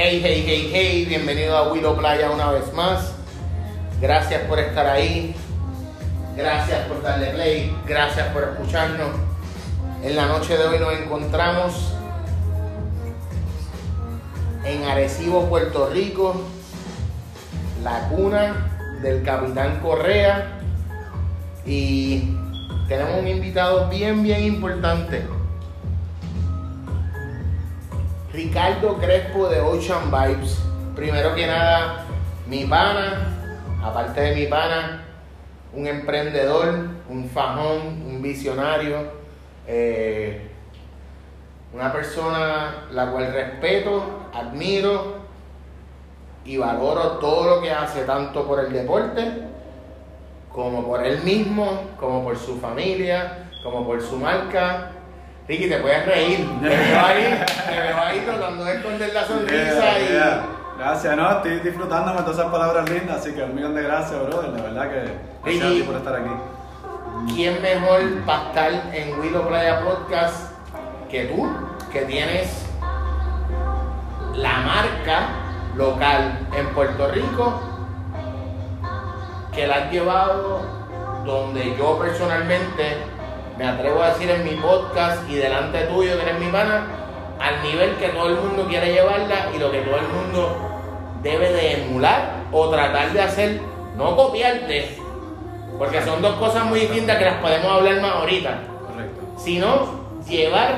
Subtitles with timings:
[0.00, 3.14] Hey, hey, hey, hey, bienvenido a Willow Playa una vez más.
[4.00, 5.34] Gracias por estar ahí.
[6.36, 7.76] Gracias por darle play.
[7.84, 9.08] Gracias por escucharnos.
[10.04, 11.94] En la noche de hoy nos encontramos
[14.62, 16.42] en Arecibo, Puerto Rico,
[17.82, 20.60] la cuna del Capitán Correa.
[21.66, 22.36] Y
[22.86, 25.37] tenemos un invitado bien, bien importante.
[28.38, 30.60] Ricardo Crespo de Ocean Vibes.
[30.94, 32.04] Primero que nada,
[32.46, 33.34] mi pana,
[33.82, 35.02] aparte de mi pana,
[35.72, 39.10] un emprendedor, un fajón, un visionario,
[39.66, 40.52] eh,
[41.74, 45.16] una persona la cual respeto, admiro
[46.44, 49.48] y valoro todo lo que hace, tanto por el deporte,
[50.52, 54.92] como por él mismo, como por su familia, como por su marca.
[55.48, 56.46] Ricky, te puedes reír.
[56.60, 60.12] Te veo ahí, te veo ahí tratando de esconder la sonrisa y.
[60.12, 60.44] Yeah.
[60.78, 64.20] Gracias, no, estoy disfrutándome de todas esas palabras lindas, así que un millón de gracias,
[64.26, 66.30] brother, de verdad que gracias a ti por estar aquí.
[67.34, 70.52] ¿Quién mejor para estar en Willow Playa Podcast
[71.10, 71.50] que tú,
[71.92, 72.64] que tienes
[74.36, 75.30] la marca
[75.74, 77.60] local en Puerto Rico,
[79.52, 80.60] que la has llevado
[81.24, 82.98] donde yo personalmente
[83.58, 86.86] me atrevo a decir en mi podcast y delante tuyo, que eres mi pana,
[87.40, 90.56] al nivel que todo el mundo quiere llevarla y lo que todo el mundo
[91.22, 93.60] debe de emular o tratar de hacer,
[93.96, 94.96] no copiarte,
[95.76, 99.22] porque son dos cosas muy distintas que las podemos hablar más ahorita, Correcto.
[99.36, 99.88] sino
[100.28, 100.76] llevar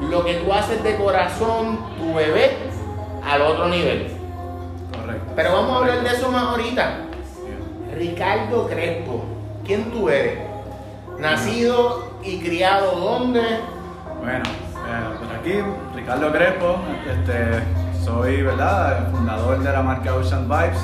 [0.00, 2.56] lo que tú haces de corazón, tu bebé,
[3.22, 4.10] al otro nivel.
[4.98, 5.32] Correcto.
[5.36, 6.96] Pero vamos a hablar de eso más ahorita.
[7.94, 9.24] Ricardo Crespo,
[9.66, 10.49] ¿quién tú eres?
[11.20, 13.42] Nacido y criado dónde?
[14.20, 15.52] Bueno, eh, por aquí,
[15.94, 17.62] Ricardo Crespo, este,
[18.02, 20.82] soy, ¿verdad?, el fundador de la marca Ocean Vibes,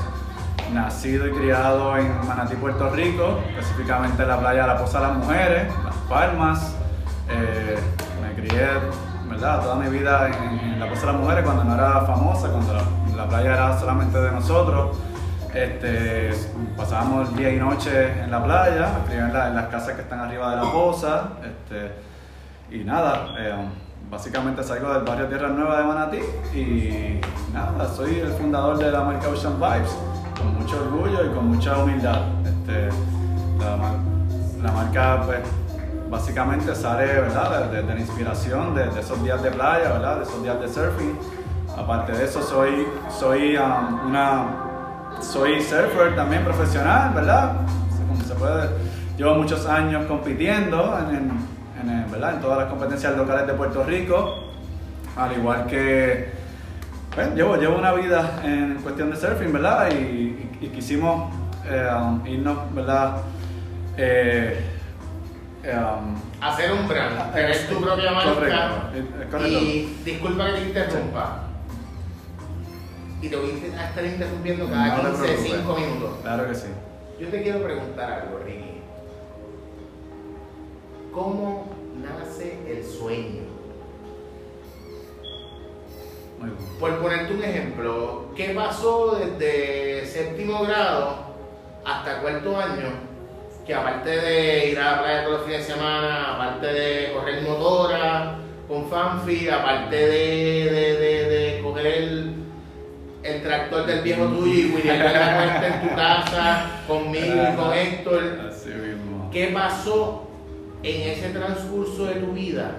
[0.75, 5.07] nacido y criado en Manatí, Puerto Rico, específicamente en la playa de la Poza de
[5.07, 6.77] las Mujeres, Las Palmas.
[7.31, 7.79] Eh,
[8.21, 8.69] me crié,
[9.31, 12.75] ¿verdad?, toda mi vida en, la Poza de las Mujeres cuando no era famosa, cuando
[13.17, 14.99] la playa era solamente de nosotros.
[15.57, 16.33] Este,
[16.77, 20.57] pasábamos día y noche en la playa, en, en las casas que están arriba de
[20.57, 21.29] la poza.
[21.43, 21.93] Este,
[22.71, 23.55] y nada, eh,
[24.11, 26.19] básicamente salgo del barrio Tierra Nueva de Manatí
[26.55, 27.21] y
[27.55, 29.97] nada, soy el fundador de la marca Ocean Vibes,
[30.37, 32.21] con mucho orgullo y con mucha humildad.
[32.45, 32.91] Este,
[33.59, 35.39] la, mar- la marca pues,
[36.11, 37.71] básicamente sale ¿verdad?
[37.71, 41.19] De, la inspiración de, esos días de playa, de esos días de surfing.
[41.79, 44.66] Aparte de eso, soy, soy um, una
[45.21, 47.53] soy surfer también profesional, ¿verdad?
[48.09, 48.69] Como se puede,
[49.17, 52.35] llevo muchos años compitiendo en, en- en, ¿verdad?
[52.35, 54.45] en todas las competencias locales de Puerto Rico,
[55.17, 56.31] al igual que
[57.15, 59.89] bueno, llevo, llevo una vida en cuestión de surfing, ¿verdad?
[59.93, 61.33] Y, y- y quisimos
[61.69, 63.17] eh, um, irnos, ¿verdad?
[63.97, 64.61] Eh,
[65.63, 68.35] eh, um, Hacer un brand, tener tu propia marca.
[68.35, 69.59] Correcto, correcto.
[69.59, 71.43] Y disculpa que te interrumpa.
[73.23, 75.53] Y te voy a estar interrumpiendo cada No te 15, preocupes.
[75.53, 76.11] 5 minutos.
[76.23, 76.69] Claro que sí.
[77.19, 78.83] Yo te quiero preguntar algo, Ricky.
[81.13, 81.67] ¿Cómo
[82.03, 83.43] nace el sueño?
[86.39, 86.71] Muy bien.
[86.79, 91.17] Por ponerte un ejemplo, ¿qué pasó desde séptimo grado
[91.87, 92.91] hasta cuarto año?
[93.67, 97.43] Que aparte de ir a la playa todos los fines de semana, aparte de correr
[97.43, 98.39] motora
[98.69, 102.36] con Fanfi, aparte de, de, de, de coger el,
[103.27, 108.41] el tractor del viejo tuyo y William la en tu casa, conmigo y con Héctor,
[108.49, 109.31] Así mismo.
[109.31, 110.29] ¿Qué pasó
[110.83, 112.77] en ese transcurso de tu vida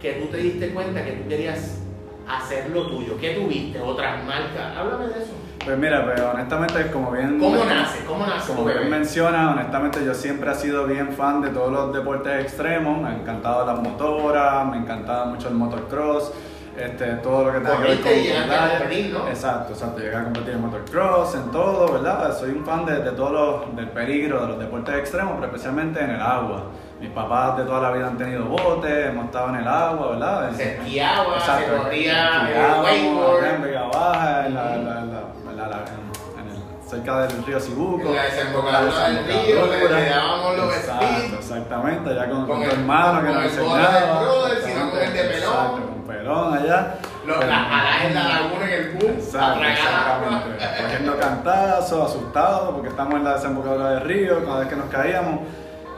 [0.00, 1.80] que tú te diste cuenta que tú querías
[2.28, 3.18] hacer lo tuyo?
[3.20, 3.80] ¿Qué tuviste?
[3.80, 4.76] ¿Otras marcas?
[4.76, 5.32] Háblame de eso.
[5.64, 7.38] Pues mira, pues honestamente, como bien.
[7.38, 8.04] ¿Cómo nace?
[8.06, 11.92] ¿Cómo nace Como bien menciona, honestamente yo siempre he sido bien fan de todos los
[11.92, 13.02] deportes extremos.
[13.02, 16.32] Me ha encantado las motoras, me encantaba mucho el motocross,
[16.76, 19.28] este, todo lo que tenga que ver y con competir, ¿no?
[19.28, 19.98] Exacto, exacto.
[20.00, 22.36] Llegué a competir en motocross, en todo, ¿verdad?
[22.38, 26.00] Soy un fan de, de todos los, del peligro, de los deportes extremos, pero especialmente
[26.02, 26.64] en el agua.
[27.00, 30.50] Mis papás de toda la vida han tenido botes, hemos estado en el agua, ¿verdad?
[30.54, 31.64] Se esquiaba, Exacto.
[31.76, 32.48] se corría
[32.82, 33.44] wakeboard.
[33.44, 35.10] en Vega Baja, en la, en la- en
[35.56, 38.08] la- en el- cerca del río Sibuco.
[38.08, 41.36] En la desembocadura del río, le- le dábamos los Exacto.
[41.38, 44.20] Exactamente, allá con, Con con tu hermano que nos enseñaba.
[44.22, 45.99] brother, sino con el de pelón.
[46.34, 46.94] Allá.
[47.26, 50.82] Los, Pero- las alas en la laguna en el bus, a exactamente.
[50.82, 55.40] Cogiendo cantazos, asustados, porque estamos en la desembocadura del río, cada vez que nos caíamos.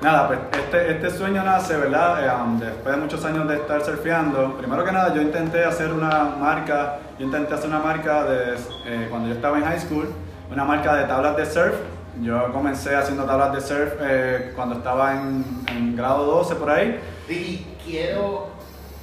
[0.00, 2.24] Nada, pues este, este sueño nace, ¿verdad?
[2.26, 4.56] Eh, um, después de muchos años de estar surfeando.
[4.56, 8.54] Primero que nada, yo intenté hacer una marca, yo intenté hacer una marca de,
[8.86, 10.12] eh, cuando yo estaba en high school,
[10.50, 11.74] una marca de tablas de surf.
[12.20, 16.98] Yo comencé haciendo tablas de surf eh, cuando estaba en, en grado 12 por ahí.
[17.28, 18.48] Y quiero,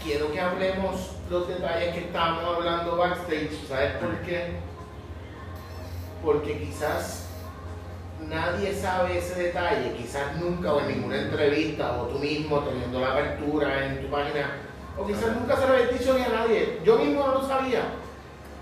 [0.03, 3.51] quiero que hablemos los detalles que estábamos hablando backstage.
[3.67, 4.53] ¿Sabes por qué?
[6.23, 7.27] Porque quizás
[8.27, 13.11] nadie sabe ese detalle, quizás nunca o en ninguna entrevista o tú mismo teniendo la
[13.11, 14.57] apertura en tu página,
[14.97, 16.79] o quizás nunca se lo habías dicho ni a nadie.
[16.83, 17.81] Yo mismo no lo sabía.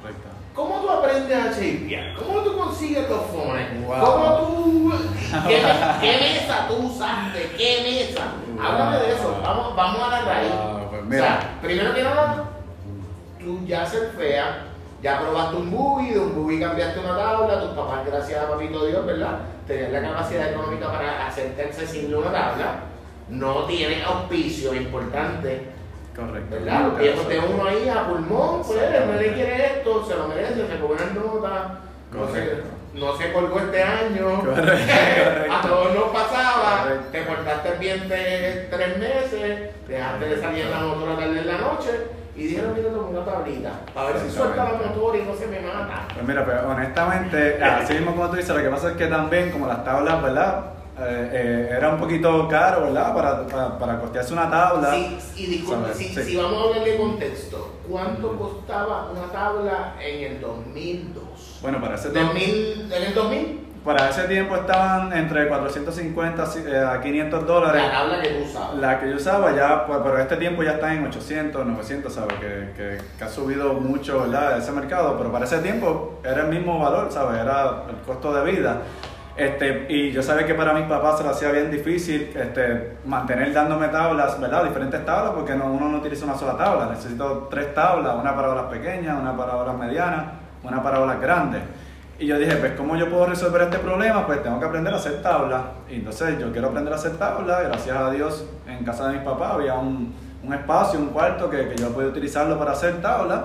[0.02, 0.28] Correcto.
[0.54, 2.16] ¿Cómo tú aprendes a shapear?
[2.16, 3.86] ¿Cómo tú consigues los fones?
[3.86, 4.00] Wow.
[4.00, 4.94] ¿Cómo tú...
[5.48, 5.62] ¿Qué,
[6.02, 7.52] qué mesa tú usaste?
[7.58, 8.34] ¿Qué mesa?
[8.60, 9.40] Háblame de eso.
[9.44, 10.52] Vamos, vamos a la raíz.
[10.52, 11.22] Wow, pues O mira.
[11.22, 12.47] sea, primero que nada,
[13.66, 14.56] ya surfeas,
[15.02, 18.86] ya probaste un buggy, de un buggy cambiaste una tabla, tus papás, gracias a papito
[18.86, 19.40] Dios, ¿verdad?
[19.68, 22.76] Tenían la capacidad económica para hacerte accesible una tabla.
[23.30, 25.70] No tienen auspicio importante.
[26.16, 26.56] Correcto.
[26.56, 26.88] ¿verdad?
[26.88, 30.68] Los viejos de uno ahí a pulmón, pues no le quiere esto, se lo merece,
[30.68, 31.80] se pone en nota,
[32.12, 32.68] no se, Correcto.
[32.96, 34.74] no se colgó este año, correcto.
[35.54, 37.06] a todos nos pasaba, Correcto.
[37.12, 41.58] te portaste bien de tres meses, dejaste de salir en la motora tarde en la
[41.60, 45.36] noche y dijeron, mira, toma una tablita, para ver si suelta la motora y no
[45.36, 46.08] se me mata.
[46.14, 49.52] Pues mira, pero honestamente, así mismo como tú dices, lo que pasa es que también,
[49.52, 50.66] como las tablas, ¿verdad?
[51.00, 53.14] Eh, eh, era un poquito caro, ¿verdad?
[53.14, 54.94] Para, para, para costearse una tabla.
[54.94, 56.24] Sí, y disculpe, si, Sí.
[56.24, 61.60] si vamos a hablar de contexto, ¿cuánto costaba una tabla en el 2002?
[61.62, 63.67] Bueno, para ese tiempo, 2000, ¿En el 2000?
[63.88, 67.82] Para ese tiempo estaban entre 450 eh, a 500 dólares.
[67.82, 68.76] La tabla que tú usabas.
[68.76, 72.34] La que yo usaba ya, pues, pero este tiempo ya está en 800, 900, ¿sabes?
[72.34, 74.58] Que, que, que ha subido mucho, ¿verdad?
[74.58, 77.40] Ese mercado, pero para ese tiempo era el mismo valor, ¿sabes?
[77.40, 78.82] Era el costo de vida.
[79.38, 83.54] Este, y yo sabía que para mis papás se lo hacía bien difícil este, mantener
[83.54, 84.66] dándome tablas, ¿verdad?
[84.66, 86.88] Diferentes tablas, porque no, uno no utiliza una sola tabla.
[86.88, 90.26] Necesito tres tablas, una para olas pequeñas, una para olas medianas,
[90.62, 91.62] una para olas grandes.
[92.20, 94.26] Y yo dije, pues, ¿cómo yo puedo resolver este problema?
[94.26, 95.62] Pues tengo que aprender a hacer tablas.
[95.90, 97.64] Y entonces yo quiero aprender a hacer tablas.
[97.68, 101.70] Gracias a Dios, en casa de mis papás había un, un espacio, un cuarto que,
[101.70, 103.42] que yo podía utilizarlo para hacer tablas.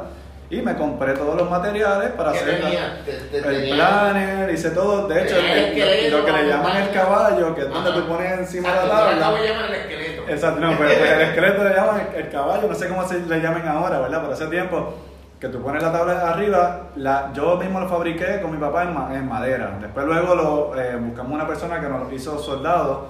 [0.49, 3.03] Y me compré todos los materiales para ¿Qué hacer la- tenía?
[3.07, 5.07] Te- te- el tenía- planner, hice todo.
[5.09, 8.69] De hecho, el lo que le llaman el caballo, que es donde tú pones encima
[8.71, 9.19] de la tabla.
[9.43, 10.23] llamar el esqueleto.
[10.29, 13.21] Exacto, no, pues, pues el esqueleto le llaman el, el caballo, no sé cómo se
[13.21, 14.21] le llamen ahora, ¿verdad?
[14.23, 14.95] Pero hace tiempo
[15.43, 18.95] que tú pones la tabla arriba, la, yo mismo lo fabriqué con mi papá en,
[18.95, 19.77] ma- en madera.
[19.81, 23.07] Después luego lo, eh, buscamos una persona que nos hizo soldado,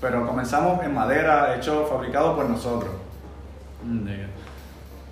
[0.00, 2.92] pero comenzamos en madera, hecho, fabricado por nosotros.
[3.82, 4.06] Mm.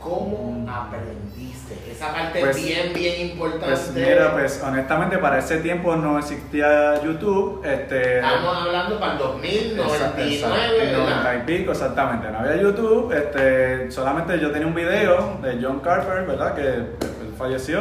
[0.00, 1.90] ¿Cómo aprendiste?
[1.92, 3.66] Esa parte Pues- bien, bien importante.
[3.66, 7.62] Pues mira, pues honestamente para ese tiempo no existía YouTube.
[7.64, 10.98] Este, Estamos hablando para el 2000, Exacto, 99, exacto, ¿verdad?
[10.98, 12.30] 90 y pico, exactamente.
[12.30, 16.54] No había YouTube, este, solamente yo tenía un video de John Carper, ¿verdad?
[16.54, 16.96] Que él
[17.36, 17.80] falleció.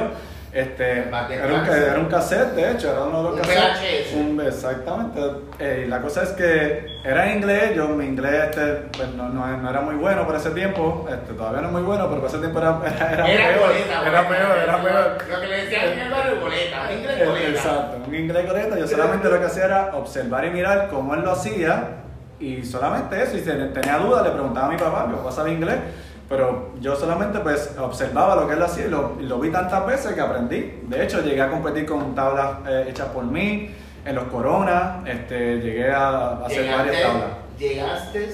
[0.52, 4.12] Este, era, un, era un cassette, de hecho, era uno de los Un cassettes.
[4.12, 4.16] VHS.
[4.16, 5.20] Un- exactamente.
[5.60, 8.66] Eh, y la cosa es que era en inglés, yo mi inglés este,
[8.98, 11.84] pues, no, no, no era muy bueno por ese tiempo, este, todavía no es muy
[11.84, 13.72] bueno, pero por ese tiempo era, era, era Era peor.
[14.08, 15.18] era peor, era peor.
[15.30, 17.50] Lo que le decían en el barrio, goleta, inglés Eh, goleta.
[17.50, 18.78] Exacto, un inglés correcto.
[18.78, 21.84] Yo solamente lo que hacía era observar y mirar cómo él lo hacía
[22.40, 23.38] y solamente eso.
[23.38, 25.76] Y si tenía dudas, le preguntaba a mi papá, mi papá sabía inglés,
[26.30, 29.86] pero yo solamente pues observaba lo que él hacía y lo, y lo vi tantas
[29.86, 30.80] veces que aprendí.
[30.84, 33.74] De hecho, llegué a competir con tablas eh, hechas por mí,
[34.06, 37.30] en los coronas, este, llegué a, a hacer varias tablas.
[37.58, 38.30] Llegaste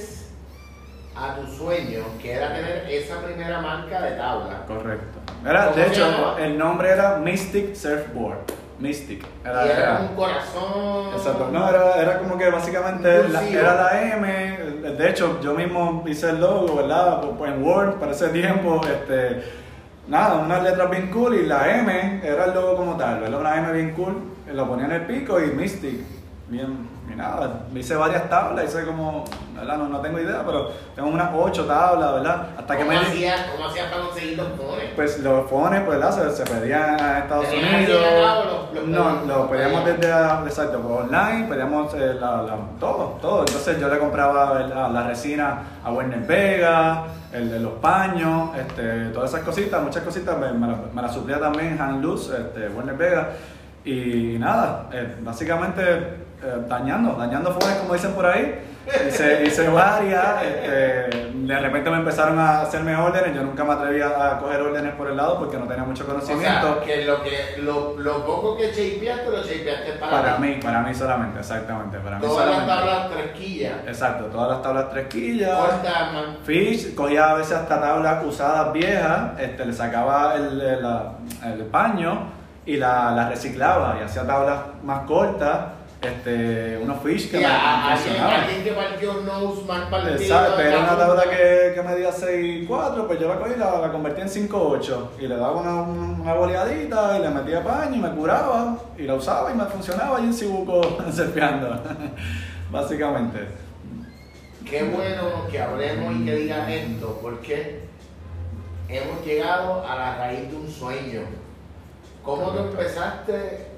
[1.15, 4.65] a tu sueño, que era tener esa primera marca de tabla.
[4.67, 5.19] Correcto.
[5.47, 8.39] Era, ¿Cómo de hecho, el nombre era Mystic Surfboard.
[8.79, 9.23] Mystic.
[9.23, 11.13] y era un corazón.
[11.15, 14.57] Exacto, no, era, era como que básicamente la- era la M,
[14.97, 17.21] de hecho yo mismo hice el logo, ¿verdad?
[17.21, 19.43] Pues, pues, en Word para ese tiempo, este,
[20.07, 23.39] nada, unas letras bien cool y la M era el logo como tal, ¿verdad?
[23.39, 24.15] Una M bien cool,
[24.53, 25.99] lo ponía en el pico y Mystic,
[26.49, 29.23] bien, y nada, hice varias tablas, hice como,
[29.55, 29.77] ¿verdad?
[29.77, 32.47] No, no tengo idea, pero tengo unas ocho tablas, ¿verdad?
[32.57, 33.05] Hasta que ¿Cómo me...
[33.05, 34.89] hacías ¿Cómo hacías para conseguir los pones?
[34.95, 36.11] Pues los fones, pues, ¿verdad?
[36.33, 38.01] Se, se pedían a Estados ¿Tenías Unidos.
[38.45, 39.27] los- los no, pedían?
[39.27, 40.09] lo pedíamos desde,
[40.45, 43.39] exacto, por online, pedíamos eh, la, la- todo, todo.
[43.39, 49.05] Entonces yo le compraba la, la resina a Werner Vega, el de los paños, este,
[49.09, 52.95] todas esas cositas, muchas cositas, me, me, me las suplía también Han Luz, este, Werner
[52.95, 53.29] Vega.
[53.85, 58.59] Y nada, eh, básicamente eh, dañando, dañando fones como dicen por ahí.
[59.07, 64.05] hice, hice varias, este, de repente me empezaron a hacerme órdenes, yo nunca me atrevía
[64.09, 66.75] a coger órdenes por el lado porque no tenía mucho O conocimiento.
[66.75, 70.81] sea, que lo, que, lo, lo poco que shapeaste, lo shapeaste para, para mí, para
[70.81, 72.85] mí solamente, exactamente, para mí Todas las solamente.
[72.87, 73.73] tablas tresquillas.
[73.87, 75.57] Exacto, todas las tablas tresquillas.
[76.43, 82.27] Fish, cogía a veces hasta tablas usadas viejas, este, le sacaba el, el paño
[82.67, 85.57] y la, la reciclaba y hacía tablas más cortas,
[86.07, 88.41] este, unos fish que me, funcionaban.
[88.41, 89.13] alguien que partió
[89.89, 90.59] partido.
[90.59, 94.21] Era una tabla que, que medía 6'4", pues yo la cogí y la, la convertí
[94.21, 98.77] en 5'8", y le daba una, una boleadita y le metía paño y me curaba,
[98.97, 100.81] y la usaba y me funcionaba y en Cibuco
[101.11, 101.81] surfeando,
[102.71, 103.47] básicamente.
[104.69, 107.81] Qué bueno que hablemos y que digas esto, porque
[108.89, 111.21] hemos llegado a la raíz de un sueño.
[112.23, 113.74] ¿Cómo tú empezaste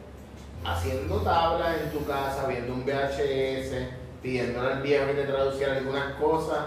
[0.67, 3.87] haciendo tablas en tu casa, viendo un VHS,
[4.21, 6.59] pidiéndole al viejo que te traduciera algunas cosas?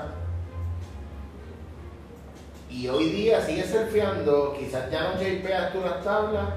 [2.71, 6.49] Y hoy día sigues surfeando, quizás ya no shapeas tú las tablas,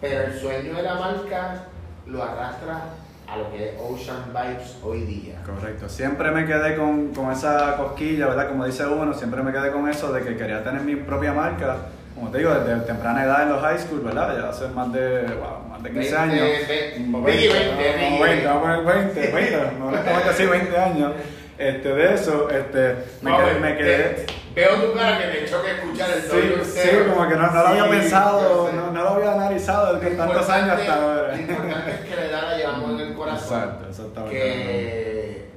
[0.00, 1.64] pero el sueño de la marca
[2.06, 2.80] lo arrastra
[3.26, 5.42] a lo que es Ocean Vibes hoy día.
[5.44, 8.50] Correcto, siempre me quedé con, con esa cosquilla, ¿verdad?
[8.50, 11.76] Como dice uno, siempre me quedé con eso de que quería tener mi propia marca,
[12.16, 14.36] como te digo, desde temprana edad en los high school, ¿verdad?
[14.40, 16.68] Ya hace más de, wow, más de 15 Veinte, años.
[16.68, 20.32] ve- Como Ricky, 20, veinte, no, Ricky, 20, vamos a poner 20, 20, no, honestamente
[20.34, 21.12] sí, 20 años.
[21.58, 25.44] Este, de eso, este, me No, quedé, me quedé, te- Veo tu cara que te
[25.50, 28.90] choca escuchar el Sí, doble sí, como que no, no lo había Sí, pensado, no,
[28.90, 31.28] no lo había analizado desde tantos años hasta ahora.
[31.28, 33.58] Lo importante es que la edad la llevamos en el corazón.
[33.60, 34.34] Exacto, exactamente.
[34.38, 35.48] Que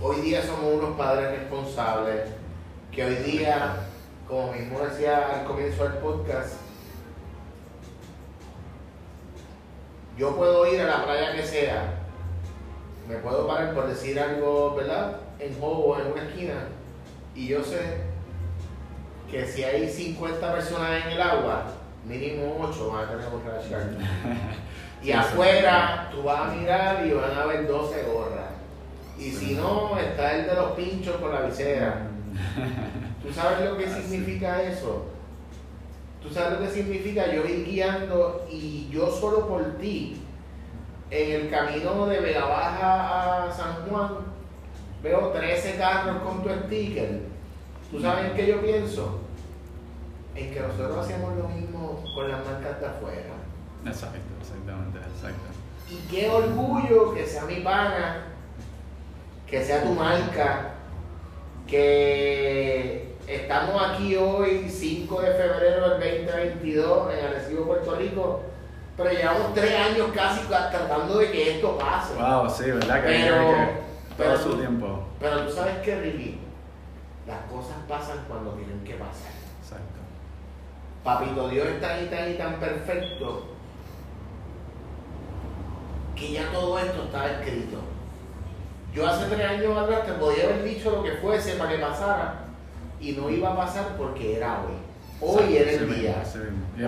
[0.00, 2.20] hoy día somos unos padres responsables.
[2.90, 3.56] Que hoy día,
[4.28, 6.54] como mismo decía al comienzo del podcast,
[10.16, 11.94] yo puedo ir a la playa que sea,
[13.08, 15.16] me puedo parar por decir algo, ¿verdad?
[15.38, 16.68] En juego en una esquina,
[17.34, 18.02] y yo sé
[19.30, 21.64] que si hay 50 personas en el agua,
[22.06, 23.98] mínimo 8 van a tener rash guard.
[25.02, 28.52] Y Sí, afuera tú vas a mirar y van a haber 12 gorras.
[29.18, 32.08] Y si no, está el de los pinchos con la visera.
[33.24, 34.02] ¿Tú sabes lo que Así.
[34.02, 35.06] significa eso?
[36.22, 40.20] ¿Tú sabes lo que significa yo ir guiando y yo solo por ti,
[41.10, 44.10] en el camino de Vega Baja a San Juan,
[45.02, 47.20] veo 13 carros con tu sticker?
[47.90, 49.20] ¿Tú sabes en qué yo pienso?
[50.34, 53.34] En que nosotros hacemos lo mismo con las marcas de afuera.
[53.86, 55.44] Exacto, exactamente, exacto.
[55.90, 58.22] Y qué orgullo que sea mi pana,
[59.46, 60.72] que sea tu marca,
[61.66, 68.42] que estamos aquí hoy, 5 de febrero del 2022, en Arecibo, Puerto Rico,
[68.96, 72.14] pero llevamos tres años casi tratando de que esto pase.
[72.14, 73.02] Wow, sí, ¿verdad?
[73.02, 73.68] Que, Pero- que
[74.16, 75.04] pero su tú- tiempo.
[75.18, 76.38] Pero tú sabes que, Ricky,
[77.26, 79.32] las cosas pasan cuando tienen que pasar.
[79.62, 80.00] Exacto.
[81.02, 83.46] Papito Dios es tan y tan y tan perfecto
[86.14, 87.78] que ya todo esto estaba escrito.
[88.94, 92.43] Yo hace tres años atrás te podía haber dicho lo que fuese para que pasara
[93.04, 94.74] y no iba a pasar porque era hoy.
[95.20, 96.24] Hoy era el día.
[96.24, 96.38] sí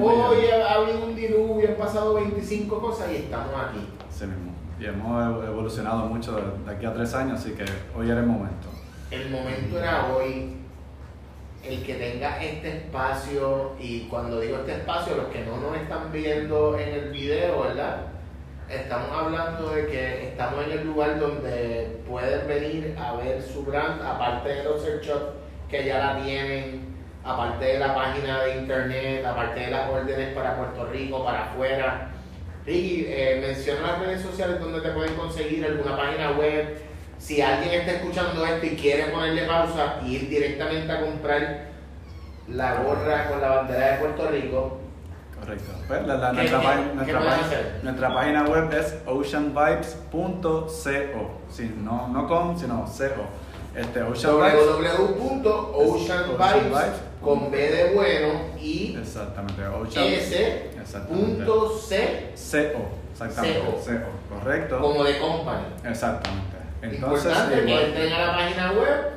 [0.00, 3.86] Hoy ha habido un diluvio, han pasado 25 cosas y estamos aquí.
[4.10, 4.52] Sí mismo.
[4.80, 7.64] Y hemos evolucionado mucho de, aquí a tres años, así que
[7.96, 8.68] hoy era el momento.
[9.10, 10.52] El momento era hoy.
[11.62, 16.12] El que tenga este espacio, y cuando digo este espacio, los que no nos están
[16.12, 18.02] viendo en el video, ¿verdad?
[18.70, 24.00] Estamos hablando de que estamos en el lugar donde pueden venir a ver su brand,
[24.00, 25.35] aparte de los shops
[25.70, 26.94] que ya la tienen,
[27.24, 32.08] aparte de la página de internet, aparte de las órdenes para Puerto Rico, para afuera.
[32.64, 36.78] Ricky, eh, menciona las redes sociales donde te pueden conseguir alguna página web.
[37.18, 41.66] Si alguien está escuchando esto y quiere ponerle pausa y ir directamente a comprar
[42.48, 44.80] la gorra con la bandera de Puerto Rico,
[45.38, 45.70] Correcto.
[45.86, 47.80] Pues, la- la- ¿Qué- nuestra, qué- pá- qué nuestra, hacer?
[47.82, 51.30] nuestra página web es oceanvibes.co.
[51.50, 53.26] Sí, no, no com, sino co.
[53.76, 54.34] Este, Ocean
[57.20, 59.66] con B de bueno y Exactamente.
[59.66, 60.04] Ocean.
[60.06, 61.44] S Exactamente.
[61.44, 62.88] punto C CO.
[63.12, 63.60] Exactamente.
[63.60, 63.72] CO.
[63.72, 64.36] CO.
[64.38, 64.80] Correcto.
[64.80, 65.64] como de company.
[65.84, 66.56] Exactamente.
[66.82, 69.10] Entonces, Importante que igual- entren a la página web,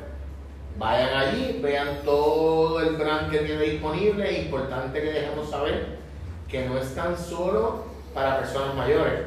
[0.78, 4.30] vayan allí, vean todo el brand que tiene disponible.
[4.30, 5.98] Es importante que dejemos saber
[6.48, 9.20] que no es tan solo para personas mayores.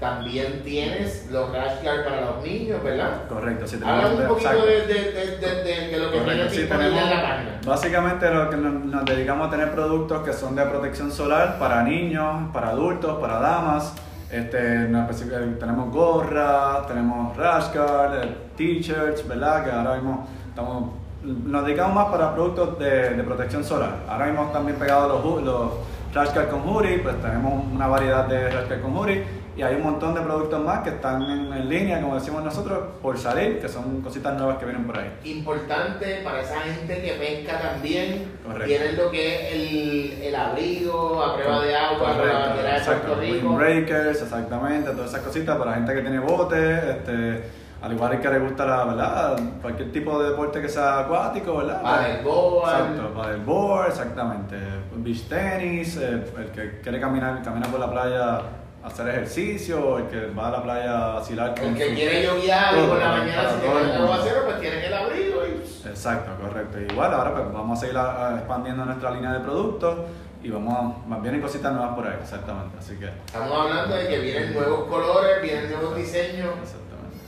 [0.00, 3.26] También tienes los rash guard para los niños, ¿verdad?
[3.28, 4.94] Correcto, sí Habla un poquito de, de,
[5.38, 7.60] de, de, lo que Correcto, sí, tenemos- en la página.
[7.66, 11.82] Básicamente lo que nos, nos dedicamos a tener productos que son de protección solar para
[11.82, 13.92] niños, para adultos, para damas.
[14.30, 19.64] Este, especific- tenemos gorras, tenemos rash guard, eh, t-shirts, ¿verdad?
[19.64, 20.90] Que ahora mismo estamos,
[21.24, 23.96] nos dedicamos más para productos de, de protección solar.
[24.08, 25.70] Ahora mismo bien pegados los, los
[26.14, 29.24] rash guard con hoodie, pues tenemos una variedad de rash guard con hoodie
[29.58, 32.78] y hay un montón de productos más que están en, en línea, como decimos nosotros,
[33.02, 35.12] por salir, que son cositas nuevas que vienen por ahí.
[35.24, 38.36] Importante para esa gente que pesca también.
[38.46, 38.66] Correcto.
[38.66, 42.70] Tienen lo que es el, el abrigo a prueba de agua con la Correcto, bandera
[42.70, 43.06] de exacto.
[43.08, 43.48] Puerto Rico.
[43.48, 47.42] Windbreakers, exactamente, todas esas cositas para gente que tiene botes, este,
[47.82, 49.40] al igual que le gusta la, ¿verdad?
[49.60, 51.82] cualquier tipo de deporte que sea acuático, ¿verdad?
[51.82, 52.70] Paddleboard.
[52.70, 54.56] Exacto, paddleboard, exactamente.
[54.98, 58.40] Beach tenis, eh, el que quiere caminar, caminar por la playa,
[58.84, 62.76] hacer ejercicio, el que va a la playa a vacilar con El que quiere yoguear
[62.78, 65.88] y por la mañana si tiene el aguacero, pues tienen el abrigo y...
[65.88, 66.78] Exacto, correcto.
[66.80, 69.98] Igual ahora pues vamos a seguir a- a expandiendo nuestra línea de productos
[70.42, 72.78] y vamos a, más vienen cositas nuevas por ahí, exactamente.
[72.78, 76.50] Así que, Estamos hablando de que vienen nuevos colores, vienen nuevos diseños.
[76.62, 77.18] exactamente.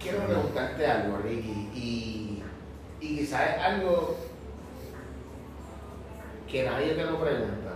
[0.00, 2.42] Quiero preguntarte algo, Ricky, y,
[3.00, 4.16] y quizás es algo
[6.50, 7.70] que nadie te lo pregunta.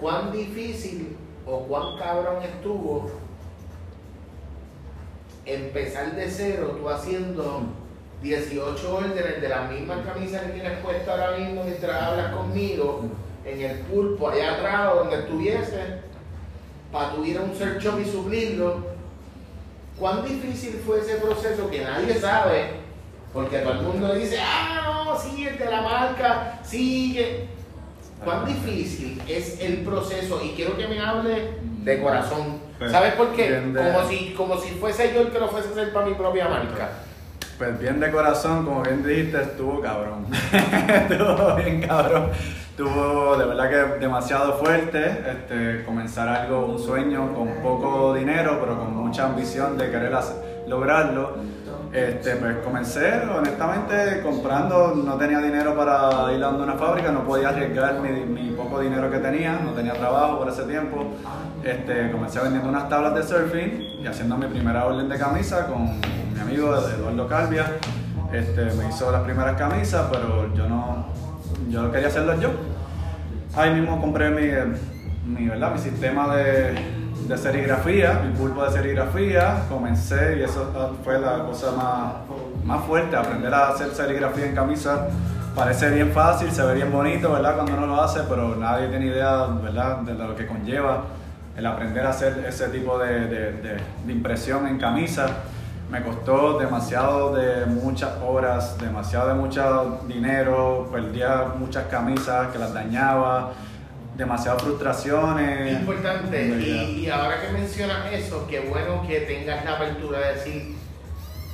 [0.00, 1.16] ¿Cuán difícil
[1.46, 3.10] o cuán cabrón estuvo
[5.44, 7.62] empezar de cero tú haciendo
[8.22, 13.04] 18 órdenes de las mismas camisas que tienes puesta ahora mismo mientras hablas conmigo
[13.44, 16.00] en el pulpo allá atrás donde estuviese
[16.92, 18.90] para tu ir a un search shop y suplirlo.
[19.98, 22.80] Cuán difícil fue ese proceso que nadie sabe
[23.32, 27.59] porque todo el mundo dice ah no sí de la marca sí que
[28.24, 33.32] cuán difícil es el proceso y quiero que me hable de corazón Pues, ¿sabes por
[33.32, 33.50] qué?
[33.50, 36.14] de- como si como si fuese yo el que lo fuese a hacer para mi
[36.14, 36.88] propia marca
[37.58, 40.26] Pues bien de corazón, como bien dijiste, estuvo cabrón.
[41.10, 42.30] estuvo bien cabrón.
[42.70, 48.78] Estuvo de verdad que demasiado fuerte este, comenzar algo, un sueño con poco dinero, pero
[48.78, 51.36] con mucha ambición de querer hacer- lograrlo.
[51.92, 57.48] Este, pues comencé honestamente comprando, no tenía dinero para ir a una fábrica, no podía
[57.48, 61.04] arriesgar mi, poco dinero que tenía, no tenía trabajo por ese tiempo.
[61.64, 65.98] Este, comencé vendiendo unas tablas de surfing y haciendo mi primera orden de camisa con
[66.32, 67.66] mi amigo Eduardo Calvia.
[68.32, 71.06] Este, me hizo las primeras camisas, pero yo no,
[71.70, 72.50] yo quería hacerlas yo.
[73.56, 75.72] Ahí mismo compré mi, ¿verdad?
[75.72, 76.74] mi sistema de,
[77.30, 79.62] de serigrafía, mi pulpo de serigrafía.
[79.68, 80.70] Comencé y eso
[81.04, 82.12] fue la cosa más,
[82.64, 85.06] más fuerte, aprender a hacer serigrafía en camisa.
[85.54, 87.54] Parece bien fácil, se ve bien bonito, ¿verdad?
[87.54, 89.98] Cuando uno lo hace, pero nadie tiene idea, ¿verdad?
[89.98, 91.02] De lo que conlleva
[91.56, 95.26] el aprender a hacer ese tipo de, de- de- de impresión en camisa.
[95.90, 102.72] Me costó demasiado de muchas horas, demasiado de mucho dinero, perdía muchas camisas que las
[102.72, 103.50] dañaba,
[104.20, 105.80] demasiadas frustraciones.
[105.80, 110.74] Importante, y, y ahora que mencionas eso, qué bueno que tengas la apertura de decir,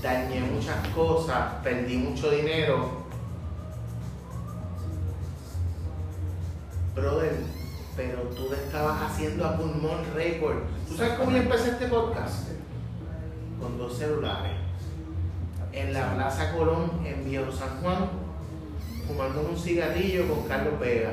[0.03, 3.07] dañé muchas cosas, perdí mucho dinero.
[6.97, 7.37] Brother,
[7.97, 10.57] pero tú le estabas haciendo a pulmón récord.
[10.89, 12.49] ¿Tú sabes cómo yo empecé este podcast?
[13.61, 14.53] Con dos celulares.
[15.73, 18.09] En la Plaza Colón, en Viejo San Juan,
[19.07, 21.13] fumando un cigarrillo con Carlos Vega.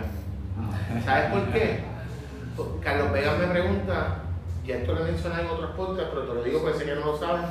[1.05, 1.79] ¿Sabes por qué?
[2.81, 4.19] Carlos Vega me pregunta,
[4.65, 6.95] y esto lo he mencionado en otros podcasts, pero te lo digo porque sé que
[6.95, 7.45] no lo sabes,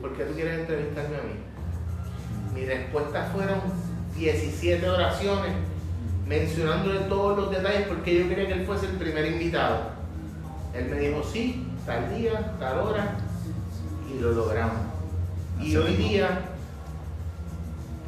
[0.00, 1.34] ¿por qué tú quieres entrevistarme a mí?
[2.54, 3.60] Mis respuestas fueron
[4.16, 5.52] 17 oraciones,
[6.26, 9.90] mencionándole todos los detalles porque yo quería que él fuese el primer invitado.
[10.74, 13.16] Él me dijo, sí, tal día, tal hora,
[14.10, 14.76] y lo logramos.
[15.60, 16.40] Y hoy día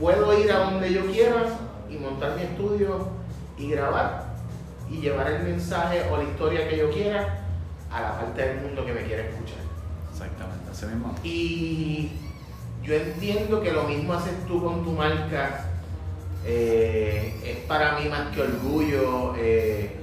[0.00, 1.58] puedo ir a donde yo quiera
[1.90, 3.08] y montar mi estudio
[3.58, 4.34] y grabar
[4.90, 7.38] y llevar el mensaje o la historia que yo quiera
[7.90, 9.58] a la parte del mundo que me quiera escuchar.
[10.12, 11.14] Exactamente, así mismo.
[11.22, 12.10] Y
[12.82, 15.66] yo entiendo que lo mismo haces tú con tu marca.
[16.46, 19.96] Eh, es para mí más que orgullo eh,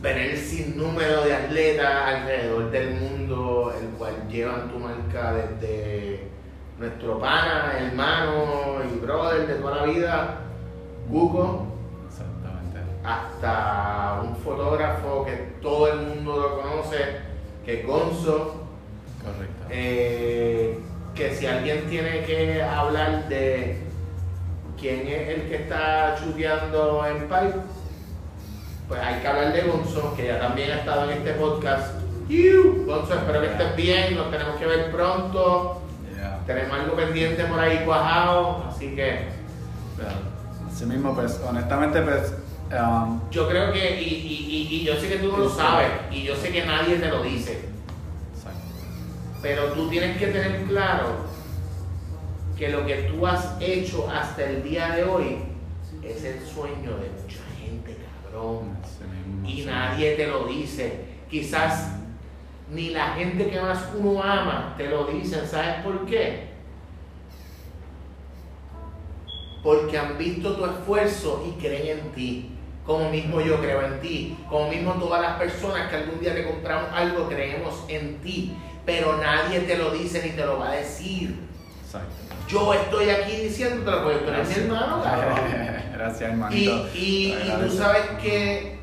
[0.00, 6.28] ver el sinnúmero de atletas alrededor del mundo, el cual llevan tu marca desde
[6.78, 10.38] nuestro pana, hermano y brother de toda la vida,
[11.08, 11.61] Exactamente.
[13.04, 17.16] Hasta un fotógrafo que todo el mundo lo conoce,
[17.64, 18.64] que es Gonzo.
[19.22, 19.66] Correcto.
[19.70, 20.78] Eh,
[21.14, 23.78] que si alguien tiene que hablar de
[24.80, 27.60] quién es el que está chuteando en Pipe,
[28.88, 32.02] pues hay que hablar de Gonzo, que ya también ha estado en este podcast.
[32.86, 35.82] Gonzo, espero que estés bien, nos tenemos que ver pronto.
[36.14, 36.40] Yeah.
[36.46, 39.28] Tenemos algo pendiente por ahí cuajado, así que
[39.96, 40.10] Pero,
[40.66, 42.34] Así mismo, pues, honestamente, pues.
[42.72, 45.88] Um, Yo creo que, y, y, y, y yo sé que tú no lo sabes,
[46.10, 47.68] y yo sé que nadie te lo dice,
[48.34, 48.60] exacto.
[49.40, 51.32] pero tú tienes que tener claro
[52.56, 55.38] que lo que tú has hecho hasta el día de hoy
[56.02, 58.76] es el sueño de mucha gente, cabrón.
[59.44, 61.04] Y nadie te lo dice.
[61.28, 61.92] Quizás
[62.70, 65.46] ni la gente que más uno ama te lo dicen.
[65.46, 66.52] ¿Sabes por qué?
[69.62, 72.51] Porque han visto tu esfuerzo y creen en ti.
[72.86, 74.36] Como mismo yo creo en ti.
[74.48, 78.56] Como mismo todas las personas que algún día te compramos algo creemos en ti.
[78.84, 81.36] Pero nadie te lo dice ni te lo va a decir.
[81.84, 82.08] Exacto.
[82.48, 85.38] Yo estoy aquí diciéndotelo porque tú eres mi hermano, cabrón.
[85.92, 86.88] Gracias, Y, hermanito.
[86.94, 87.76] y- y tú Agradezco.
[87.78, 88.78] sabes que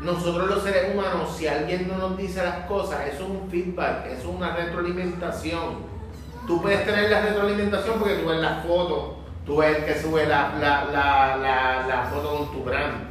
[0.00, 4.06] nosotros los seres humanos, si alguien no nos dice las cosas, eso es un feedback,
[4.06, 5.90] eso es una retroalimentación.
[6.46, 9.16] Tú puedes tener la retroalimentación porque tú ves las fotos,
[9.50, 13.02] tú ves el que sube la, la, la, la, foto con tu brand,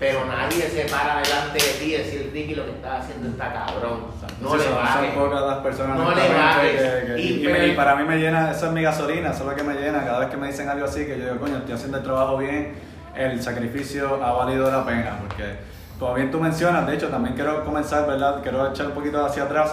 [0.00, 3.52] pero nadie se para delante de ti y decir, Ricky, lo que estás haciendo está
[3.52, 4.00] cabrón.
[4.40, 5.14] No le son, son bajes.
[5.14, 7.24] pocas las personas No le bajes.
[7.24, 10.04] y para mí me llena, eso es mi gasolina, eso es lo que me llena.
[10.04, 12.38] Cada vez que me dicen algo así, que yo digo, coño, estoy haciendo el trabajo
[12.38, 12.74] bien,
[13.14, 15.18] el sacrificio ha valido la pena.
[15.20, 15.54] Porque,
[16.00, 18.42] como bien tú mencionas, de hecho, también quiero comenzar, ¿verdad?
[18.42, 19.72] Quiero echar un poquito hacia atrás,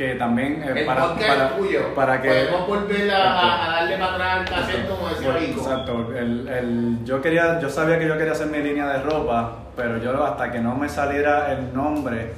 [0.00, 1.94] que también eh, El para, para, tuyo.
[1.94, 2.28] para que.
[2.28, 5.60] Podemos volver a, a- a darle para atrás al cassette como decía Vico.
[5.60, 9.52] Exacto, el, el- yo, quería, yo sabía que yo quería hacer mi línea de ropa,
[9.76, 12.32] pero yo hasta que no me saliera el nombre.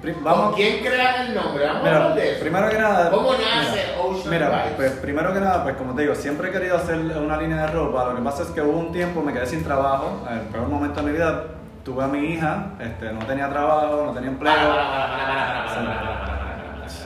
[0.00, 1.66] pri- ¿Con quién crea el nombre?
[1.66, 2.40] Vamos a Mira, hablar de eso.
[2.40, 3.10] primero que nada.
[3.10, 4.72] ¿Cómo nace mira, Ocean Mira, Vibes?
[4.76, 7.66] pues primero que nada, pues como te digo, siempre he querido hacer una línea de
[7.66, 8.06] ropa.
[8.06, 10.26] Lo que pasa es que hubo un tiempo, me quedé sin trabajo.
[10.32, 11.44] El peor momento de mi vida,
[11.84, 14.54] tuve a mi hija, este, no tenía trabajo, no tenía empleo.
[14.54, 16.17] Para, para, para,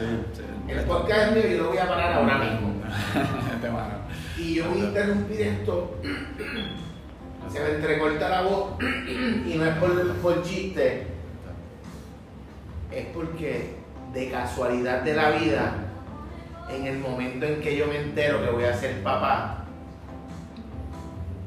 [0.03, 0.43] Sí, sí.
[0.69, 2.73] El podcast es mío y yo lo voy a parar ahora mismo.
[4.37, 5.97] Y yo voy a interrumpir esto.
[7.49, 11.07] Se me entrecorta la voz y no es por, por chiste,
[12.91, 13.77] es porque
[14.13, 15.75] de casualidad de la vida,
[16.71, 19.65] en el momento en que yo me entero que voy a ser papá,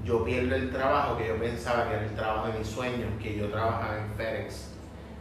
[0.05, 3.35] yo pierdo el trabajo que yo pensaba que era el trabajo de mis sueños, que
[3.35, 4.71] yo trabajaba en FedEx.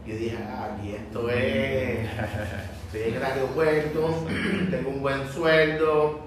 [0.06, 2.06] Yo dije, ah, aquí esto es,
[2.94, 4.14] estoy en el aeropuerto,
[4.70, 6.20] tengo un buen sueldo.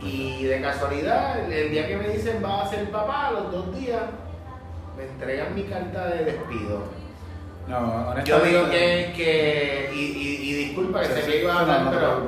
[0.00, 4.02] Y de casualidad, el- día que me dicen va a ser papá, los dos días,
[4.96, 6.84] me entregan mi carta de despido.
[7.68, 8.24] No.
[8.24, 11.90] Yo digo que, que y, y- y disculpa que sé que iba a hablar, no
[11.90, 12.20] pero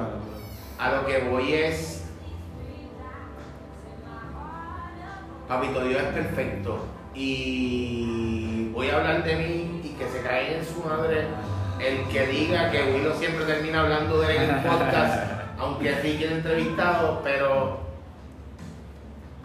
[0.79, 1.95] a lo que voy es,
[5.47, 10.65] Papito Dios es perfecto y voy a hablar de mí y que se caiga en
[10.65, 11.25] su madre
[11.81, 16.25] el que diga que Willow siempre termina hablando de él en el podcast, aunque Ricky
[16.25, 17.81] el entrevistado, pero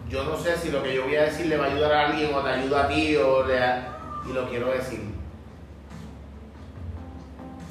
[0.08, 2.06] yo no sé si lo que yo voy a decir le va a ayudar a
[2.08, 3.58] alguien o te ayuda a ti o le
[4.28, 5.00] y lo quiero decir.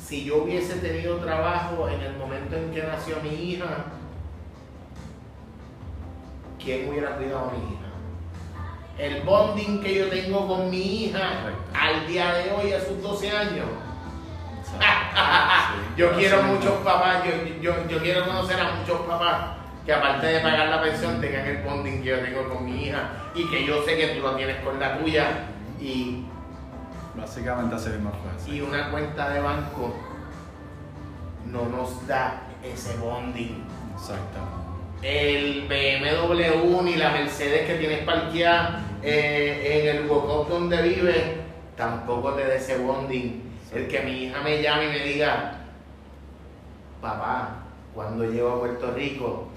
[0.06, 3.86] Si yo hubiese tenido trabajo en el momento en que nació mi hija,
[6.64, 7.84] ¿quién hubiera cuidado a mi hija?
[8.98, 13.32] El bonding que yo tengo con mi hija al día de hoy, a sus 12
[13.32, 13.66] años.
[15.98, 20.40] Yo quiero muchos papás, yo, yo, yo quiero conocer a muchos papás que aparte de
[20.40, 23.84] pagar la pensión tengan el bonding que yo tengo con mi hija y que yo
[23.84, 25.26] sé que tú lo tienes con la tuya
[25.80, 26.26] y,
[27.16, 28.54] Básicamente así mismo fue.
[28.54, 29.94] y una cuenta de banco
[31.46, 33.64] no nos da ese bonding.
[33.94, 34.40] Exacto.
[35.02, 41.24] El BMW ni la Mercedes que tienes parqueada eh, en el walk donde vives
[41.76, 43.53] tampoco te da ese bonding.
[43.74, 45.54] El que mi hija me llame y me diga,
[47.02, 49.48] papá, cuando llego a Puerto Rico,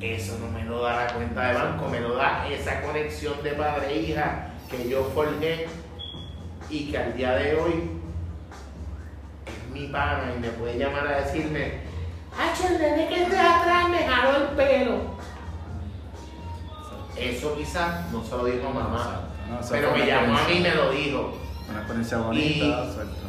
[0.00, 3.50] eso no me lo da la cuenta de banco, me lo da esa conexión de
[3.52, 5.66] padre e hija que yo forjé
[6.70, 7.90] y que al día de hoy
[9.46, 11.80] es mi pana y me puede llamar a decirme,
[12.38, 15.18] ¡Hacho, el nene que está atrás me jaló el pelo!
[17.16, 19.28] Eso quizás no se lo dijo mamá.
[19.50, 21.38] No, pero me llamó a mí y me lo dijo.
[21.68, 23.27] Una experiencia bonita, Y-.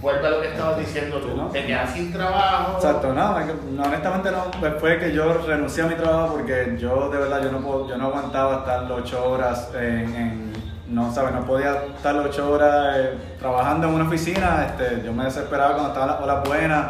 [0.00, 1.48] Vuelve a lo que estabas diciendo tú, ¿no?
[1.48, 2.76] te quedas sin trabajo.
[2.76, 6.76] Exacto, no, es que, no, honestamente no, después que yo renuncié a mi trabajo porque
[6.78, 10.52] yo de verdad yo no, puedo- yo no aguantaba estar ocho horas en, en-
[10.88, 15.24] no sabes, no podía estar ocho horas eh, trabajando en una oficina, este, yo me
[15.24, 16.86] desesperaba cuando estaban las horas buenas,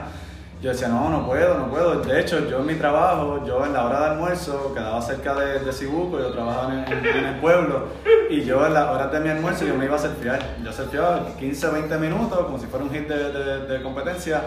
[0.63, 3.73] yo decía no, no puedo, no puedo, de hecho yo en mi trabajo, yo en
[3.73, 7.85] la hora de almuerzo quedaba cerca de, de Cibuco, yo trabajaba en, en- el pueblo
[8.29, 11.27] y yo en las horas de mi almuerzo yo me iba a surfear, yo surfeaba
[11.39, 14.43] 15, 20 minutos como si fuera un hit de, de- competencia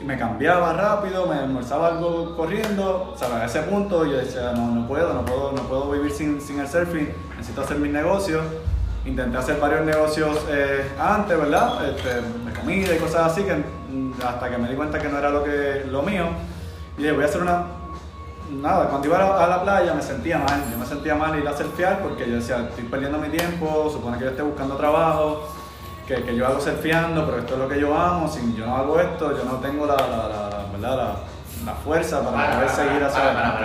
[0.00, 3.34] y me cambiaba rápido, me almorzaba algo corriendo, ¿sabes?
[3.36, 6.60] A ese punto yo decía, no, no puedo, no puedo, no puedo vivir sin, sin
[6.60, 8.42] el surfing, necesito hacer mis negocios.
[9.04, 11.88] Intenté hacer varios negocios eh, antes, ¿verdad?
[11.88, 13.64] Este, de comida y cosas así, que,
[14.26, 16.26] hasta que me di cuenta que no era lo, que, lo mío.
[16.96, 17.64] Y dije, voy a hacer una...
[18.50, 21.38] Nada, cuando iba a la, a la playa me sentía mal, yo me sentía mal
[21.38, 24.74] ir a surfear porque yo decía, estoy perdiendo mi tiempo, supone que yo esté buscando
[24.76, 25.46] trabajo,
[26.06, 28.74] que, que yo hago surfeando, pero esto es lo que yo amo, si yo no
[28.74, 30.96] hago esto, yo no tengo la, la, la, ¿verdad?
[30.96, 31.16] la,
[31.66, 33.64] la fuerza para, Para, poder para, seguir hacia adelante.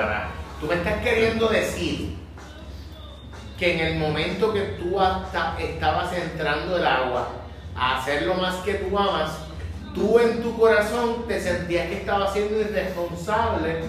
[0.60, 2.18] Tú me estás queriendo decir
[3.58, 7.30] que en el momento que tú hasta estabas entrando el agua
[7.76, 9.32] a hacer lo más que tú amas,
[9.94, 13.82] tú en tu corazón te sentías que estabas siendo irresponsable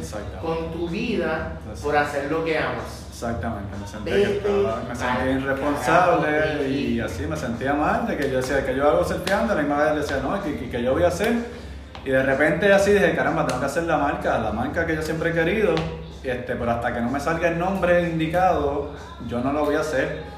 [0.43, 3.07] con tu vida por hacer lo que amas.
[3.11, 8.07] Exactamente, me sentía, Vete que estaba- me sentía irresponsable carajo, y así me sentía mal,
[8.07, 10.69] de que yo decía que yo hago surfeando, la misma vez decía, no, que, que,
[10.71, 11.33] que yo voy a hacer.
[12.05, 15.01] Y de repente así dije, caramba, tengo que hacer la marca, la marca que yo
[15.03, 15.75] siempre he querido,
[16.23, 18.91] este, pero hasta que no me salga el nombre indicado,
[19.27, 20.34] yo no lo voy a hacer.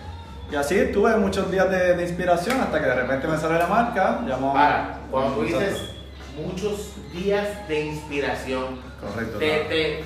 [0.51, 3.67] Y así tuve muchos días de, de inspiración hasta que de repente me sale la
[3.67, 4.53] marca, llamo...
[4.53, 5.91] Para, cuando tú dices
[6.41, 9.39] muchos días de inspiración, Correcto.
[9.39, 10.05] te, te-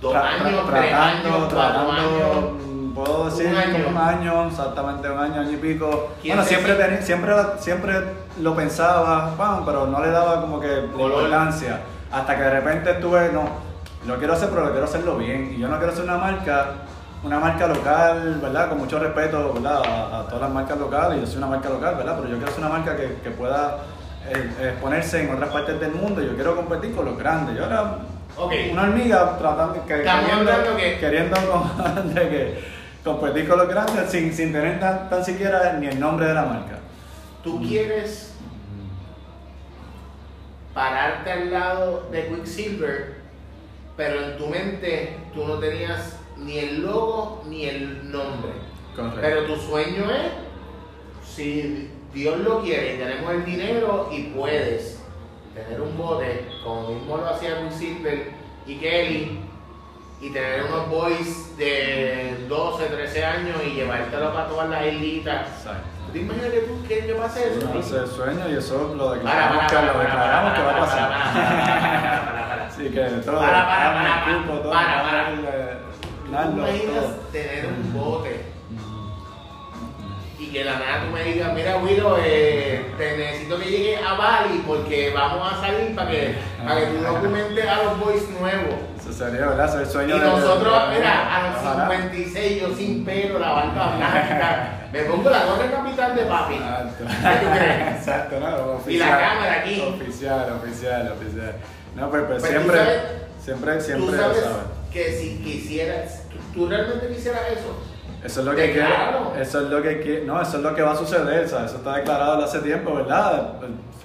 [0.00, 2.52] dos Tra- años, tres tratando, años, cuatro años.
[2.66, 3.88] mm, puedo decir Un año.
[3.90, 6.10] un año, exactamente un año, año y pico.
[6.20, 7.94] ¿Quién Bueno, siempre, teni- siempre, siempre
[8.40, 11.80] lo pensaba, pam, pero no le daba como que importancia.
[12.10, 13.44] Hasta que de repente estuve, no,
[14.06, 15.54] lo quiero hacer, pero lo quiero hacerlo bien.
[15.56, 16.72] Y yo no quiero hacer una marca,
[17.24, 18.68] una marca local, ¿verdad?
[18.68, 19.82] Con mucho respeto, ¿verdad?
[19.86, 21.20] A, a todas las marcas locales.
[21.20, 22.16] Yo soy una marca local, ¿verdad?
[22.16, 23.78] Pero yo quiero ser una marca que, que pueda
[24.28, 26.20] eh, exponerse en otras partes del mundo.
[26.20, 27.56] Yo quiero competir con los grandes.
[27.56, 27.98] Yo era
[28.72, 32.64] una hormiga tratando que, queriendo, que- queriendo con- de que
[33.04, 36.42] competir con los grandes sin, sin tener tan, tan siquiera ni el nombre de la
[36.44, 36.78] marca.
[37.44, 38.34] Tú quieres
[40.74, 43.16] pararte al lado de Quicksilver,
[43.96, 48.52] pero en tu mente tú no tenías ni el logo ni el nombre.
[48.94, 49.18] Correcto.
[49.20, 50.32] Pero tu sueño es,
[51.26, 55.00] si Dios lo quiere y tenemos el dinero y puedes
[55.54, 58.32] tener un bote, como mismo lo hacía Quicksilver
[58.66, 59.40] y Kelly,
[60.20, 65.48] y tener unos boys de 12, 13 años y llevártelo para todas las islitas.
[65.48, 65.88] Exacto.
[66.06, 67.66] ¿Tú te imaginas que tú que, que pase eso?
[67.68, 70.62] No, ese sueño y eso lo Para, declaramos para, que, para, lo para, declaramos que
[70.62, 71.08] va a para, pasar.
[71.08, 72.66] para, para, para, para.
[72.66, 75.30] Así que todo, Para, para, para, para, equipo, todo, para, para.
[75.32, 75.71] el, eh,
[76.32, 77.14] ¿Tú Naldo, imaginas todo.
[77.30, 78.42] tener un bote
[80.38, 83.96] y que de la nada tú me digas, mira Willow, eh, te necesito que llegue
[83.98, 86.34] a Bali porque vamos a salir para que,
[86.66, 88.74] para que tú documentes a los boys nuevos?
[88.98, 89.66] Eso sería, ¿verdad?
[89.68, 91.90] Ese es el Y sueño de- nosotros, de- mira, a los Ojalá.
[92.00, 96.54] 56, yo sin pelo, la barba blanca, me pongo la gorra de capitán de papi.
[96.54, 97.04] Exacto.
[97.04, 97.96] ¿Qué tú crees?
[97.98, 99.80] Exacto, no, Y la cámara aquí.
[99.80, 101.54] Oficial, oficial, oficial.
[101.94, 103.00] No, pues, pues Pues siempre, sabes-
[103.44, 104.56] siempre, Tú siempre, sabes ¿sabes?
[104.92, 106.21] que si quisieras,
[106.54, 107.78] tú, realmente quisieras eso.
[108.24, 110.92] Eso es lo que quiero, eso es lo que no, eso es lo que va
[110.92, 111.70] a suceder, ¿sabes?
[111.70, 113.54] Eso está declarado hace tiempo, ¿verdad?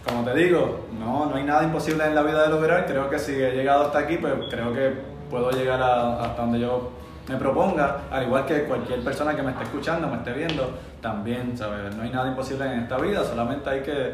[0.08, 2.86] Como te digo, no, no hay nada imposible en la vida de lograr.
[2.88, 4.94] Creo que si he llegado hasta aquí, pues creo que
[5.30, 6.92] puedo llegar a- hasta donde yo
[7.30, 11.56] me proponga, al igual que cualquier persona que me esté escuchando, me esté viendo, también,
[11.56, 11.94] ¿sabes?
[11.96, 14.14] No hay nada imposible en esta vida, solamente hay que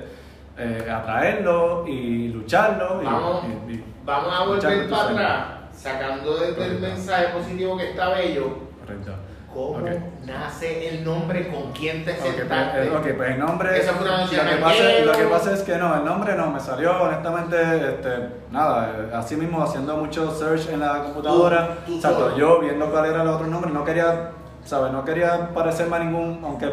[0.58, 3.02] eh, atraerlo y lucharlo.
[3.02, 5.48] Y, Vamos, y- y vamos a volver para atrás,
[5.88, 6.82] sacando desde el Correcto.
[6.88, 8.58] mensaje positivo que está bello.
[8.80, 9.12] Correcto.
[9.54, 9.90] ¿Cómo Ok.
[10.26, 11.48] nace el nombre?
[11.50, 12.84] ¿Con quién te Ok, pues, sentaste?
[12.88, 13.78] eh, ok, pues el nombre.
[13.80, 15.06] Eso fue una noche lo, que pasa, jangueo.
[15.06, 17.58] lo que pasa es que no, el nombre no me salió, honestamente,
[17.90, 18.10] este,
[18.50, 22.38] nada, eh, así mismo haciendo mucho search en la computadora, Tú- tú exacto, solo.
[22.38, 24.32] yo viendo cuál era el otro nombre, no quería,
[24.66, 24.92] ¿sabes?
[24.92, 26.72] No quería parecerme a ningún, aunque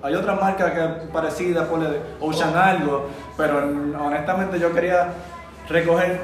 [0.00, 1.80] hay otras marcas que parecidas, por
[2.20, 3.58] Ocean algo, pero
[4.06, 5.08] honestamente yo quería
[5.68, 6.20] recoger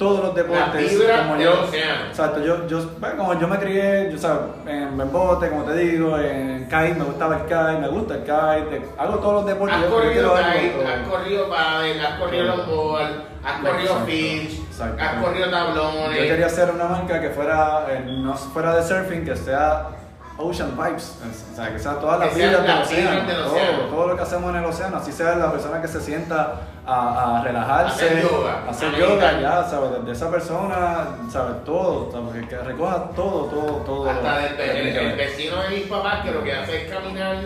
[0.00, 1.52] todos los deportes como yo
[2.08, 5.74] exacto yo yo bueno, como yo me crié yo sabes en, en bote como te
[5.76, 9.76] digo en kite me gustaba el kite me gusta el kite hago todos los deportes
[9.76, 13.10] Has yo- corrido kite, has corrido paddle, has corrido longboard,
[13.44, 15.02] has corrido exacto.
[15.04, 16.16] has corrido tablones.
[16.18, 19.88] yo quería hacer una marca que fuera eh, no fuera de surfing que sea
[20.40, 21.16] ocean vibes
[21.52, 24.56] o sea que sea todas las vibras del océano, del todo, lo que hacemos en
[24.56, 26.54] el océano así sea la persona que se sienta
[26.86, 29.40] a, a relajarse Hacer yoga, a hacer a yoga meditar.
[29.40, 34.60] ya sabes desde esa persona sabes todo sabes que, recoja todo todo todo Hasta el,
[34.96, 37.36] el vecino de mis papás que lo que hace es caminar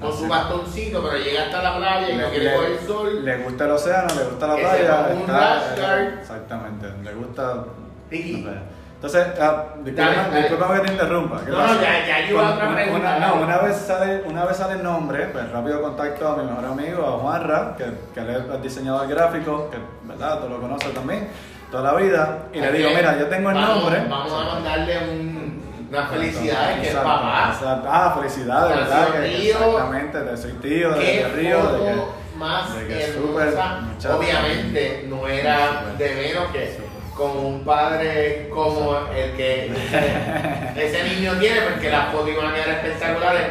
[0.00, 0.18] con Así.
[0.22, 3.24] su bastoncito, pero llega hasta la playa y no le, quiere le- coger el sol.
[3.24, 5.08] le gusta el océano, le gusta la playa.
[5.18, 7.64] está- exactamente, le gusta.
[8.08, 8.77] Ricky, no.
[9.00, 10.40] Entonces, ah, disculpa, Dale, dale.
[10.40, 11.40] disculpa que te interrumpa.
[11.44, 11.74] ¿qué No, pasa?
[11.74, 14.72] no, ya- ya yo otra Una- pregunta, una- no, una vez, sale, una vez sale
[14.74, 18.36] el nombre, pues rápido contacto a mi mejor amigo, a Juanra, que, que él es
[18.52, 21.28] el diseñador gráfico, que verdad, tú lo conoces también,
[21.70, 24.04] toda la vida, y le digo, mira, yo tengo el vamos- nombre.
[24.10, 27.52] Vamos a mandarle un, unas felicidades que es papá.
[27.54, 27.88] exacto.
[27.88, 29.06] Ah, felicidades, Ya ¿verdad?
[29.06, 29.54] soy Que- tío.
[29.58, 32.02] exactamente, de soy tío, de, de Río, de que,
[32.36, 33.80] más de que hermosa.
[33.80, 34.18] muchacho.
[34.18, 36.87] Obviamente no era de menos que
[37.18, 39.66] con un padre como el que
[40.76, 43.42] ese niño tiene, porque las fotos iban a quedar espectaculares.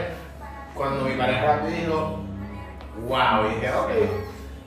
[0.73, 2.19] Cuando mi pareja me dijo,
[3.07, 3.89] wow, y dije, ok.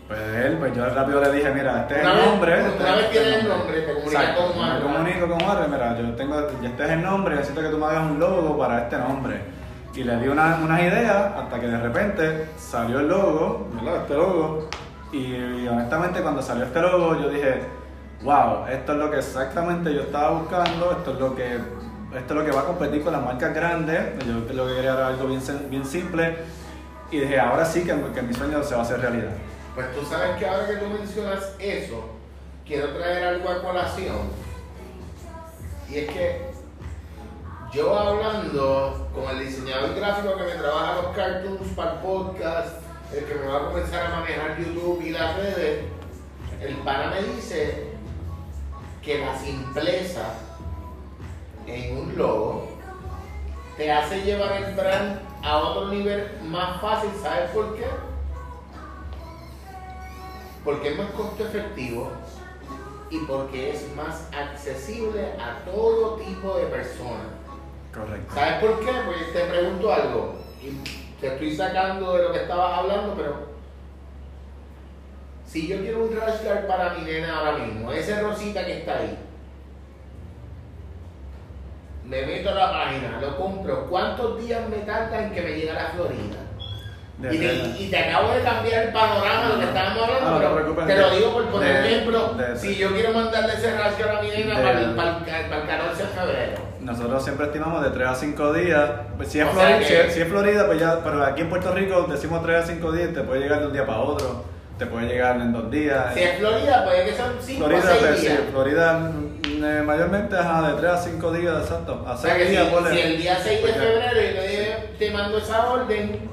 [0.08, 2.52] Pues él, pues yo rápido le dije, mira, este es Una el vez- nombre.
[2.54, 3.80] una vez este es tienes el nombre.
[3.80, 7.02] te comunicas con Juan, Me comunico con Juan, mira, yo tengo, ya este es el
[7.02, 9.36] nombre, necesito que tú me hagas un logo para este nombre.
[9.94, 14.02] Y le di una- unas ideas hasta que de repente salió el logo, ¿verdad?
[14.02, 14.68] Este logo.
[15.12, 15.18] Y,
[15.62, 17.62] y honestamente cuando salió este logo yo dije,
[18.22, 21.64] wow, esto es lo que exactamente yo estaba buscando, esto es lo que, esto
[22.28, 24.26] es lo que va a competir con las marcas grandes.
[24.26, 26.36] Yo lo que quería era algo bien, bien simple.
[27.10, 29.32] Y dije, ahora sí que, que mi sueño se va a hacer realidad.
[29.74, 32.10] Pues tú sabes que ahora que tú mencionas eso,
[32.66, 34.16] quiero traer algo a colación.
[35.88, 36.50] Y es que
[37.72, 42.76] yo hablando con el diseñador gráfico que me trabaja los cartoons para el podcast,
[43.12, 45.84] el que me va a comenzar a manejar YouTube y las redes,
[46.60, 47.89] el pana me dice
[49.02, 50.34] que la simpleza
[51.66, 52.68] en un logo
[53.76, 57.10] te hace llevar el brand a otro nivel más fácil.
[57.22, 57.86] ¿Sabes por qué?
[60.64, 62.10] Porque es más costo efectivo
[63.10, 67.26] y porque es más accesible a todo tipo de personas.
[67.92, 68.34] Correcto.
[68.34, 68.92] ¿Sabes por qué?
[69.06, 70.70] Pues te pregunto algo y
[71.20, 73.49] te estoy sacando de lo que estabas hablando, pero
[75.50, 78.98] si yo quiero un rash guard para mi nena ahora mismo, ese rosita que está
[78.98, 79.18] ahí,
[82.04, 85.70] me meto a la página, lo compro, ¿cuántos días me tarda en que me llegue
[85.70, 86.36] a la Florida?
[87.22, 87.74] Y te, verdad.
[87.78, 90.72] y te acabo de cambiar el panorama de lo que estábamos hablando, No, no te
[90.72, 92.28] pero te lo digo por poner ejemplo.
[92.34, 95.24] de- si yo quiero mandarle ese rasgo a mi nena De- para, el, para, el,
[95.50, 98.90] para el 14 de febrero, Nosotros siempre estimamos de 3 a 5 días.
[99.18, 102.64] Pues es Florida, si es Florida, pues ya, pero aquí en Puerto Rico decimos 3
[102.64, 104.44] a 5 días, te puede llegar de un día para otro,
[104.80, 106.14] te puede llegar en dos días.
[106.14, 108.40] si es Florida, puede que sean 5 Florida, o 6 pues, sí, días.
[108.50, 112.04] Florida mm, eh, mayormente ajá, de 3 a 5 días, exacto.
[112.06, 112.90] A O sea 6 que si, días, ponle.
[112.90, 116.30] si el día 6 de Pues febrero yo te, te mando esa orden,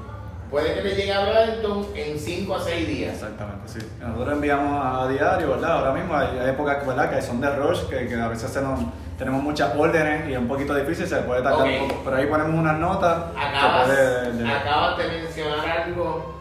[0.50, 3.14] puede que le llegue a Brighton en 5 a 6 días.
[3.16, 3.78] Exactamente, sí.
[4.00, 5.72] Nosotros enviamos a diario, ¿verdad?
[5.72, 7.10] Ahora mismo hay, hay épocas ¿verdad?
[7.14, 8.80] que son de rush, que, que a veces se nos-
[9.18, 11.82] tenemos muchas órdenes y es un poquito difícil, se puede tardar Ok.
[11.82, 12.00] un poco.
[12.02, 13.24] Pero ahí ponemos unas notas.
[13.36, 16.34] Acabas, puede acabas de mencionar algo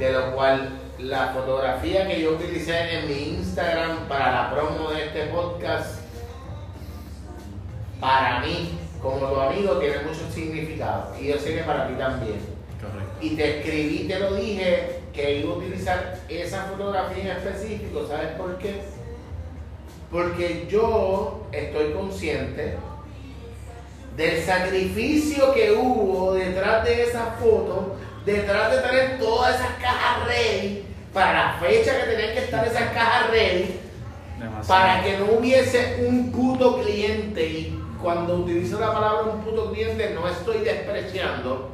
[0.00, 0.68] de lo cual
[1.04, 6.00] la fotografía que yo utilicé en mi Instagram para la promo de este podcast,
[8.00, 11.14] para mí, como tu amigo, tiene mucho significado.
[11.20, 12.38] Y yo sé que para ti también.
[12.80, 13.18] Correcto.
[13.20, 18.06] Y te escribí, te lo dije, que iba a utilizar esa fotografía en específico.
[18.08, 18.80] ¿Sabes por qué?
[20.10, 22.76] Porque yo estoy consciente
[24.16, 30.83] del sacrificio que hubo detrás de esa foto, detrás de tener todas esas cajas ready,
[31.14, 33.80] para la fecha que tenían que estar esas cajas ready,
[34.38, 34.66] Demasiado.
[34.66, 37.46] para que no hubiese un puto cliente.
[37.46, 41.70] Y cuando utilizo la palabra un puto cliente, no estoy despreciando.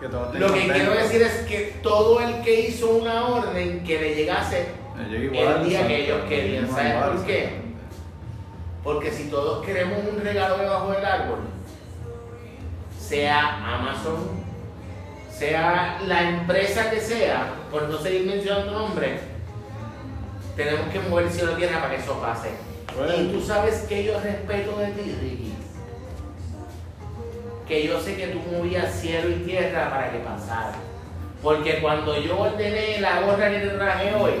[0.00, 4.14] Que Lo que quiero decir es que todo el que hizo una orden que le
[4.16, 4.66] llegase
[5.08, 6.68] igual, el día que ellos querían.
[6.68, 7.62] ¿Sabes igual, por qué?
[8.82, 11.38] Porque si todos queremos un regalo debajo del árbol,
[12.98, 14.42] sea Amazon,
[15.30, 19.22] sea la empresa que sea, por no seguir mencionando nombres,
[20.54, 22.50] tenemos que mover cielo y tierra para que eso pase.
[22.94, 23.14] Bueno.
[23.16, 25.54] Y tú sabes que yo respeto de ti, Ricky.
[27.66, 30.74] Que yo sé que tú movías cielo y tierra para que pasara.
[31.42, 34.32] Porque cuando yo ordené la gorra que te traje hoy,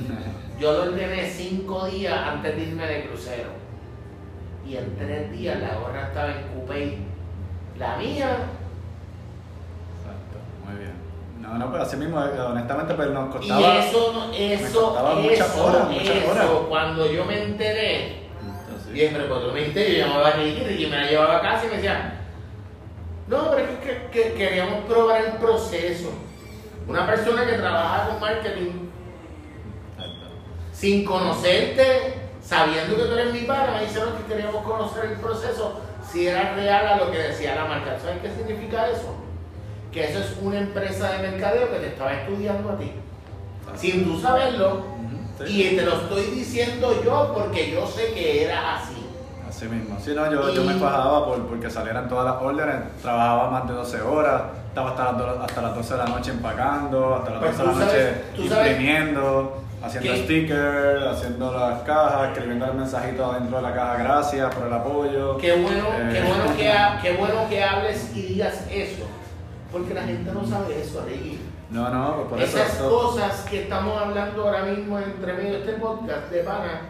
[0.60, 3.50] yo lo ordené cinco días antes de irme de crucero.
[4.64, 6.98] Y en tres días la gorra estaba en Coupé.
[7.76, 8.38] La mía,
[9.98, 10.97] Exacto, muy bien.
[11.48, 13.78] No, no, pero así mismo, eh, honestamente, pues nos y costaba.
[13.78, 16.46] eso, no- eso, costaba muchas eso, horas, muchas eso, horas.
[16.68, 20.86] cuando yo me enteré, Entonces, bien, pero cuando me enteré, yo llamaba a Ricky, Ricky
[20.86, 22.14] me la llevaba a casa y me decía,
[23.28, 26.10] no, pero es que, que- que queríamos probar el proceso.
[26.86, 28.88] Una persona que trabaja con marketing
[30.72, 35.80] sin conocerte, sabiendo que tú eres mi pana, me dijeron que queríamos conocer el proceso,
[36.10, 37.98] si era real a lo que decía la marca.
[38.00, 39.14] ¿Sabes qué significa eso?
[39.92, 42.92] Que eso es una empresa de mercadeo que te estaba estudiando a ti,
[43.76, 44.82] sin tú saberlo,
[45.46, 45.72] sí.
[45.72, 48.94] y te lo estoy diciendo yo porque yo sé que era así.
[49.48, 49.98] Así mismo.
[49.98, 52.76] Sí, no, yo, yo me fajaba por, porque salieran todas las órdenes.
[53.00, 54.42] Trabajaba más de 12 horas.
[54.68, 57.68] Estaba hasta las, do- hasta las 12 de la noche empacando, hasta las Pues 12
[57.70, 60.22] de la noche sabes- imprimiendo, haciendo ¿Qué?
[60.24, 63.96] stickers, haciendo las cajas, escribiendo el mensajito adentro de la caja.
[63.96, 65.38] Gracias por el apoyo.
[65.38, 69.04] Qué bueno, qué Eh, bueno que, ha- qué bueno que hables y digas eso.
[69.72, 71.38] Porque la gente no sabe eso, Ricky.
[71.70, 72.56] No, no, por eso.
[72.58, 76.80] Esas eso- cosas que estamos hablando ahora mismo entre medio de este podcast de pana,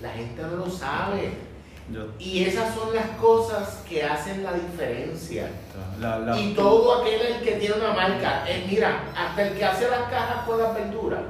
[0.00, 1.50] la gente no lo sabe.
[1.92, 5.50] yo- Y esas son las cosas que hacen la diferencia.
[6.00, 9.64] la- la- Y todo aquel el que tiene una marca, eh, mira, hasta el que
[9.64, 11.20] hace las cajas con las verduras.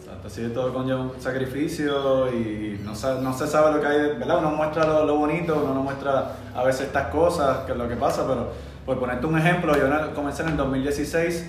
[0.00, 4.38] Exacto, sí, todo conlleva un sacrificio y no, no se sabe lo que hay, ¿verdad?
[4.38, 7.88] Uno muestra lo, lo bonito, uno no muestra a veces estas cosas, que es lo
[7.88, 8.52] que pasa, pero
[8.90, 11.48] por ponerte un ejemplo, yo comencé en el 2016,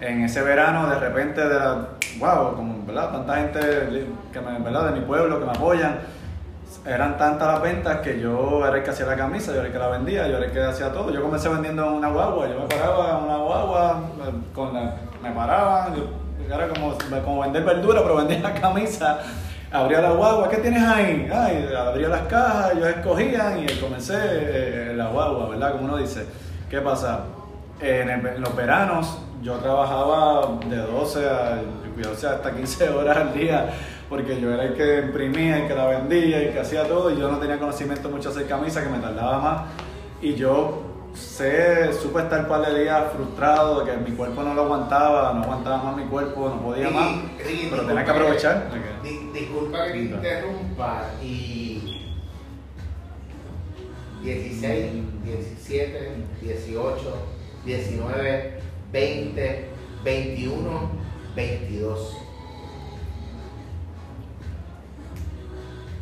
[0.00, 1.86] en ese verano, de repente, de la,
[2.18, 3.12] wow, ¿verdad?
[3.12, 3.60] Tanta gente
[4.64, 4.86] ¿verdad?
[4.92, 6.00] de mi pueblo que me apoyan.
[6.84, 9.72] Eran tantas las ventas que yo era el que hacía la camisa, yo era el
[9.72, 11.12] que la vendía, yo era el que hacía todo.
[11.12, 15.30] Yo comencé vendiendo en una guagua, yo me paraba una guagua, me- con la, me
[15.30, 15.94] paraban,
[16.52, 19.20] era como, como vender verdura, pero vendía la camisa.
[19.70, 21.30] Abría la guagua, ¿qué tienes ahí?
[21.32, 25.70] Ay, abría las cajas, ellos escogían y comencé eh, la guagua, ¿verdad?
[25.70, 26.26] Como uno dice.
[26.70, 27.24] ¿Qué pasa?
[27.80, 31.62] En, el- en los veranos yo trabajaba de 12 a
[32.10, 33.70] o sea, hasta 15 horas al día
[34.08, 37.18] porque yo era el que imprimía, el que la vendía, el que hacía todo y
[37.18, 39.62] yo no tenía conocimiento mucho de hacer camisa, que me tardaba más
[40.22, 40.82] y yo
[41.14, 45.32] sé, supe estar un par de días frustrado de que mi cuerpo no lo aguantaba,
[45.34, 47.08] no aguantaba más mi cuerpo, no podía más,
[47.44, 48.68] Ricky, pero tenía que aprovechar.
[49.02, 51.49] que- disculpa que te interrumpa y
[54.22, 56.12] 16, 17,
[56.42, 57.14] 18,
[57.64, 58.52] 19,
[58.92, 59.64] 20,
[60.04, 60.90] 21,
[61.34, 62.16] 22.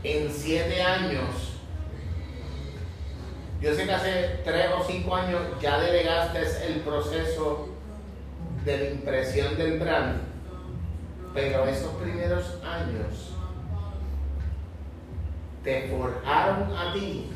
[0.05, 1.59] En 7 años,
[3.61, 7.69] yo sé que hace 3 o 5 años ya delegaste el proceso
[8.65, 10.21] de la impresión del brand,
[11.35, 13.35] pero esos primeros años
[15.65, 17.31] te forjaron a ti,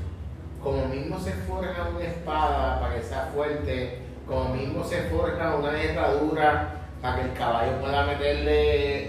[0.63, 5.81] como mismo se forja una espada para que sea fuerte, como mismo se forja una
[5.83, 6.69] herradura
[7.01, 8.53] para que el caballo pueda meterle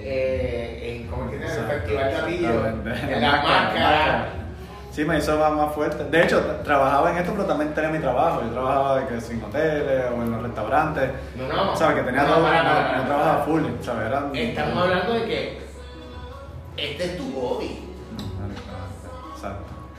[0.03, 3.13] eh, en, ¿cómo es que festival de exactamente.
[3.15, 4.25] en la máscara.
[4.91, 6.03] Sí, me hizo más, más fuerte.
[6.05, 8.41] De hecho, tra- trabajaba en esto, pero también tenía mi trabajo.
[8.43, 11.09] Yo trabajaba de que sin hoteles o en los restaurantes.
[11.35, 11.75] No, no.
[11.75, 11.95] ¿Sabes?
[11.97, 12.41] Que tenía No, todo.
[12.41, 13.63] no, trabajaba full.
[13.81, 14.05] ¿Sabes?
[14.07, 15.57] Era, Estamos hablando de que
[16.77, 17.92] este es tu hobby.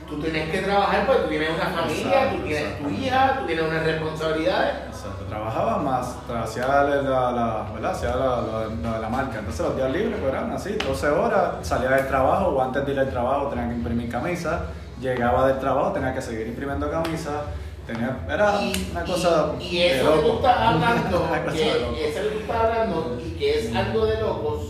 [0.07, 3.45] Tú tienes que trabajar porque tú tienes una familia, Exacto, tú tienes tu hija, tú
[3.47, 4.75] tienes unas responsabilidades.
[4.87, 5.25] Exacto.
[5.27, 7.91] Trabajaba más, hacía la, la, la- ¿verdad?
[7.91, 9.39] Hacía la, la marca.
[9.39, 12.91] Entonces los días libres pues, eran así, 12 horas, salía del trabajo o antes de
[12.93, 14.61] ir al trabajo tenía que imprimir camisas,
[15.01, 17.41] llegaba del trabajo, tenía que seguir imprimiendo camisas,
[17.87, 20.35] tenía, era Y, una cosa y, y de eso que tú loco.
[20.37, 21.51] estás hablando, loco.
[21.51, 24.61] que eso que tú estás hablando y que es algo de locos,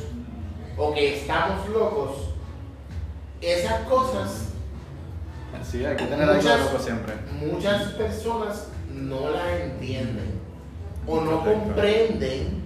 [0.77, 2.11] o que estamos locos,
[3.41, 4.53] esas cosas
[5.63, 7.13] Sí, hay que tener algo de muchas, loco siempre.
[7.39, 10.39] muchas personas no la entienden
[11.07, 12.63] o no comprenden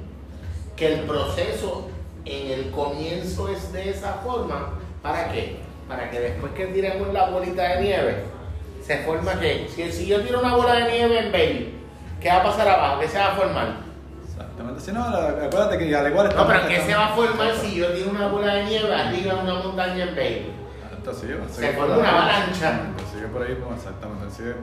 [0.75, 1.89] que el proceso
[2.25, 4.73] en el comienzo es de esa forma.
[5.01, 5.57] ¿Para qué?
[5.87, 8.23] Para que después que tiremos la bolita de nieve,
[8.85, 11.73] se forma que, si, si yo tiro una bola de nieve en baby,
[12.21, 12.99] ¿qué va a pasar abajo?
[12.99, 13.77] ¿Qué se va a formar?
[14.25, 14.81] Exactamente.
[14.81, 17.91] Si no, acuérdate que al igual No, pero ¿qué se va a formar si yo
[17.93, 20.58] tiro una bola de nieve arriba de una montaña en baby?
[20.99, 22.81] Esto sigue, Se por una avalancha.
[23.13, 24.35] Sigue por ahí, pues, exactamente.
[24.35, 24.53] Sigue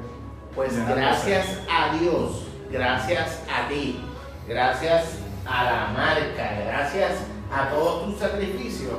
[0.54, 4.04] Pues gracias a Dios, gracias a ti,
[4.46, 5.14] gracias
[5.46, 7.12] a la marca, gracias
[7.50, 8.92] a todos tus sacrificios,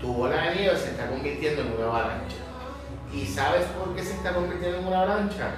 [0.00, 2.36] tu bola de nieve se está convirtiendo en una avalancha.
[3.12, 5.50] ¿Y sabes por qué se está convirtiendo en una avalancha?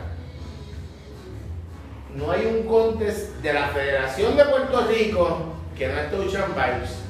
[2.15, 5.39] No hay un contest de la Federación de Puerto Rico
[5.77, 7.06] que no es Ocean Vibes.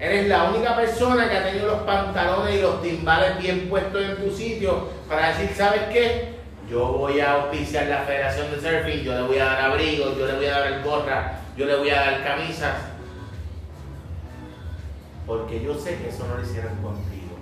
[0.00, 4.16] Eres la única persona que ha tenido los pantalones y los timbales bien puestos en
[4.16, 6.36] tu sitio para decir, ¿sabes qué?
[6.70, 10.26] Yo voy a auspiciar la Federación de Surfing, yo le voy a dar abrigos, yo
[10.26, 12.76] le voy a dar el gorra, yo le voy a dar camisas.
[15.26, 17.36] Porque yo sé que eso no lo hicieron contigo.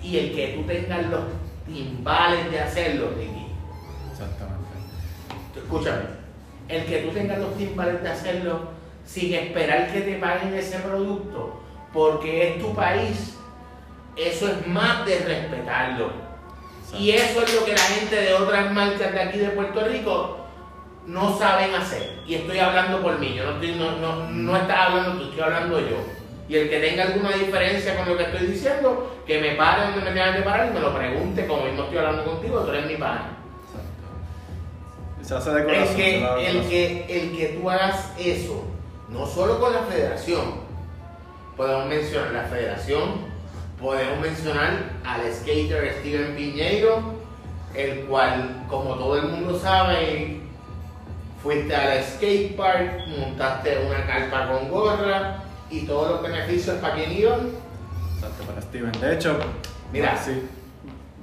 [0.00, 1.22] Y el que tú tengas los
[1.66, 3.46] timbales de hacerlo, Ricky,
[4.12, 4.64] Exactamente.
[5.56, 6.04] escúchame,
[6.68, 8.68] el que tú tengas los timbales de hacerlo
[9.04, 11.63] sin esperar que te paguen ese producto,
[11.94, 13.38] porque es tu país,
[14.16, 16.10] eso es más de respetarlo.
[16.98, 20.38] Y eso es lo que la gente de otras marcas de aquí de Puerto Rico
[21.06, 22.18] no saben hacer.
[22.26, 25.40] Y estoy hablando por mí, yo no, estoy, no, no, no estás hablando tú, estoy
[25.40, 25.96] hablando yo.
[26.48, 30.00] Y el que tenga alguna diferencia con lo que estoy diciendo, que me pare donde
[30.00, 32.86] me tengan que parar y me lo pregunte, como mismo estoy hablando contigo, tú eres
[32.86, 33.38] mi pana.
[33.66, 35.22] Exacto.
[35.22, 35.96] Se hace de El corazón.
[35.96, 38.64] que, hago de el, que, el que tú hagas eso,
[39.08, 40.63] no solo con la federación,
[41.56, 43.02] podemos mencionar la federación,
[43.80, 44.70] podemos mencionar
[45.04, 47.14] al skater Steven Piñeiro,
[47.74, 50.40] el cual, como todo el mundo sabe,
[51.42, 55.36] fuiste al skate park, montaste una carpa con gorra
[55.70, 57.40] y todos los beneficios para quien iban.
[58.14, 58.92] Exacto, para Steven.
[58.92, 59.38] De hecho,
[59.92, 60.10] Mira.
[60.12, 60.48] bueno, sí.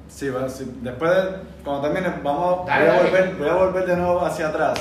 [0.10, 0.70] Sí, bueno, sí.
[0.82, 1.24] Después, de,
[1.64, 3.10] cuando termine, vamos, Dale, voy, a dale.
[3.10, 4.80] volver, voy a volver de nuevo hacia atrás.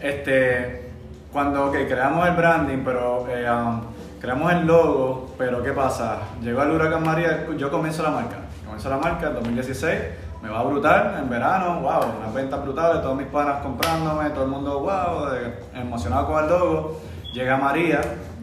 [0.00, 0.90] Este,
[1.32, 3.80] cuando ok, creamos el branding, pero eh, um,
[4.20, 6.18] creamos el logo, pero ¿qué pasa?
[6.42, 8.36] Llegó el huracán María, yo comienzo la marca.
[8.64, 10.00] Comienzo la marca en 2016,
[10.42, 14.50] me va brutal en verano, wow, unas ventas brutales, todos mis panas comprándome, todo el
[14.50, 15.28] mundo, wow,
[15.74, 17.00] emocionado con el logo.
[17.32, 18.00] Llega María,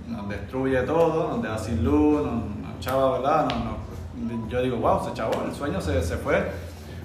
[0.07, 3.47] nos destruye todo, nos deja sin luz, nos, nos chava, ¿verdad?
[4.49, 6.51] Yo digo, wow, se chavó, el sueño se, se fue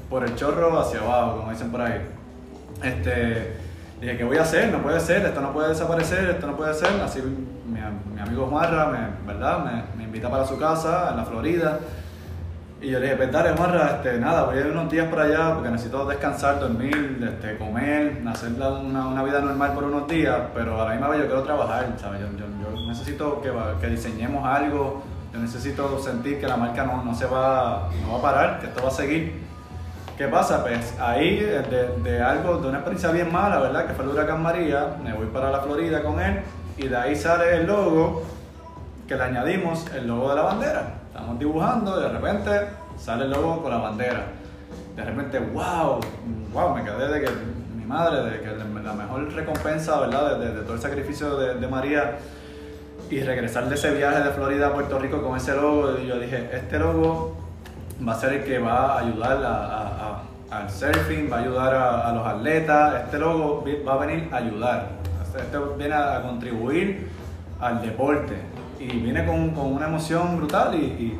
[0.08, 2.00] por el chorro hacia abajo, como dicen por ahí.
[2.82, 3.56] Este,
[4.00, 4.72] dije, ¿qué voy a hacer?
[4.72, 7.00] No puede ser, esto no puede desaparecer, esto no puede ser.
[7.00, 7.20] Así
[7.72, 7.80] mi,
[8.14, 9.84] mi amigo Juanra, me, ¿verdad?
[9.96, 11.78] Me, invita para su casa en la Florida.
[12.80, 15.54] Y yo le dije, pues dale, este, nada, voy a ir unos días para allá
[15.54, 20.36] porque necesito descansar, dormir, este, comer, hacer la- una, una vida normal por unos días,
[20.52, 22.20] pero a la misma vez yo quiero trabajar, ¿sabes?
[22.20, 25.02] Yo, yo- yo necesito que, que diseñemos algo,
[25.32, 28.66] yo necesito sentir que la marca no, no se va, no va a parar, que
[28.66, 29.40] esto va a seguir.
[30.18, 30.62] ¿Qué pasa?
[30.62, 33.86] Pues ahí, de, de algo, de una experiencia bien mala, ¿verdad?
[33.86, 36.42] Que fue el huracán María, me voy para la Florida con él
[36.82, 38.24] y de ahí sale el logo
[39.06, 40.94] que le añadimos el logo de la bandera.
[41.06, 42.50] Estamos dibujando de repente
[42.98, 44.24] sale el logo con la bandera.
[44.96, 46.00] De repente, wow,
[46.52, 47.30] wow, me quedé de que
[47.76, 50.38] mi madre, de que la mejor recompensa, ¿verdad?
[50.38, 52.18] De, todo el sacrificio de, María
[53.10, 56.18] y regresar de ese viaje de Florida a Puerto Rico con ese logo, y yo
[56.18, 57.36] dije, este logo
[58.06, 62.26] va a ser el que va a ayudar al surfing, va a ayudar a, los
[62.26, 64.88] atletas, este logo va a venir a ayudar,
[65.36, 67.08] este viene a, contribuir
[67.60, 68.34] al deporte.
[68.78, 71.18] Y viene con, con una emoción brutal y, y-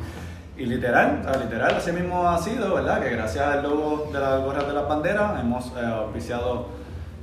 [0.55, 3.01] y literal, literal así mismo ha sido, ¿verdad?
[3.01, 6.67] Que gracias al logo de las gorras de las banderas hemos eh, auspiciado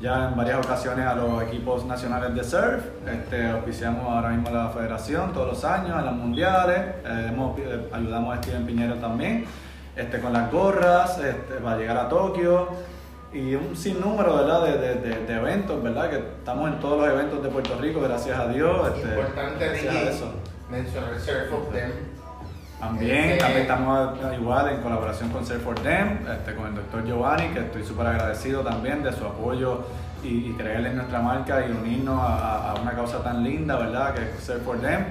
[0.01, 4.65] ya en varias ocasiones a los equipos nacionales de surf, este, auspiciamos ahora mismo a
[4.65, 8.95] la federación todos los años, en los mundiales, eh, hemos- eh, ayudamos a Steven Piñero
[8.97, 9.45] también,
[9.95, 12.67] este, con las gorras, este, para llegar a Tokio
[13.33, 14.65] y un sinnúmero ¿verdad?
[14.65, 16.11] De, de- de- de eventos, ¿verdad?
[16.11, 18.89] Que estamos en todos los eventos de Puerto Rico, gracias a Dios.
[18.97, 20.33] este, Importante, gracias Ricky, a eso.
[20.71, 21.91] mencionar Surf of Them.
[22.81, 27.05] También, Este- también estamos igual en colaboración con Surf for Them, este, con el doctor
[27.05, 29.83] Giovanni, que estoy súper agradecido también de su apoyo
[30.25, 34.15] y, y creerle en nuestra marca y unirnos a, a- una causa tan linda, ¿verdad?
[34.15, 35.05] Que es Surf for Them.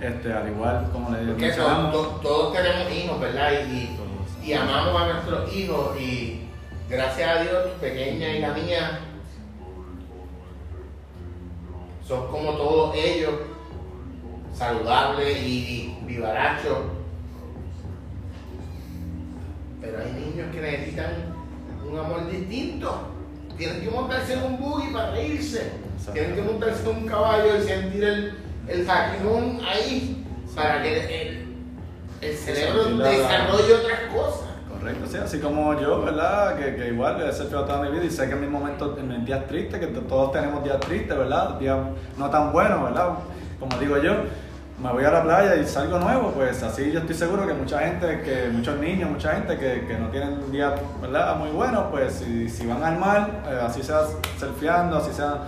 [0.00, 1.92] Este, al igual como le mencionamos.
[1.92, 3.50] todos, todos- tenemos hijos, ¿verdad?
[3.70, 3.98] Y,
[4.42, 6.39] y amamos a nuestros hijos y
[6.90, 9.00] gracias a Dios, pequeña y la mía,
[12.06, 13.34] son como todos ellos,
[14.52, 16.78] saludables y vivarachos.
[19.80, 21.12] Pero hay niños que necesitan
[21.88, 23.08] un amor distinto.
[23.56, 25.72] Tienen que montarse en un buggy para reírse.
[26.12, 28.38] Tienen que montarse en un caballo y sentir el,
[28.68, 30.24] el ahí
[30.54, 31.56] para que el,
[32.20, 34.49] el cerebro desarrolle otras cosas.
[34.80, 36.56] Correcto, sí, así como yo, ¿verdad?
[36.56, 39.08] Que, que igual he surfeado toda mi vida y sé que en mis momentos, en
[39.08, 41.58] mis días tristes, que to- todos tenemos días tristes, ¿verdad?
[41.58, 41.76] Días
[42.16, 43.10] no tan buenos, ¿verdad?
[43.58, 44.12] Como digo yo,
[44.82, 47.80] me voy a la playa y salgo nuevo, pues así yo estoy seguro que mucha
[47.80, 50.72] gente, que muchos niños, mucha gente que, que no tienen días,
[51.02, 51.36] ¿verdad?
[51.36, 54.00] Muy buenos, pues si, si van al mar, eh, así sea
[54.38, 55.42] surfeando, así sea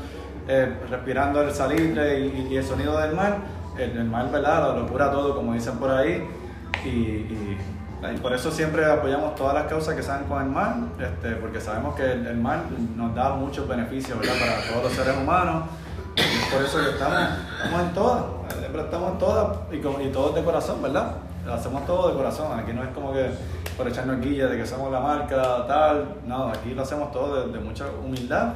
[0.47, 3.39] eh, respirando el salitre y, el sonido del mar,
[3.79, 4.75] el, el mar, ¿verdad?
[4.75, 6.23] Lo, lo cura todo, como dicen por ahí.
[6.85, 7.57] Y-
[8.11, 11.61] y por eso siempre apoyamos todas las causas que sean con el mar, este, porque
[11.61, 12.63] sabemos que el, mar
[12.97, 15.65] nos da muchos beneficios para todos los seres humanos.
[16.17, 17.19] Y por eso que estamos,
[17.57, 18.25] estamos en todas,
[18.85, 21.13] estamos en todas y, y todos de corazón, ¿verdad?
[21.51, 23.31] Hacemos todo de corazón, aquí no es como que
[23.77, 27.53] por echarnos guilla de que somos la marca, tal, no, aquí lo hacemos todo de,
[27.53, 28.55] de mucha humildad.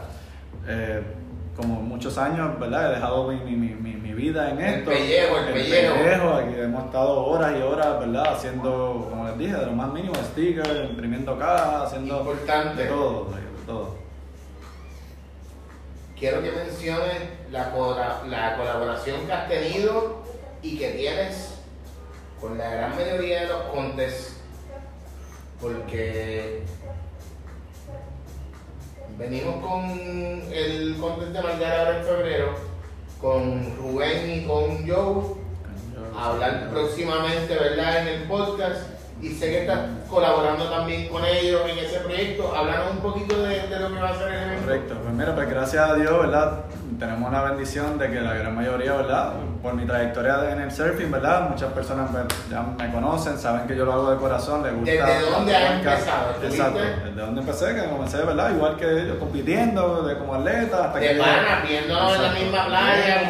[0.67, 1.03] Eh,
[1.57, 2.91] como muchos años, ¿verdad?
[2.91, 4.91] He dejado mi, mi, mi, mi vida en El esto.
[4.91, 6.35] pellejo, el pellejo.
[6.35, 8.35] aquí hemos estado horas y horas, ¿verdad?
[8.35, 12.83] Haciendo, como les dije, de lo más mínimo, stickers, imprimiendo cajas, haciendo Importante.
[12.83, 13.97] de todo, de todo.
[16.19, 17.71] Quiero que menciones la,
[18.29, 20.23] la colaboración que has tenido
[20.63, 21.55] y que tienes
[22.41, 24.41] con la gran mayoría de los contes,
[25.61, 26.63] porque
[29.19, 29.91] venimos con
[30.53, 32.55] el contest de Margar ahora en febrero,
[33.21, 35.37] con Rubén y con Joe,
[36.17, 38.03] a hablar próximamente, ¿verdad?
[38.03, 38.91] En el podcast.
[39.23, 42.55] Y sé que estás colaborando también con ellos en ese proyecto.
[42.55, 44.65] Háblanos un poquito de, de lo que va a ser el evento.
[44.67, 46.65] Correcto, pues mira, pues gracias a Dios, ¿verdad?
[46.99, 49.33] Tenemos la bendición de que la gran mayoría, ¿verdad?
[49.63, 51.51] Por mi trayectoria en el surfing, ¿verdad?
[51.51, 54.91] Muchas personas pues, ya me conocen, saben que yo lo hago de corazón, les gusta.
[54.91, 56.35] ¿Desde dónde has empezado?
[56.43, 58.51] Exacto, desde dónde empecé, que comencé, ¿verdad?
[58.55, 61.15] Igual que ellos, compitiendo de como atleta hasta que...
[61.15, 63.21] De pana, viéndonos en la misma playa,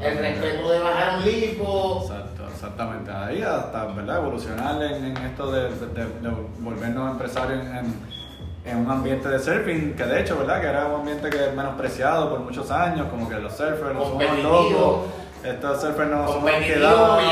[0.00, 2.00] el respeto de bajar un lipo.
[2.02, 3.10] Exacto, exactamente.
[3.10, 4.16] Ahí hasta ¿verdad?
[4.18, 6.30] evolucionar en, en esto de, de- de- de
[6.60, 8.19] volvernos empresarios en, en-
[8.64, 10.60] en un ambiente de surfing, que de hecho, ¿verdad?
[10.60, 14.04] Que era un ambiente que es menospreciado por muchos años, como que los surfers no
[14.04, 15.00] somos locos,
[15.42, 16.44] estos surfers no somos
[16.74, 17.22] quedados.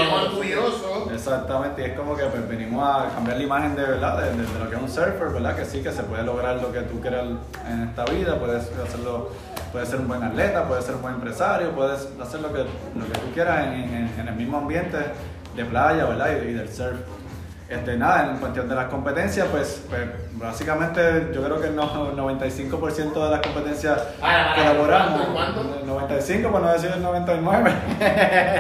[1.12, 4.16] Exactamente, y es como que pues, venimos a cambiar la imagen de, ¿verdad?
[4.22, 5.55] De, de- de lo que es un surfer, ¿verdad?
[5.57, 7.26] Que sí, que se puede lograr lo que tú quieras
[7.70, 9.29] en esta vida, puedes hacerlo,
[9.70, 13.05] puedes ser un buen atleta, puedes ser un buen empresario, puedes hacer lo que, lo
[13.05, 14.97] que tú quieras en, en- en el mismo ambiente
[15.55, 16.29] de playa, ¿verdad?
[16.43, 16.97] Y, y del surf.
[17.69, 20.01] Este, nada, en cuestión de las competencias, pues, pues,
[20.33, 25.61] básicamente yo creo que el no- 95% de las competencias Para, que elaboramos, ¿cuánto?
[25.79, 27.71] el 95 por no decir el 99.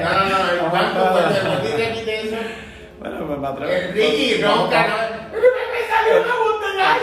[0.02, 2.36] No, no, no, el pues, repite, repite eso.
[2.98, 3.72] Bueno, pues me atrevo.
[3.72, 4.94] El Ricky ronca, ¿no?
[5.32, 6.98] ¡Me salió una botella!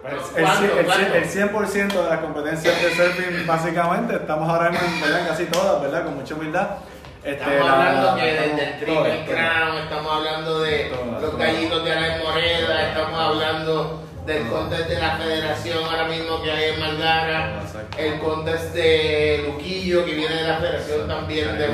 [0.00, 1.04] Pues, el, ¿Cuánto, cien- el, cuánto?
[1.04, 5.28] cien- el 100% de las competencias de surfing, básicamente, estamos ahora mismo en ¿verdad?
[5.28, 6.04] casi todas, ¿verdad?
[6.04, 6.68] Con mucha humildad.
[7.22, 11.36] Este, Estamos la- hablando que desde el triple crown, estamos hablando de los todas.
[11.38, 16.72] gallitos de Alain Moreda, estamos hablando del contest de la federación ahora mismo que hay
[16.74, 17.98] en Malgara, Exacto.
[17.98, 21.66] el contest de Luquillo que viene de la federación también de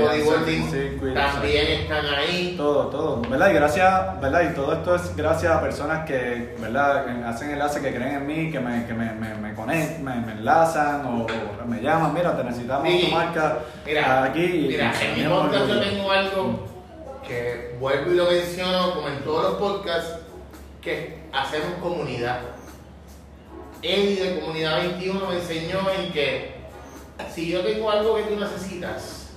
[0.71, 2.55] circuit, también están ahí.
[2.57, 3.51] Todo, todo, ¿verdad?
[3.51, 4.51] Y gracias, ¿verdad?
[4.51, 7.07] Y todo esto es gracias a personas que, ¿verdad?
[7.29, 10.33] Hacen enlace, que creen en mí, que me, que me, me, me conectan, me, me
[10.33, 13.07] enlazan o, o me llaman, mira, te necesitamos Sí.
[13.11, 14.67] tu marca Mira, aquí.
[14.69, 16.67] mira, y en mi podcast yo tengo algo
[17.27, 20.19] que vuelvo y lo menciono como en todos los podcasts,
[20.81, 22.41] que hacemos comunidad.
[23.83, 26.57] Eddie de Comunidad 21 me enseñó en que
[27.33, 29.29] si yo tengo algo que tú necesitas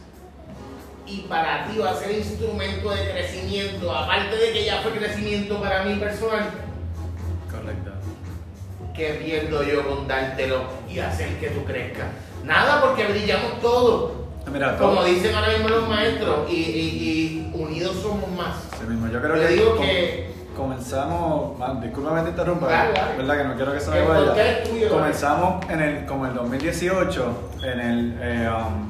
[1.06, 5.60] y para ti va a ser instrumento de crecimiento, aparte de que ya fue crecimiento
[5.62, 6.50] para mí personal,
[7.52, 7.92] Correcto.
[8.96, 12.08] ¿qué pierdo yo con dártelo y hacer que tú crezcas?
[12.44, 14.12] Nada porque brillamos todos.
[14.52, 14.90] Mira, todo.
[14.90, 18.56] Como dicen ahora mismo los maestros, y, y- y unidos somos más.
[18.80, 20.30] Sí mismo, yo creo Yo que, digo com- que-
[20.60, 23.18] comenzamos, man, discúlpame te interrumpa, Dale, dale.
[23.18, 24.64] verdad que no quiero que se me vaya.
[24.64, 28.90] tuyo, comenzamos en el, como el 2018, en el, eh, um,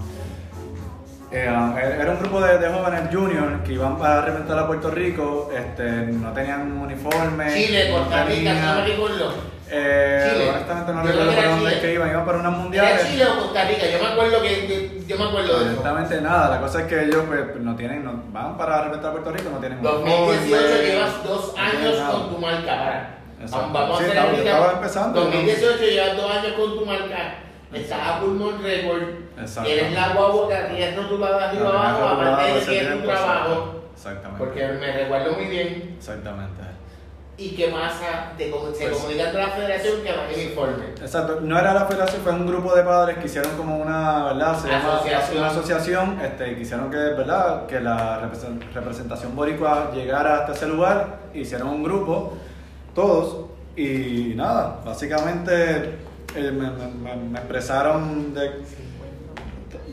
[1.31, 4.89] eh, um, era un grupo de, de jóvenes juniors que iban a representar a Puerto
[4.91, 7.53] Rico, este, no tenían uniforme.
[7.53, 9.33] Chile, Costa Rica, recuerdo.
[9.69, 10.49] eh, Chile.
[10.49, 13.07] honestamente no recuerdo para era dónde es que iban, iban para unas ¿Era mundiales.
[13.07, 13.85] Chile o Costa Rica?
[13.91, 15.81] Yo me acuerdo que- yo me acuerdo de eso.
[15.81, 19.13] Honestamente nada, la cosa es que ellos pues, no tienen, no, van para representar a
[19.13, 22.11] Puerto Rico, no tienen 2018 uniforme, llevas dos no años nada.
[22.11, 23.15] con tu marca, para.
[23.41, 23.69] Exacto.
[23.73, 27.35] Vamos Sí, a hacer estaba- empezando, 2018 llevas dos años con tu marca.
[27.73, 29.03] Estás a pulmón record.
[29.39, 29.69] Exacto.
[29.69, 33.75] Eres la guagua que arriesga tu de arriba abajo, aparte de que tienes tu trabajo.
[33.93, 34.37] Exactamente.
[34.43, 35.95] Porque me recuerdo muy bien.
[35.97, 36.61] Exactamente.
[37.39, 38.33] ¿Y qué pasa?
[38.37, 40.83] Te, comu- se Pues- comunica con la federación que hay informe.
[41.01, 44.59] Exacto, no era la federación, fue un grupo de padres que hicieron como una, ¿verdad?
[44.59, 45.37] Se llama Asociación.
[45.37, 47.65] una asociación, este, quisieron que, ¿verdad?
[47.65, 52.33] Que la represen- representación boricua llegara hasta ese lugar, hicieron un grupo,
[52.93, 53.45] todos,
[53.77, 55.97] y nada, básicamente
[56.35, 58.51] eh, me, me- me- expresaron de,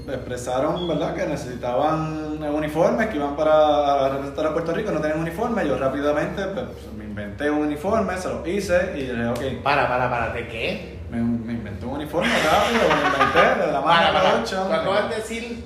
[0.05, 1.14] me expresaron, ¿verdad?
[1.14, 6.42] Que necesitaban uniformes, que iban para representar a Puerto Rico, no tenían uniforme, yo rápidamente
[6.47, 6.66] pues,
[6.97, 10.99] me inventé un uniforme, se lo hice y dije, ok, Para, para, para, ¿de qué?
[11.11, 14.37] me, me inventé un uniforme rápido, me lo inventé de la mano para.
[14.39, 15.64] de Tú acabas de decir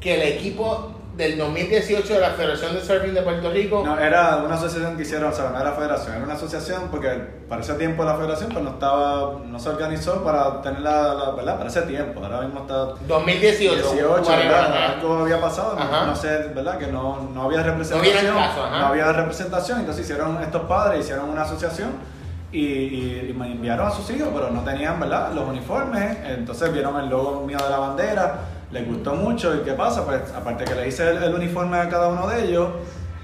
[0.00, 3.82] que el equipo del 2018 de la Federación de Surfing de Puerto Rico.
[3.84, 7.08] No, era una asociación que hicieron, o sea, no era federación, era una asociación porque
[7.48, 11.30] para ese tiempo la federación pues no estaba, no se organizó para tener la, la-
[11.32, 11.58] ¿verdad?
[11.58, 12.74] Para ese tiempo, ahora mismo está
[13.06, 13.74] 2018.
[13.92, 14.94] 18, Guarema, ¿verdad?
[15.00, 16.06] Algo había pasado, no- Ajá.
[16.06, 16.78] no, sé, ¿verdad?
[16.78, 18.02] Que no, no había No representación.
[18.22, 21.90] viene al caso, no había representación, entonces hicieron estos padres, hicieron una asociación
[22.50, 25.30] y, y- y me enviaron a sus hijos, pero no tenían, ¿verdad?
[25.34, 28.34] Los uniformes, entonces vieron el logo mío de la bandera,
[28.72, 30.04] les gustó mucho y ¿qué pasa?
[30.04, 32.68] Pues aparte que le hice el, el uniforme a cada uno de ellos,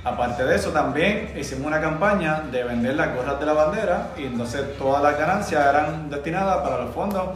[0.05, 4.25] Aparte de eso, también hicimos una campaña de vender las gorras de la bandera y
[4.27, 7.31] entonces todas las ganancias eran destinadas para los fondos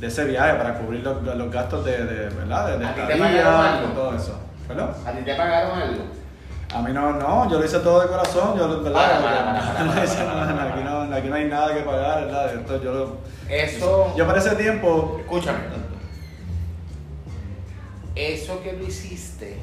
[0.00, 2.66] de ese viaje, para cubrir los, los gastos de, de, ¿verdad?
[2.68, 3.88] de, de ¿A ti te estadía pagaron algo?
[3.88, 4.40] y todo eso.
[4.66, 4.90] ¿Perdón?
[5.06, 6.02] ¿A ti te pagaron algo?
[6.74, 9.86] A mí no, no, yo lo hice todo de corazón, yo, ¿verdad?
[11.12, 12.54] Aquí no hay nada que pagar, ¿verdad?
[12.54, 13.16] Esto yo, lo-
[13.48, 14.12] Eso.
[14.16, 15.58] yo para ese tiempo, Escúchame
[18.16, 19.58] eso que lo hiciste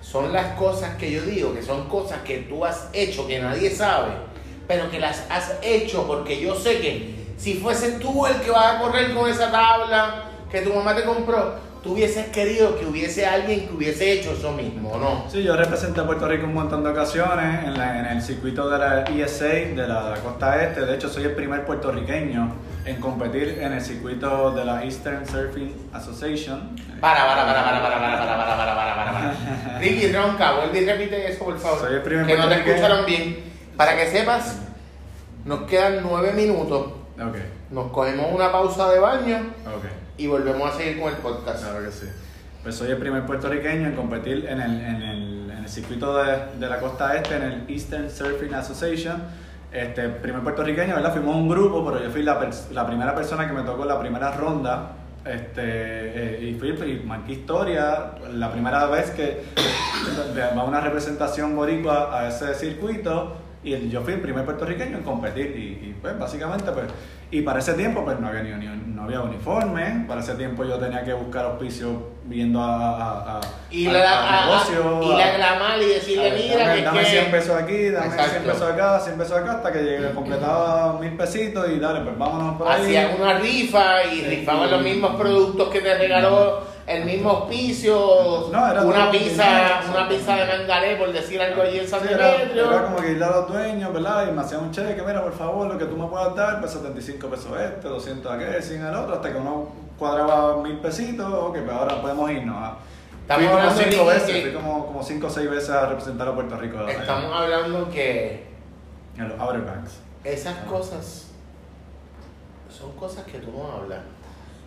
[0.00, 3.70] son las cosas que yo digo, que son cosas que tú has hecho, que nadie
[3.70, 4.12] sabe,
[4.66, 8.76] pero que las has hecho porque yo sé que si fuese tú el que vas
[8.76, 13.26] a correr con esa tabla que tu mamá te compró, tú hubieses querido que hubiese
[13.26, 15.30] alguien que hubiese hecho eso mismo, ¿no?
[15.30, 18.68] Sí, yo representé a Puerto Rico un montón de ocasiones en, la- en el circuito
[18.68, 20.82] de la ESA, de la, costa este.
[20.84, 22.54] De hecho, soy el primer puertorriqueño
[22.84, 26.76] en competir en el circuito de la Eastern Surfing Association.
[27.00, 29.78] Para, para, para, para, para, para, para, para, para, para, para, para.
[29.78, 31.78] Ricky Ronca, vuelve y repite eso, por favor.
[31.80, 33.38] Soy el primer que no te escucharon bien.
[33.76, 34.58] Para que sepas,
[35.44, 36.86] nos quedan nueve minutos.
[37.18, 37.36] Ok,
[37.70, 39.84] Nos cogemos una pausa de baño ok.
[40.20, 41.64] Y volvemos a seguir con el podcast.
[41.64, 42.06] Claro que sí.
[42.62, 46.58] Pues soy el primer puertorriqueño en competir en el, en el, en el circuito de,
[46.58, 49.22] de la costa este, en el Eastern Surfing Association.
[49.72, 51.12] Este, primer puertorriqueño, ¿verdad?
[51.14, 54.32] Fuimos un grupo, pero yo fui la, la primera persona que me tocó la primera
[54.32, 54.92] ronda.
[55.24, 59.42] Este, eh, y fui y marqué historia, la primera vez que
[60.56, 65.54] va una representación boricua a ese circuito y yo fui el primer puertorriqueño en competir
[65.54, 66.86] y, y, pues básicamente pues
[67.30, 70.64] y para ese tiempo pues no había ni, ni- no había uniforme para ese tiempo
[70.64, 73.40] yo tenía que buscar auspicio viendo a, a, a-
[73.70, 77.30] Y la, a- a- negocio, y la y decirle, mira, dame, que, dame que- 100
[77.30, 78.30] pesos aquí, dame Exacto.
[78.30, 82.16] 100 pesos acá, 100 pesos acá, hasta que llegué, completaba mil pesitos y dale, pues
[82.18, 82.82] vámonos por ahí.
[82.82, 87.46] Hacían una rifa y rifaban los mismos productos que te regaló el mismo
[88.50, 92.08] No, era una pizza, una pizza de mangaré, por decir algo allí en San Sí,
[92.12, 92.70] era, Demetrio.
[92.70, 94.28] era como que irle a los dueños, ¿verdad?
[94.28, 96.72] Y me hacían un cheque, mira, por favor, lo que tú me puedas dar, pues
[96.72, 99.68] 75 pesos este, 200 aquel, 100 el otro, hasta que uno
[99.98, 102.56] cuadraba mil pesitos, ok, pues ahora podemos irnos.
[102.58, 102.76] ¿ah?
[103.22, 106.26] Estamos fui como cinco que- veces, fui como, como cinco o seis veces a representar
[106.28, 108.46] a Puerto Rico Estamos hablando que
[109.16, 109.92] en los Outer Banks.
[110.24, 111.28] esas cosas
[112.76, 114.00] son cosas que tú no hablas.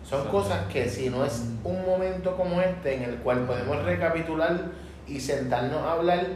[0.08, 4.70] Son cosas que si no es un momento como este en el cual podemos recapitular
[5.08, 6.26] y sentarnos a hablar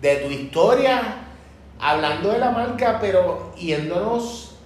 [0.00, 1.00] de tu historia,
[1.78, 4.56] hablando de la marca, pero yéndonos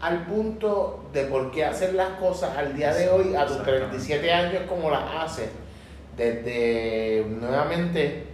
[0.00, 3.88] al punto de por qué hacer las cosas al día de hoy, a tus Exactamente.
[3.88, 5.50] 37 años, como las haces.
[6.16, 8.26] Desde nuevamente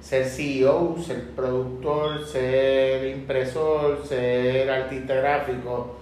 [0.00, 5.96] ser CEO, ser productor, ser impresor, ser artista gráfico.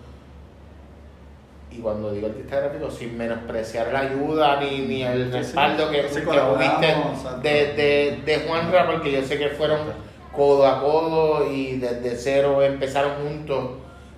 [1.73, 5.39] Y cuando digo artista gráfico, sin menospreciar la ayuda ni, ni el sí.
[5.39, 6.97] respaldo que, Sí, que tuviste
[7.43, 9.79] de, de, de Juanra, porque yo sé que fueron
[10.35, 13.71] codo a codo y desde cero empezaron juntos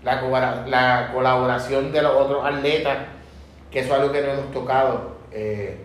[0.02, 2.98] la, la colaboración de los otros atletas,
[3.70, 5.16] que eso es algo que no hemos tocado.
[5.30, 5.76] Eh,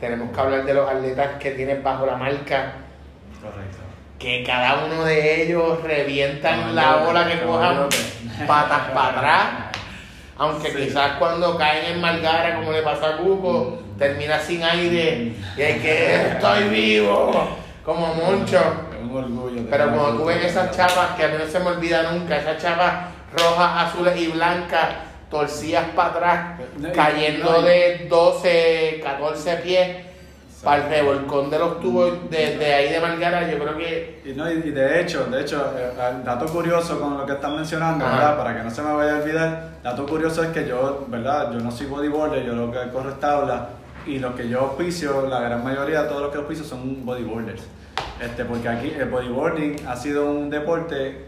[0.00, 2.72] tenemos que hablar de los atletas que tienes bajo la marca
[3.40, 3.78] Correcto.
[4.18, 7.88] que cada uno de ellos revientan la Caballote, bola que cojan
[8.46, 9.44] patas para atrás.
[10.36, 10.76] Aunque Sí.
[10.86, 15.78] quizás cuando caen en Malgara, como le pasa a Cuco, termina sin aire y hay
[15.78, 17.48] que estoy vivo,
[17.84, 18.58] como Moncho.
[18.92, 19.62] Es un orgullo.
[19.70, 22.60] Pero cuando tú ves esas chapas, que a mí no se me olvida nunca, esas
[22.60, 22.92] chapas
[23.36, 24.88] rojas, azules y blancas,
[25.30, 26.40] torcidas para atrás,
[26.94, 29.88] cayendo de 12, 14 pies
[30.64, 34.50] para el revolcón de los tubos desde ahí de Malgara, yo creo que Y, no,
[34.50, 35.92] y y de hecho, de hecho, eh,
[36.24, 38.16] dato curioso con lo que están mencionando, Ajá.
[38.16, 38.36] ¿verdad?
[38.38, 41.52] Para que no se me vaya a olvidar, dato curioso es que yo, ¿verdad?
[41.52, 43.68] Yo no soy bodyboarder, yo lo que corro es tabla
[44.06, 47.62] y lo que yo auspicio, la gran mayoría de todos los que auspicio son bodyboarders.
[48.20, 51.26] Este, porque aquí el bodyboarding ha sido un deporte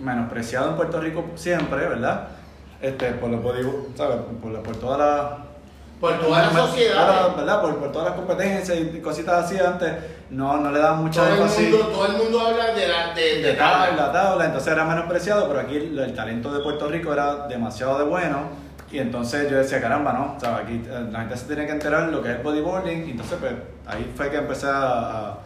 [0.00, 2.28] menospreciado en Puerto Rico siempre, ¿verdad?
[2.82, 4.16] Este, por los bodyboard- ¿sabes?
[4.42, 5.38] Por, por toda la
[6.00, 7.60] por toda la Claro, sociedad, ¿verdad?
[7.62, 9.92] Por, por todas las competencias y cositas así antes,
[10.30, 13.14] no, no le daban mucha todo el, énfasis mundo, todo el mundo habla de la
[13.14, 14.12] de, de de tabla, tabla.
[14.12, 18.04] tabla, entonces era menospreciado, pero aquí el, el talento de Puerto Rico era demasiado de
[18.04, 18.66] bueno.
[18.90, 20.34] Y entonces yo decía, caramba, ¿no?
[20.36, 23.08] O sea, aquí eh, la gente se tiene que enterar lo que es bodyboarding.
[23.08, 23.52] Y entonces, pues,
[23.86, 25.38] ahí fue que empecé a,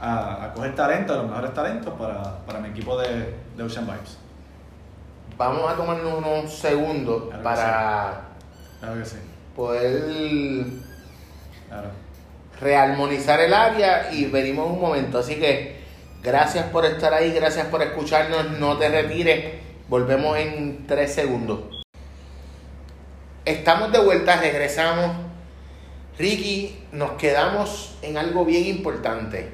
[0.00, 4.18] a, a coger talento, los mejores talentos para, para mi equipo de, de Ocean Vibes.
[5.36, 8.20] Vamos a tomarnos unos segundos Claro que para
[8.80, 9.16] Claro que sí,
[9.58, 10.64] poder
[11.66, 11.90] claro.
[12.60, 15.18] rearmonizar el área y venimos un momento.
[15.18, 15.80] Así que
[16.22, 19.54] gracias por estar ahí, gracias por escucharnos, no te retires,
[19.88, 21.84] volvemos en tres segundos.
[23.44, 25.16] Estamos de vuelta, regresamos.
[26.16, 29.48] Ricky, nos quedamos en algo bien importante.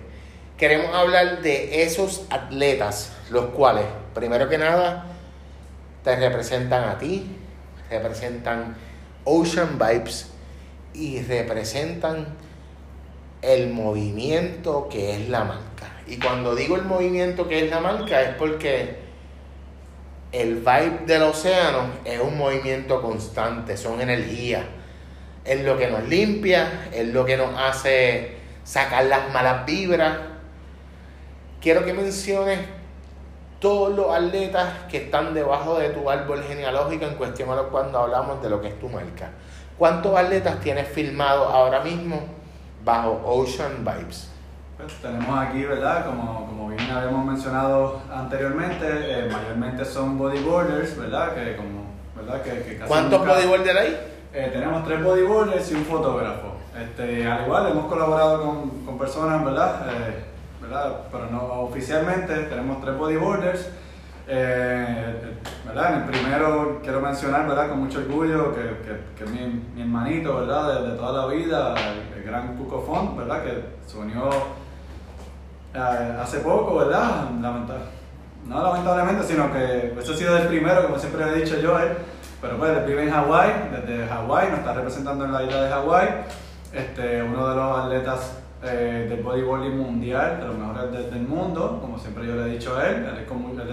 [0.59, 5.07] Queremos hablar de esos atletas, los cuales, primero que nada,
[6.03, 7.27] te representan a ti,
[7.89, 8.77] representan
[9.25, 10.31] Ocean Vibes
[10.93, 12.27] y representan
[13.43, 15.93] el movimiento que es la marca.
[16.07, 18.97] Y cuando digo el movimiento que es la marca es porque
[20.33, 24.65] el vibe del océano es un movimiento constante, son energías.
[25.45, 30.19] Es lo que nos limpia, es lo que nos hace sacar las malas vibras.
[31.61, 32.61] Quiero que menciones
[33.61, 38.43] todos los atletas que están debajo de tu árbol genealógico en cuestión a cuando hablamos
[38.43, 39.31] de lo que es tu marca.
[39.79, 42.21] ¿Cuántos atletas tienes filmados ahora mismo
[42.85, 44.31] bajo Ocean Vibes?
[44.77, 46.05] Pues tenemos aquí, ¿verdad?
[46.05, 51.33] Como, como bien habíamos mencionado anteriormente, eh, mayormente son bodyboarders, ¿verdad?
[51.35, 51.85] Que como,
[52.17, 52.43] ¿verdad?
[52.43, 54.11] Que, que casi ¿Cuántos nunca- bodyboarders hay?
[54.33, 56.55] Eh, tenemos tres bodyboarders y un fotógrafo.
[56.79, 59.87] Este, al igual hemos colaborado con, con personas, ¿verdad?
[59.89, 60.25] Eh,
[60.75, 61.01] ¿verdad?
[61.11, 63.69] Pero no oficialmente tenemos tres bodyboarders.
[64.27, 65.95] Eh, ¿verdad?
[65.95, 67.69] En el primero quiero mencionar, ¿verdad?
[67.69, 70.81] Con mucho orgullo que, mi, mi hermanito, ¿verdad?
[70.83, 73.43] De, de toda la vida, el, el gran Cuco Font, ¿verdad?
[73.45, 74.31] Que se unió
[75.75, 77.29] eh, hace poco, ¿verdad?
[77.41, 77.91] Lamenta-
[78.47, 81.91] no lamentablemente, sino que ese ha sido el primero, como siempre he dicho yo él.
[82.41, 86.09] Pero pues vive en Hawái, desde Hawái, nos está representando en la isla de Hawái.
[86.73, 91.79] Este, uno de los atletas eh, del bodyboarding mundial, de los mejores de- del mundo,
[91.81, 93.05] como siempre yo le he dicho a él.
[93.05, 93.69] Él es, como, él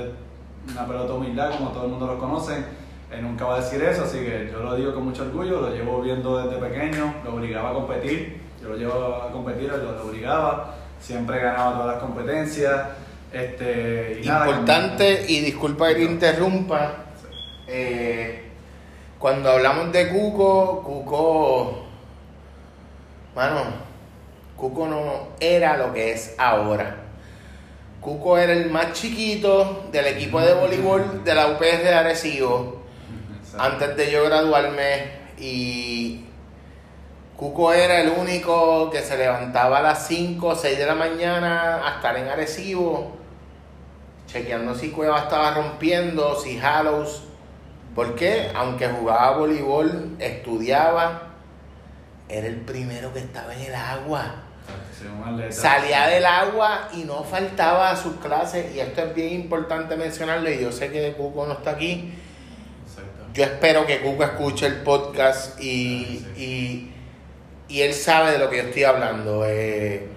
[0.67, 2.63] es una pelota humildad, como todo el mundo lo conoce.
[3.11, 5.69] Él nunca va a decir eso, así que yo lo digo con mucho orgullo, lo
[5.73, 10.03] llevo viendo desde pequeño, lo obligaba a competir, yo lo llevo a competir, lo, lo
[10.05, 12.81] obligaba, siempre ganaba todas las competencias.
[13.33, 16.91] Este, y nada, Importante, y disculpa que te interrumpa,
[17.67, 18.49] eh,
[19.19, 21.83] cuando hablamos de Cuco, Cuco,
[23.35, 23.61] mano,
[24.61, 26.95] Cuco no era lo que es ahora.
[27.99, 32.83] Cuco era el más chiquito del equipo de voleibol de la UPS de Arecibo
[33.57, 36.25] antes de yo graduarme y
[37.35, 41.81] Cuco era el único que se levantaba a las 5 o 6 de la mañana
[41.83, 43.17] a estar en Arecibo
[44.27, 47.23] chequeando si Cueva estaba rompiendo, si Hallows.
[47.95, 51.29] Porque aunque jugaba voleibol, estudiaba,
[52.29, 54.40] era el primero que estaba en el agua.
[55.25, 55.51] Atleta.
[55.51, 58.75] Salía del agua y no faltaba a sus clases.
[58.75, 60.49] Y esto es bien importante mencionarlo.
[60.49, 62.13] Y yo sé que Cuco no está aquí.
[62.85, 63.25] Exacto.
[63.33, 66.91] Yo espero que Cuco escuche el podcast y, y,
[67.67, 69.43] y él sabe de lo que yo estoy hablando.
[69.45, 70.07] Eh,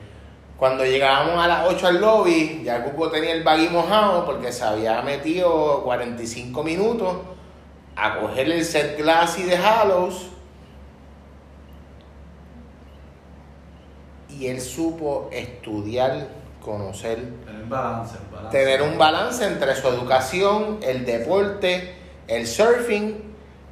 [0.56, 4.64] cuando llegábamos a las 8 al lobby, ya Cuco tenía el baggy mojado porque se
[4.64, 7.16] había metido 45 minutos
[7.96, 10.30] a coger el set glassy de Hallows.
[14.38, 16.28] Y él supo estudiar,
[16.62, 18.58] conocer Tener balance, balance.
[18.58, 21.94] tener un balance entre su educación, el deporte,
[22.26, 23.22] el surfing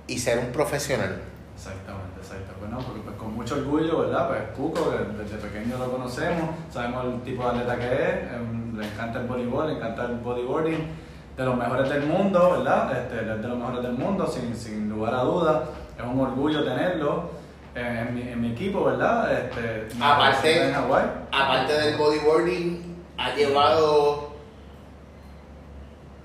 [0.06, 1.20] y ser un profesional.
[1.56, 2.54] Exactamente, exacto.
[2.60, 4.28] Bueno, porque pues con mucho orgullo, ¿verdad?
[4.28, 8.78] Pues Cuco, que desde pequeño lo conocemos, sabemos el tipo de atleta que es, em,
[8.78, 10.88] le encanta el voleibol, le encanta el bodyboarding,
[11.36, 12.92] de los mejores del mundo, ¿verdad?
[12.98, 15.62] Este, de los mejores del mundo, sin, sin lugar a dudas.
[15.98, 17.30] Es un orgullo tenerlo
[17.74, 19.32] eh, en, mi, en mi equipo, ¿verdad?
[19.32, 21.10] Este, Aparte- en.
[21.32, 24.32] Aparte del bodyboarding, ha llevado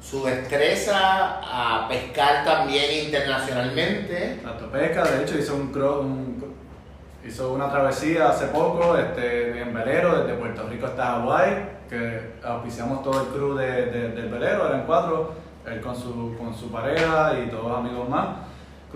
[0.01, 4.33] su destreza a pescar también internacionalmente.
[4.35, 6.55] Exacto, pesca, de hecho hizo un, un-
[7.25, 13.03] hizo una travesía hace poco este, en velero desde Puerto Rico hasta Hawái, que auspiciamos
[13.03, 15.33] todo el crew de, de- del velero, eran cuatro,
[15.65, 18.27] él con su, con su pareja y todos amigos más.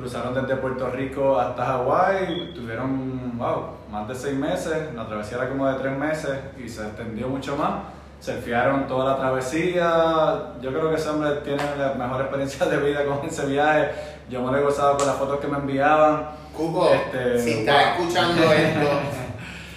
[0.02, 5.50] Cruzaron desde Puerto Rico hasta Hawái, tuvieron wow, más de seis meses, la travesía era
[5.50, 7.84] como de tres meses y se extendió mucho más.
[8.20, 10.54] Surfearon toda la travesía.
[10.60, 13.92] Yo creo que ese hombre tiene la mejor experiencia de vida con ese viaje.
[14.28, 16.30] Yo me lo he gozado con las fotos que me enviaban.
[16.52, 17.60] Cuco, Este, si wow.
[17.60, 18.90] estás escuchando esto,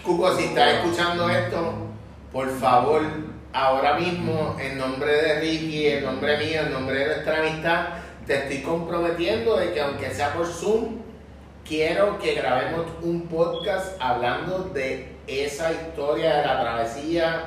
[0.06, 1.74] Cuco, si estás escuchando esto,
[2.32, 3.02] por favor,
[3.52, 7.86] ahora mismo, en nombre de Ricky, en nombre mío, en nombre de nuestra amistad,
[8.26, 10.98] te estoy comprometiendo de que aunque sea por Zoom,
[11.66, 17.44] quiero que grabemos un podcast hablando de esa historia de la travesía,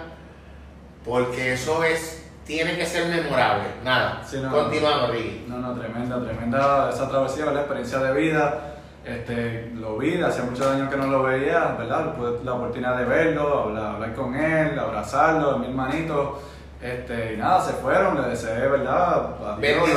[1.03, 3.65] porque eso es, tiene que ser memorable.
[3.83, 5.45] Nada, Sí, no, continuamos, Ricky.
[5.47, 7.61] No, no, tremenda, tremenda esa travesía, ¿verdad?
[7.61, 8.73] Experiencia de vida.
[9.05, 12.13] Este, lo vi, hace muchos años que no lo veía, ¿verdad?
[12.13, 16.41] Tuve la oportunidad de verlo, hablar, hablar con él, abrazarlo, mi hermanito.
[16.81, 19.35] Este, y nada, se fueron, le deseé, ¿verdad?
[19.43, 19.89] A Dios,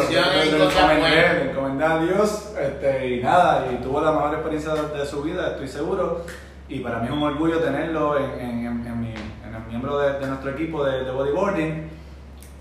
[0.51, 5.07] le encomendé, le encomendé a Dios, este, y nada, y tuvo la mejor experiencia de,
[5.07, 6.25] su vida, estoy seguro.
[6.69, 9.99] Y para mí es un orgullo tenerlo en, en, en, en mi, en el miembro
[9.99, 11.91] de, de nuestro equipo de, de bodyboarding.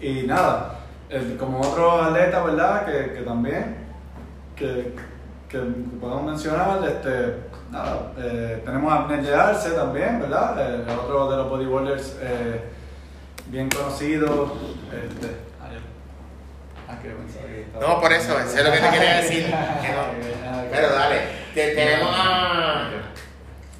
[0.01, 2.85] Y nada, el- como otro atleta, ¿verdad?
[2.85, 3.77] Que, que también,
[4.55, 4.95] que,
[5.47, 5.59] que
[6.01, 7.35] podemos mencionar, este,
[7.71, 10.73] nada, eh, tenemos a Abner Arce también, ¿verdad?
[10.75, 12.61] El, otro de los bodyboarders eh,
[13.49, 14.53] bien conocido.
[14.91, 15.35] Este,
[16.87, 16.95] ah,
[17.79, 19.45] No, por eso, eso es lo que te quería decir.
[19.81, 20.69] que no.
[20.71, 21.19] Pero dale,
[21.53, 22.89] te- tenemos a,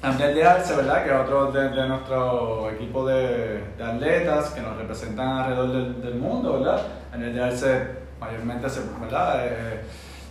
[0.02, 1.04] Abner de Arce, ¿verdad?
[1.04, 6.00] Que es otro de, de nuestro equipo de, de atletas que nos representan alrededor del,
[6.02, 6.80] del mundo, ¿verdad?
[7.12, 7.86] Abner de Arce
[8.18, 9.46] mayormente, se, ¿verdad?
[9.46, 9.80] Eh,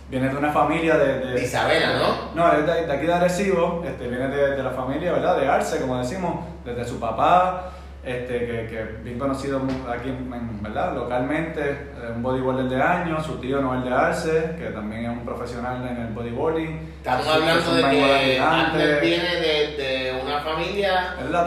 [0.08, 1.20] viene de una familia de...
[1.20, 2.34] de- De Isabela, ¿no?
[2.34, 5.36] No, es de, de aquí de Arecibo, este, viene de, de la familia, ¿verdad?
[5.38, 7.70] De Arce, como decimos, desde su papá,
[8.04, 9.60] este, que, que bien conocido
[9.92, 10.94] aquí, en, ¿verdad?
[10.94, 15.24] Localmente, eh, un bodybuilder de años, su tío Noel de Arce, que también es un
[15.24, 16.94] profesional en el bodyboarding.
[16.98, 18.38] Estamos hablando de que.
[18.38, 21.40] Abner viene de, de una familia, de una-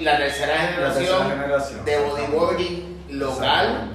[0.00, 1.84] la tercera la generación, tercera generación.
[1.84, 3.90] de bodyboarding local.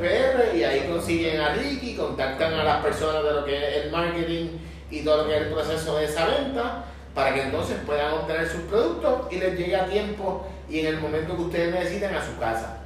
[0.00, 3.90] PR y ahí consiguen a Ricky, contactan a las personas de lo que es el
[3.90, 4.46] marketing
[4.90, 6.84] y todo lo que es el proceso de esa venta
[7.14, 11.00] para que entonces puedan obtener sus productos y les llegue a tiempo y en el
[11.00, 12.78] momento que ustedes necesiten a su casa.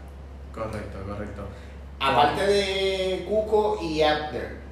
[0.54, 1.42] Correcto, correcto.
[2.00, 4.62] Aparte de Cuco y Abner.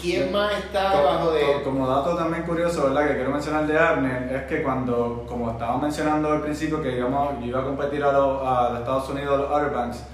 [0.00, 3.08] ¿quién más está debajo de Como dato también curioso, ¿verdad?
[3.08, 7.40] Que quiero mencionar de Abner, es que cuando, como estaba mencionando al principio, que íbamos,
[7.40, 10.04] yo iba a competir a, los a los Estados Unidos, a los Outer Banks,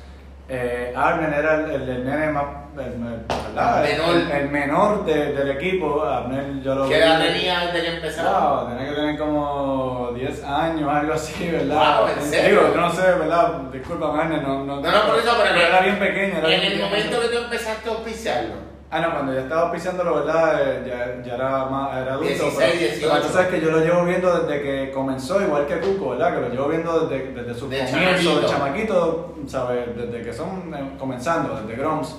[0.55, 2.45] eh, Abner era el, el, el nene más,
[2.79, 4.33] el, menor.
[4.33, 6.03] El, menor de- del equipo.
[6.05, 8.33] Abner, yo lo qué edad tenía desde que empezaron?
[8.33, 12.01] Wow, tenía que tener como 10 años, algo así, ¿verdad?
[12.01, 12.61] Wow, ¿en serio?
[12.61, 13.53] Digo, yo no sé, ¿verdad?
[13.73, 16.39] Disculpa, Abner, no, no, No, no, por eso, pero era bien pequeño.
[16.39, 16.85] Era En bien el pequeño.
[16.87, 18.55] momento que tú empezaste a auspiciarlo,
[18.95, 20.61] Ah, no, cuando ya estaba auspiciándolo, ¿verdad?
[20.61, 22.29] Eh, Ya, ya era más era adulto.
[22.29, 22.99] 16, pero, 18.
[23.01, 26.11] pero la cosa es que yo lo llevo viendo desde que comenzó, igual que Cuco,
[26.11, 26.35] ¿verdad?
[26.35, 28.49] Que lo llevo viendo desde, desde sus De comienzos, de chamaquito.
[28.49, 29.97] chamaquito, ¿sabes?
[29.97, 32.17] Desde que son eh, comenzando, desde Groms.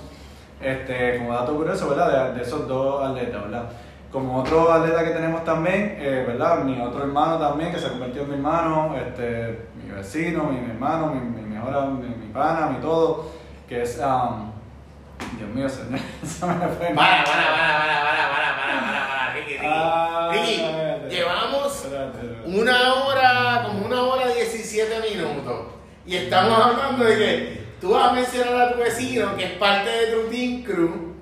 [0.59, 2.30] Este, como dato curioso, ¿verdad?
[2.32, 3.63] De, de esos dos atletas, ¿verdad?
[4.11, 6.63] Como otro atleta que tenemos también, eh, ¿verdad?
[6.63, 10.71] Mi otro hermano también, que se convirtió en mi hermano, este, mi vecino, mi, mi
[10.71, 13.26] hermano, mi, mi mejor, mi, mi pana, mi todo,
[13.67, 14.53] que es, um,
[15.38, 16.88] Dios mío, se, se me fue.
[16.93, 19.65] para, para, para, para, para, para, para, para, para, Ricky, Ricky.
[19.65, 21.15] Ah, Ricky, espérate.
[21.15, 25.67] llevamos Espérate, una hora, como una hora 17 minutos.
[26.05, 29.89] Y estamos hablando de que tú vas a mencionar a tu vecino que es parte
[29.89, 31.13] de tu Team Crew.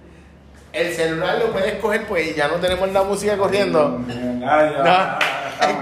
[0.73, 3.99] El celular lo puedes coger, pues ya no tenemos la música corriendo.
[4.07, 4.39] Estamos,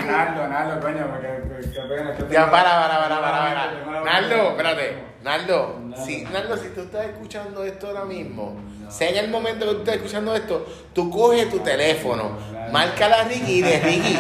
[0.05, 3.39] Naldo, Naldo, coño, porque Ya, para, para, para, para,
[3.86, 4.03] para.
[4.03, 5.09] Naldo, espérate.
[5.24, 6.05] Naldo, Nada.
[6.05, 8.89] si, Naldo, si tú estás escuchando esto ahora mismo, No.
[8.91, 12.38] sea en el momento que tú estás escuchando esto, tú coges tu teléfono,
[12.72, 14.20] marca a Ricky y de Ricky.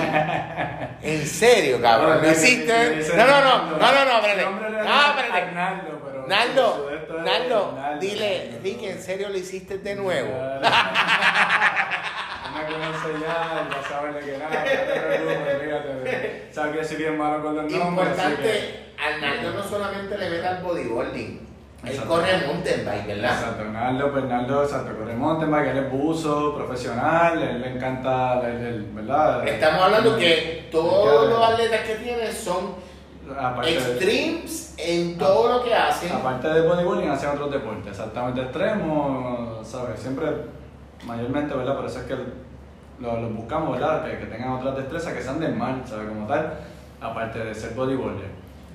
[1.01, 2.67] En serio, cabrón, hiciste.
[2.89, 3.77] le dice No, no, no, Naldo.
[3.79, 4.45] no, no, no, espérate.
[4.83, 5.51] No, espérate.
[5.53, 6.87] Naldo, Naldo,
[7.23, 7.97] Naldo.
[8.01, 10.29] dile, Ricky, ¿en serio lo hiciste de nuevo?
[12.53, 16.47] Me conoce ya, ya sabe de qué nada, no te preocupes, fíjate.
[16.51, 18.07] Sabes que soy bien malo con los nombres.
[18.09, 21.47] Importante, Arnaldo no solamente le mete al bodyboarding,
[21.85, 23.33] él corre mountain bike, ¿verdad?
[23.39, 28.41] Exacto, Naldo, pues Naldo, exacto, corre mountain bike, él es buzo, profesional, él le encanta,
[28.47, 29.47] el, el- ¿verdad?
[29.47, 32.75] Estamos hablando El- que el- todos los atletas que tiene son
[33.37, 36.11] aparte de- extremes en todo lo que hacen.
[36.11, 39.99] Aparte de bodybuilding, hacen otros deportes, exactamente extremos, ¿sabes?
[40.01, 40.27] Siempre,
[41.05, 41.75] mayormente, ¿verdad?
[41.77, 44.03] Por eso es que los los buscamos, ¿verdad?
[44.03, 46.09] Que, que tengan otras destrezas, que sean del mar, ¿sabes?
[46.09, 46.55] Como tal,
[46.99, 48.27] aparte de ser bodybuilder.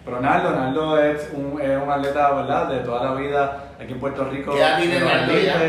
[0.05, 2.69] Pero Naldo, Naldo es un, es un atleta, ¿verdad?
[2.69, 4.53] De toda la vida aquí en Puerto Rico.
[4.53, 5.63] ¿Qué edad tiene de los Naldo ya?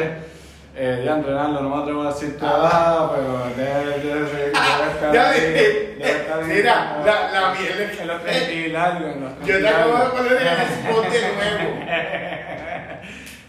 [0.77, 2.57] Eh, Diandre, Naldo, no me atrevo a decir tu Ah.
[2.59, 7.53] edad, pero debe, debe, debe, estar Ya ahí, dije, debe estar ahí mira, la- la
[7.53, 10.31] miel es- En los 30 y largo, en los 30 Yo te acabo de poner
[10.41, 11.85] en el spot de nuevo.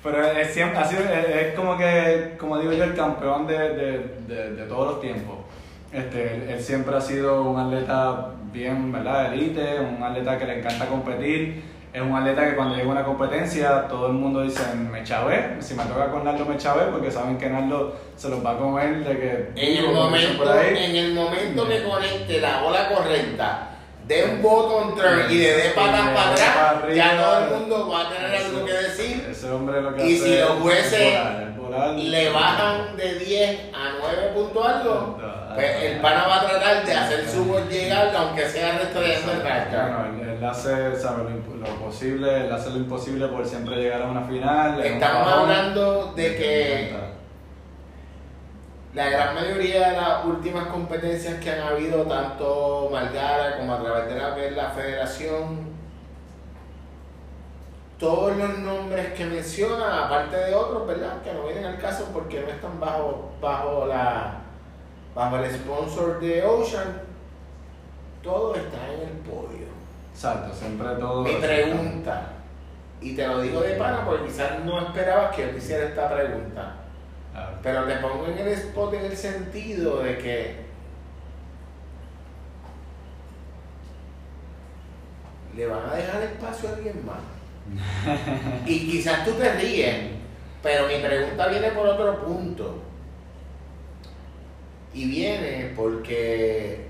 [0.04, 3.58] Pero es, siempre, ha sido, es, es como que, como digo yo, el campeón de,
[3.70, 5.38] de, de, de todos los tiempos.
[5.96, 9.32] Este, él, él siempre ha sido un atleta bien, ¿verdad?
[9.32, 11.62] Elite, un atleta que le encanta competir.
[11.90, 15.56] Es un atleta que cuando llega a una competencia todo el mundo dice, me chavé.
[15.60, 18.58] Si me toca con Naldo, me chavé, porque saben que Naldo se los va a
[18.58, 19.50] comer de que...
[19.56, 20.84] En el por momento, ahí.
[20.84, 23.70] en el momento que conecte la bola correcta,
[24.06, 28.02] de un botón turn y le dé patas para atrás, ya todo el mundo va
[28.02, 29.26] a tener algo que decir.
[29.30, 31.45] Ese hombre lo que Y hace si los es jueces
[31.96, 36.84] le bajan de 10 a 9 puntos algo, No, pues el pana va a tratar
[36.84, 39.88] de hacer su gol llegar, aunque sea retrocediendo el racha.
[39.88, 41.24] Bueno, él, hace sabe,
[41.58, 44.80] lo, posible, él hace lo imposible por siempre llegar a una final.
[44.80, 46.96] Estamos hablando de que
[48.94, 54.08] la gran mayoría de las últimas competencias que han habido, tanto Margara como a través
[54.08, 55.75] de la, de la federación,
[57.98, 61.22] todos los nombres que menciona, aparte de otros, ¿verdad?
[61.22, 64.42] Que no vienen al caso porque no están bajo, bajo, la,
[65.14, 67.02] bajo el sponsor de Ocean,
[68.22, 69.66] todo está en el podio.
[70.12, 71.22] Exacto, siempre todo.
[71.22, 72.32] Mi pregunta,
[73.00, 76.76] y te lo digo de pana porque quizás no esperabas que yo hiciera esta pregunta.
[77.62, 80.66] Pero te pongo en el spot en el sentido de que
[85.54, 87.35] le van a dejar espacio a alguien más.
[88.66, 90.10] Y quizás tú te ríes,
[90.62, 92.82] pero mi pregunta viene por otro punto.
[94.92, 96.88] Y viene porque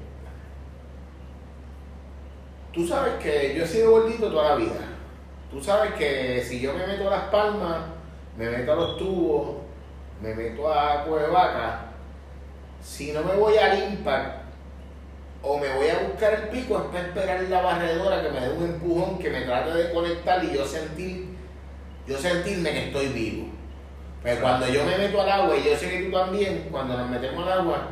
[2.72, 4.80] tú sabes que yo he sido gordito toda la vida.
[5.50, 7.82] Tú sabes que si yo me meto a las palmas,
[8.36, 9.56] me meto a los tubos,
[10.20, 11.86] me meto a Cuevaca,
[12.82, 14.45] si no me voy al impact
[15.48, 18.52] o me voy a buscar el pico, es para esperar la barredora que me dé
[18.52, 21.36] un empujón, que me trate de conectar y yo sentir,
[22.04, 23.46] yo sentirme que estoy vivo.
[24.24, 27.08] Pero cuando yo me meto al agua, y yo sé que tú también, cuando nos
[27.08, 27.88] metemos al agua,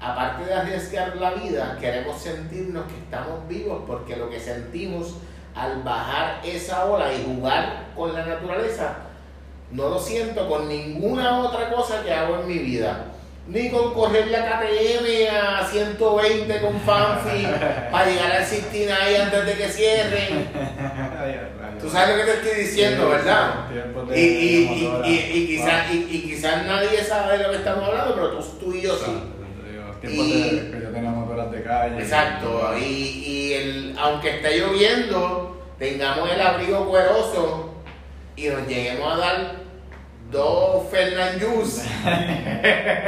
[0.00, 5.16] aparte de arriesgar la vida, queremos sentirnos que estamos vivos porque lo que sentimos
[5.54, 8.96] al bajar esa ola y jugar con la naturaleza,
[9.70, 13.09] no lo siento con ninguna otra cosa que hago en mi vida.
[13.48, 17.46] Ni con correr la KTM a 120 con Fanfi
[17.90, 20.48] para llegar al 69 antes de que cierren.
[21.80, 23.66] Tú sabes lo que te estoy diciendo, ¿verdad?
[24.14, 28.44] Y, y, y, y, quizás quizás nadie sabe de lo que estamos hablando, pero tú,
[28.60, 29.10] tú y yo sí.
[30.02, 31.98] Y- de, que yo tenía motoras de calle.
[31.98, 37.74] Exacto, y, y el, aunque esté lloviendo, tengamos el abrigo cueroso
[38.36, 39.56] y nos lleguemos a dar
[40.30, 41.82] dos Fernan Juice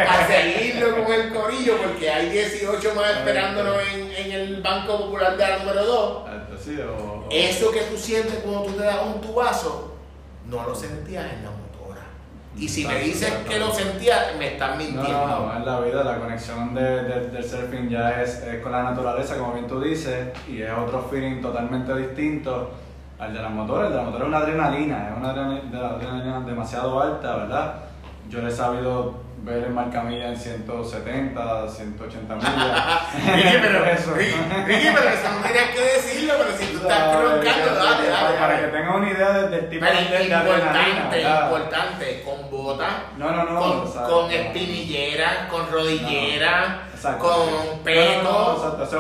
[0.09, 5.37] a seguirlo con el corillo, porque hay 18 más esperándonos en, en el Banco Popular
[5.37, 6.29] de la número 2.
[6.29, 9.95] Alto, sí, o- o- Eso que tú sientes cuando tú te das un tubazo,
[10.47, 12.03] no lo sentías en la motora.
[12.57, 15.03] Y si me dices que lo sentías, me estás mintiendo.
[15.27, 18.73] no, no, en la vida la conexión de, de- del surfing ya es, es con
[18.73, 22.71] la naturaleza, como bien tú dices, y es otro feeling totalmente distinto
[23.23, 23.87] al de la motora.
[23.87, 27.75] El de la motora es una adrenalina, es una adrenalina, de demasiado alta, ¿verdad?
[28.29, 32.53] Yo le he sabido ver en marcamilla en 170, 180 millas.
[33.35, 34.15] Ricky, pero, Eso.
[34.15, 34.35] Ricky,
[34.67, 38.39] Ricky, pero eso no tenías que decirlo, pero si tú estás roncando, dale, dale.
[38.39, 38.73] Para que dale.
[38.79, 41.45] tengan una idea de- del tipo Pero de, de importante, ¿verdad?
[41.45, 43.61] importante, con botas, No, no, no.
[43.61, 47.27] con, con espinillera, con rodillera, Exacto.
[47.27, 48.91] con peto, No, no, es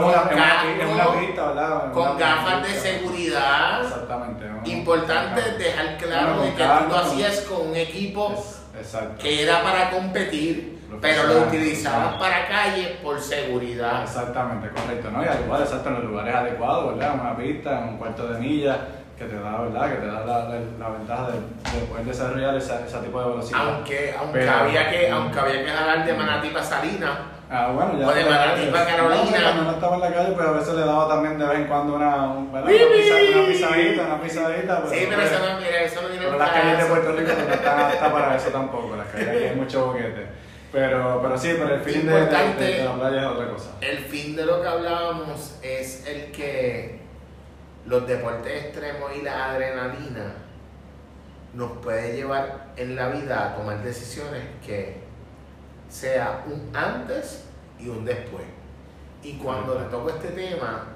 [1.92, 3.82] con gafas de seguridad.
[3.82, 4.44] Exactamente.
[4.48, 4.60] ¿no?
[4.64, 8.32] Importante dejar claro de que tú lo hacías con un equipo
[8.80, 14.02] Es- que era para competir, pero lo utilizabas para calle por seguridad.
[14.02, 15.22] Exactamente, correcto, ¿no?
[15.24, 17.14] Y al igual, exacto, en los lugares adecuados, ¿verdad?
[17.20, 18.78] Una pista, en un cuarto de milla,
[19.16, 19.90] que te da, ¿verdad?
[19.90, 23.28] Que te da la, la, la ventaja de, de poder desarrollar esa, ese tipo de
[23.28, 23.60] velocidad.
[23.68, 27.10] Aunque, aunque, Pero- había que, aunque había que jalar de Manatí para Salinas,
[27.54, 28.08] Ah, bueno, ya.
[28.08, 29.38] O de Manatí Carolina.
[29.38, 31.58] No, cuando no estaba en la calle, pues a veces le daba también de vez
[31.58, 34.82] en cuando una, una, una pisadita, una pisadita.
[34.88, 36.84] sí, pero pues, eso no, mira, eso no viene Pero las calles de.
[36.86, 40.26] Puerto Rico no están está para eso tampoco, las calles aquí hay mucho boquete.
[40.72, 43.70] Pero, pero sí, pero el fin de la playa es otra cosa.
[43.82, 47.00] El fin de lo que hablábamos es el que
[47.84, 50.36] los deportes extremos y la adrenalina
[51.52, 55.01] nos puede llevar en la vida a tomar decisiones que
[55.92, 57.44] sea un antes
[57.78, 58.44] y un después.
[59.22, 60.86] Y cuando te toco este tema,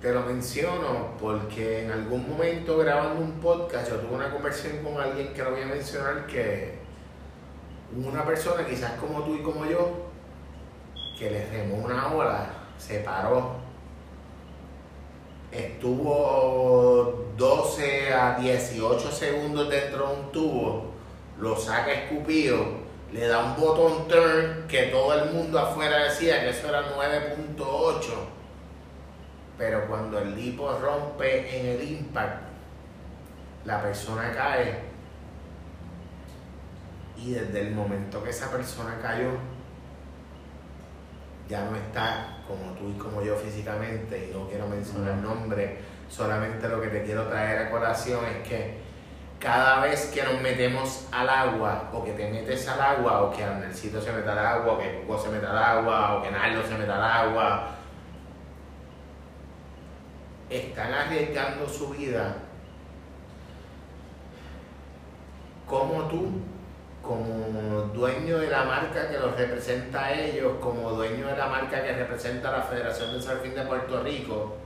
[0.00, 5.00] te lo menciono porque en algún momento grabando un podcast yo tuve una conversación con
[5.00, 6.74] alguien que no voy a mencionar que
[8.04, 10.08] una persona quizás como tú y como yo
[11.16, 13.52] que le remó una ola, se paró,
[15.52, 20.93] estuvo 12 a 18 segundos dentro de un tubo,
[21.38, 26.50] lo saca escupido, le da un botón turn que todo el mundo afuera decía que
[26.50, 28.02] eso era 9.8,
[29.56, 32.42] pero cuando el lipo rompe en el impact,
[33.64, 34.94] la persona cae.
[37.16, 39.30] Y desde el momento que esa persona cayó,
[41.48, 45.78] ya no está como tú y como yo físicamente, y no quiero mencionar nombre,
[46.08, 48.83] solamente lo que te quiero traer a colación es que
[49.38, 53.44] cada vez que nos metemos al agua, o que te metes al agua, o que
[53.44, 56.66] Andresito se meta al agua, o que Hugo se meta al agua, o que Nardo
[56.66, 57.68] se meta al agua,
[60.48, 62.36] están arriesgando su vida.
[65.66, 66.40] Como tú,
[67.02, 71.82] como dueño de la marca que los representa a ellos, como dueño de la marca
[71.82, 74.56] que representa a la Federación de Surfing de Puerto Rico,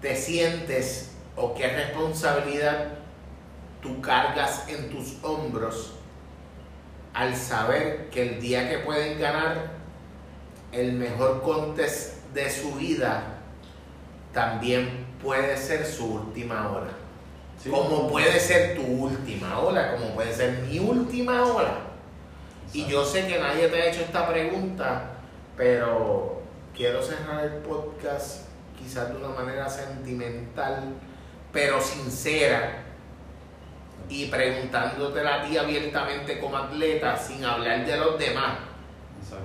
[0.00, 1.09] te sientes
[1.40, 2.88] o qué responsabilidad
[3.80, 5.94] tú cargas en tus hombros
[7.14, 9.70] al saber que el día que pueden ganar
[10.70, 13.22] el mejor contest de su vida
[14.32, 16.90] también puede ser su última hora.
[17.68, 21.78] Como puede ser tu última hora, como puede ser mi última hora.
[22.72, 25.14] Y yo sé que nadie te ha hecho esta pregunta,
[25.56, 26.42] pero
[26.74, 28.46] quiero cerrar el podcast
[28.78, 30.94] quizás de una manera sentimental,
[31.52, 32.84] pero sincera,
[34.10, 38.58] y preguntándotela a ti abiertamente como atleta, sin hablar de los demás.
[39.22, 39.44] Exacto.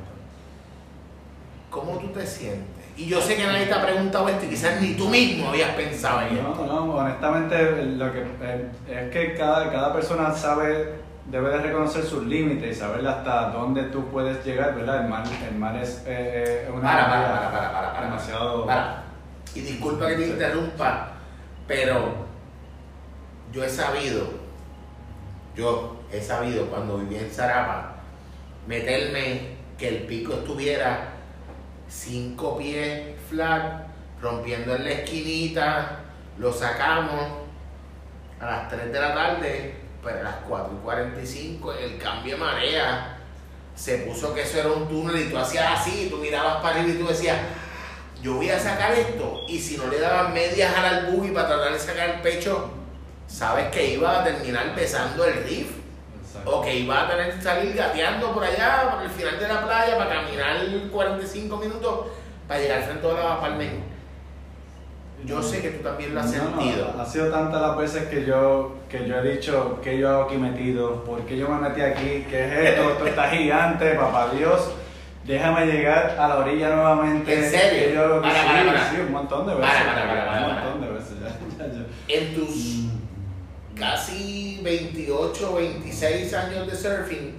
[1.69, 2.85] ¿Cómo tú te sientes?
[2.97, 5.71] Y yo sé que nadie te ha preguntado esto y quizás ni tú mismo habías
[5.75, 6.65] pensado en esto.
[6.65, 10.93] No, no, honestamente lo que eh, es que cada, cada persona sabe,
[11.25, 15.03] debe de reconocer sus límites y saber hasta dónde tú puedes llegar, ¿verdad?
[15.03, 18.65] El mar, el mar es eh, una para, para, para, para, para, para, demasiado...
[18.65, 19.03] Para.
[19.53, 21.14] Y disculpa que te interrumpa,
[21.67, 22.25] pero
[23.51, 24.27] yo he sabido,
[25.55, 27.95] yo he sabido cuando viví en Zarapa,
[28.67, 31.13] meterme que el pico estuviera
[31.87, 33.87] cinco pies flat,
[34.21, 35.99] rompiendo en la esquinita,
[36.37, 37.45] lo sacamos
[38.39, 42.41] a las 3 de la tarde, pero a las 4 y 45 el cambio de
[42.41, 43.17] marea.
[43.75, 46.95] Se puso que eso era un túnel y tú hacías así, tú mirabas para arriba
[46.95, 47.37] y tú decías,
[48.25, 51.73] yo voy a sacar esto y si no le daban medias al buggy para tratar
[51.73, 52.71] de sacar el pecho,
[53.27, 55.69] sabes que iba a terminar besando el riff
[56.43, 59.63] o que iba a tener que salir gateando por allá, por el final de la
[59.63, 60.57] playa, para caminar
[60.91, 62.07] 45 minutos
[62.47, 63.83] para llegar frente a la Palmen.
[65.23, 66.95] Yo sé que tú también lo has sentido.
[66.99, 70.37] ha sido tantas las veces que yo, que yo he dicho que yo hago aquí
[70.37, 74.71] metido, porque yo me metí aquí, que es esto, esto está gigante, papá Dios.
[75.25, 77.33] Déjame llegar a la orilla nuevamente.
[77.33, 77.87] ¿En serio?
[77.89, 78.89] Que yo, para, sí, para, para.
[78.91, 79.71] sí, un montón de veces.
[79.73, 81.13] Para, para, para, un montón de veces.
[81.19, 82.15] Ya, ya, ya.
[82.15, 82.55] En tus
[83.75, 83.77] Mm.
[83.77, 87.33] casi 28, 26 años de surfing,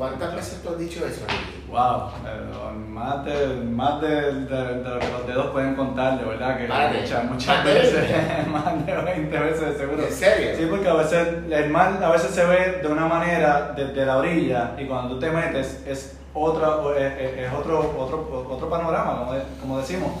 [0.00, 1.20] ¿cuántas veces tú has dicho eso?
[1.68, 7.24] Wow, eh, más de, más de, los dedos pueden contar, de verdad, que de- muchas,
[7.24, 10.02] muchas veces, más de 20 veces seguro.
[10.02, 10.56] ¿En serio?
[10.56, 14.16] Sí, porque a veces el mar a veces se ve de una manera desde la
[14.16, 19.18] orilla y cuando tú te metes es otra es, es- es otro, otro, otro panorama,
[19.18, 20.12] como, de- como decimos.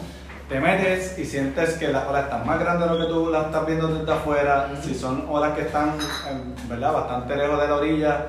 [0.48, 3.46] Te metes y sientes que las olas están más grandes de lo que tú las
[3.46, 4.68] estás viendo desde afuera.
[4.82, 5.94] Si son olas que están
[6.68, 6.92] ¿verdad?
[6.92, 8.26] bastante lejos de la orilla,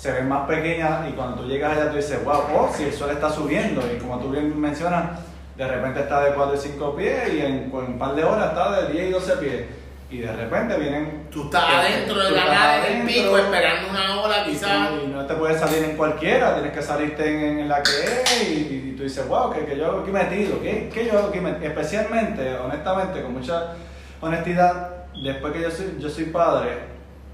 [0.00, 2.92] se ven más pequeñas y cuando tú llegas allá tú dices, wow, oh, si el
[2.94, 5.10] sol está subiendo y como tú bien mencionas,
[5.58, 8.48] de repente está de 4 y 5 pies y en, en un par de horas
[8.48, 9.64] está de 10 y 12 pies.
[10.10, 11.28] Y de repente vienen...
[11.30, 14.88] Tú estás que- adentro de la nada del pico esperando una ola quizás.
[15.04, 18.48] y no te puedes salir en cualquiera, tienes que salirte en, en la que es
[18.48, 21.28] y, y tú dices, wow, que, que yo hago aquí metido, ¿qué, qué yo hago
[21.28, 21.66] aquí metido?
[21.68, 23.74] Especialmente, honestamente, con mucha
[24.20, 24.90] honestidad,
[25.22, 26.70] después que yo soy, yo soy padre,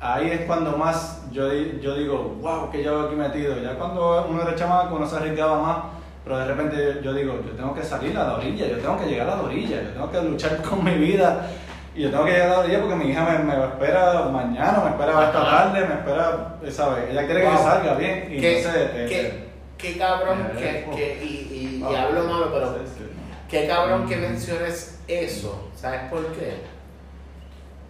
[0.00, 3.58] ahí es cuando más yo, yo digo, wow, que yo hago aquí metido.
[3.60, 5.76] Ya cuando uno era chamaco, uno se arriesgaba más,
[6.24, 9.06] pero de repente yo digo, yo tengo que salir a la orilla, yo tengo que
[9.06, 11.46] llegar a la orilla, yo tengo que luchar con mi vida.
[11.94, 14.82] Y yo tengo que llegar a la orilla porque mi hija me, me espera mañana,
[14.84, 17.10] me espera esta tarde, me espera, ¿sabes?
[17.10, 17.56] Ella quiere que Wow.
[17.56, 18.28] yo salga bien.
[18.32, 19.46] Y ¿Qué, entonces, eh, qué-
[19.92, 23.04] qué cabrón eh, que, que- y, y- y hablo malo, pero Sí, sí.
[23.48, 24.20] qué cabrón que Mm.
[24.20, 25.70] menciones eso.
[25.74, 26.54] ¿Sabes por qué?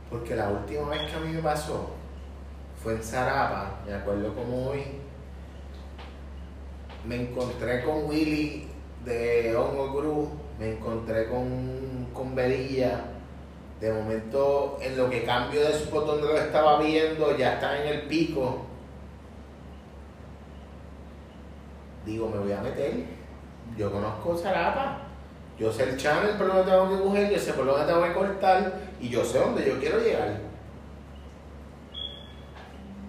[0.09, 1.91] Porque la última vez que a mí me pasó
[2.87, 4.85] fue en Zarapa, me acuerdo como hoy.
[7.05, 8.69] Me encontré con Willy
[9.05, 10.29] de Hongo Cruz,
[10.61, 12.37] me encontré con, con.
[12.37, 17.89] De momento, en lo que cambio de spot donde lo estaba viendo, ya está en
[17.89, 18.67] el pico.
[22.05, 23.05] Digo, me voy a meter.
[23.77, 25.01] Yo conozco Zarapa.
[25.59, 28.13] Yo sé el channel por donde tengo que coger, yo sé por dónde tengo que
[28.13, 30.46] cortar y yo sé dónde yo quiero llegar.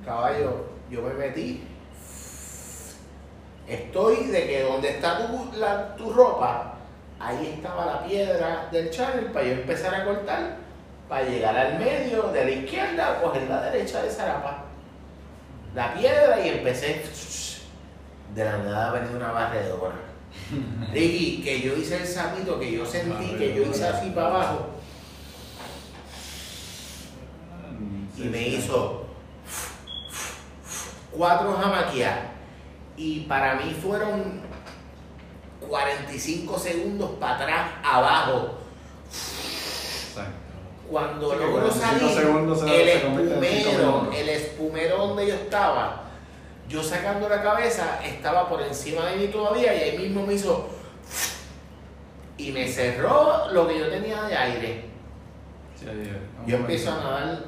[0.07, 1.63] Caballo, yo me metí.
[3.67, 6.75] Estoy de que donde está tu, la- tu ropa,
[7.19, 10.55] ahí estaba la piedra del channel para yo empezar a cortar,
[11.09, 14.63] para llegar al medio, de la izquierda, coger la derecha de Zarapa.
[15.75, 17.03] La piedra y empecé.
[18.33, 19.95] De la nada venía una barredora.
[20.93, 24.67] Ricky, que yo hice el sapito, que yo sentí, que yo hice así para abajo.
[28.15, 29.06] y Sí, me hizo
[31.17, 32.19] cuatro jamaqueas.
[32.95, 34.41] Y para mí fueron
[35.67, 38.57] 45 segundos para atrás, abajo.
[40.89, 46.03] Cuando Sí, logro 45 salir, segundos el espumero, el espumero donde yo estaba,
[46.69, 50.69] yo sacando la cabeza, estaba por encima de mí todavía y ahí mismo me hizo
[52.37, 54.85] y me cerró lo que yo tenía de aire.
[55.77, 55.85] Sí,
[56.45, 57.39] Yo empiezo a nadar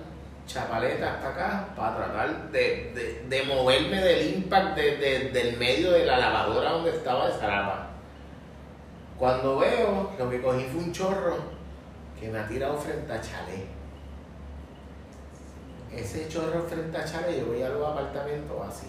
[0.50, 5.92] chapaleta hasta acá para tratar de, de- de moverme del impact de- de- del medio
[5.92, 7.88] de la lavadora donde estaba de Zarapa.
[9.20, 11.38] Cuando veo, lo que cogí fue un chorro
[12.20, 13.68] que me ha tirado frente a Chalet.
[15.94, 18.88] Ese chorro frente a Chalet, yo voy a los apartamentos así.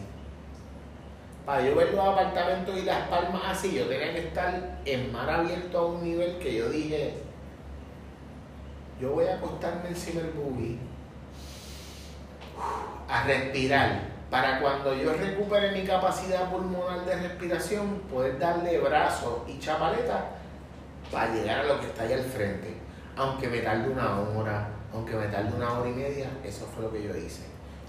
[1.45, 5.29] Para yo ver los apartamentos y las palmas así, yo tenía que estar en mar
[5.29, 7.15] abierto a un nivel que yo dije,
[9.01, 10.79] yo voy a acostarme encima del buggy
[13.09, 14.01] a respirar
[14.31, 20.27] para cuando yo recupere mi capacidad pulmonar de respiración poder darle brazos y chapaleta
[21.11, 22.77] para llegar a lo que está allá al frente
[23.17, 26.93] aunque me tarde una hora aunque me tarde una hora y media eso fue lo
[26.93, 27.43] que yo hice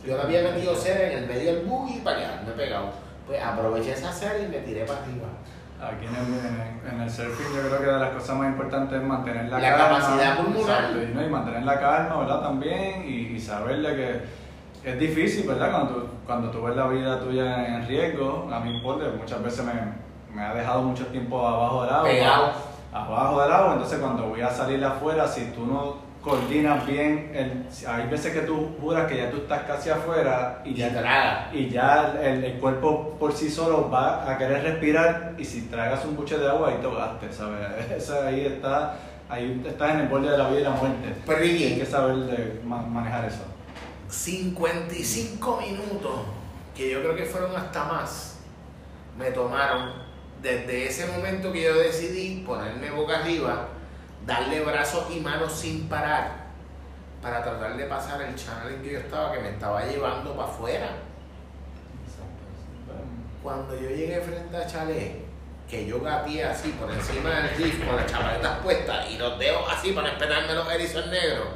[0.06, 2.90] yo le había metido cera en el medio del buggy para quedarme pegado
[3.28, 5.28] pues aproveché esa cera y me tiré para arriba
[5.82, 8.50] Aquí en el, en, el, en el surfing yo creo que de las cosas más
[8.50, 10.00] importantes es mantener la, La calma.
[10.00, 10.80] capacidad pulmonar.
[10.84, 12.42] Exacto, y, no, y mantener la calma, ¿verdad?
[12.42, 14.22] También, y, y saber de que
[14.84, 15.72] es difícil, ¿verdad?
[15.72, 19.64] Cuando tú, cuando tú ves la vida tuya en riesgo, a mí por muchas veces
[19.66, 19.74] me,
[20.36, 22.04] me ha dejado mucho tiempo abajo del agua.
[22.10, 22.52] Pegado.
[22.94, 27.66] Abajo del agua, entonces cuando voy a salir afuera, si tú no coordinas bien, el,
[27.88, 31.50] hay veces que tú juras que ya tú estás casi afuera y y ya traga
[31.52, 36.06] y ya el, el cuerpo por sí solo va a querer respirar y si tragas
[36.06, 37.60] un buche de agua ahí te ahogaste, ¿sabes?
[37.98, 38.98] Esa ahí está,
[39.30, 41.16] ahí estás en el borde de la vida y la muerte.
[41.26, 43.44] Pero, Ricky, Hay que saber de ma- manejar eso.
[44.12, 46.20] 55 minutos,
[46.76, 48.40] que yo creo que fueron hasta más,
[49.18, 49.94] me tomaron
[50.42, 53.70] desde ese momento que yo decidí ponerme boca arriba,
[54.26, 56.42] darle brazos y manos sin parar,
[57.22, 60.50] para tratar de pasar el channel en que yo estaba, que me estaba llevando para
[60.50, 60.90] afuera.
[63.42, 65.26] Cuando yo llegué frente a Chalet,
[65.70, 69.64] que yo gateé así por encima del riff con las chapaletas puestas y los dedos
[69.72, 71.48] así para esperarme los erizos negros,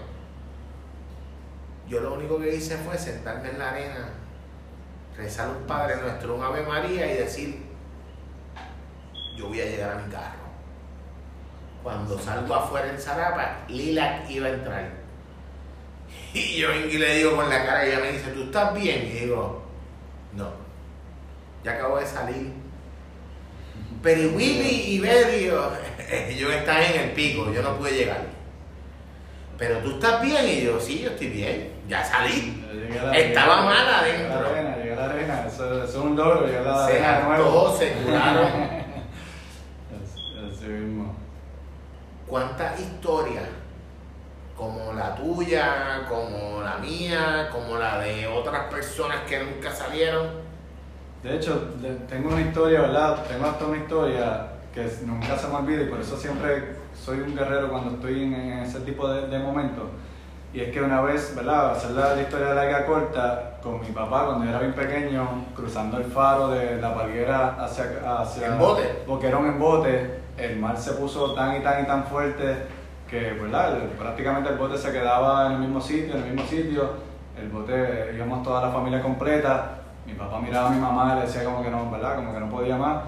[1.87, 4.09] yo lo único que hice fue sentarme en la arena,
[5.15, 7.63] rezar un Padre Nuestro, un Ave María y decir,
[9.35, 10.45] yo voy a llegar a mi carro.
[11.83, 14.89] Cuando salgo afuera en Zarapa, Lilac iba a entrar.
[16.33, 19.05] Y yo y le digo con la cara y ella me dice, ¿tú estás bien?
[19.05, 19.63] Y digo,
[20.33, 20.49] no,
[21.63, 22.51] ya acabo de salir.
[24.03, 25.71] Pero Willy y Bedio,
[26.09, 28.25] ellos están en el pico, yo no pude llegar.
[29.57, 32.63] Pero tú estás bien y yo, sí, yo estoy bien, ya salí.
[32.73, 34.49] Llegué Estaba llegué a- mal llegué a la adentro.
[34.49, 37.27] arena, llegué a la arena, eso, eso es un logro, llegar a la Se arena
[37.27, 37.67] nuevo.
[37.67, 38.45] hartó, se curaron.
[40.51, 41.15] Así- mismo.
[42.27, 43.43] ¿Cuántas historias,
[44.57, 50.27] como la tuya, como la mía, como la de otras personas que nunca salieron?
[51.21, 51.69] De hecho,
[52.09, 53.23] tengo una historia, ¿verdad?
[53.27, 57.35] Tengo hasta una historia que nunca se me olvida y por eso siempre soy un
[57.35, 59.85] guerrero cuando estoy en, en ese tipo de, de momentos.
[60.55, 61.71] Y es que una vez, ¿verdad?
[61.71, 65.97] Hacer la, la historia larga corta, con mi papá cuando yo era bien pequeño, cruzando
[65.97, 67.85] el faro de la palguera hacia...
[68.21, 69.03] hacia ¿En bote?
[69.05, 72.55] Boquerón en bote, el mar se puso tan y tan y tan fuerte
[73.09, 73.75] que, ¿verdad?
[73.81, 76.89] El- prácticamente el bote se quedaba en el mismo sitio, en el mismo sitio.
[77.37, 79.71] El bote, íbamos toda la familia completa.
[80.05, 82.15] Mi papá miraba a mi mamá y le decía como que no, ¿verdad?
[82.15, 83.03] Como que no podía más.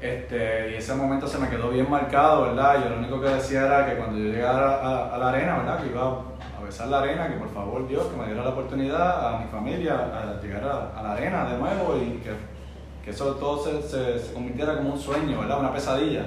[0.00, 2.76] Este, y ese momento se me quedó bien marcado, ¿verdad?
[2.84, 5.80] Yo lo único que decía era que cuando yo llegara a, a la arena, ¿verdad?
[5.80, 6.02] Que iba
[6.66, 9.46] a besar la arena, que por favor Dios, que me diera la oportunidad a mi
[9.46, 12.32] familia a llegar a, a la arena de nuevo y que,
[13.04, 15.60] que eso todo se, se, se convirtiera como un sueño, ¿verdad?
[15.60, 16.24] Una pesadilla.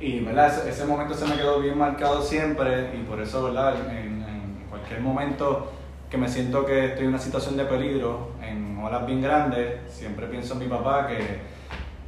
[0.00, 0.48] Y ¿verdad?
[0.48, 3.76] Ese, ese momento se me quedó bien marcado siempre y por eso ¿verdad?
[3.88, 5.70] En, en cualquier momento
[6.10, 10.26] que me siento que estoy en una situación de peligro, en olas bien grandes, siempre
[10.26, 11.40] pienso en mi papá que,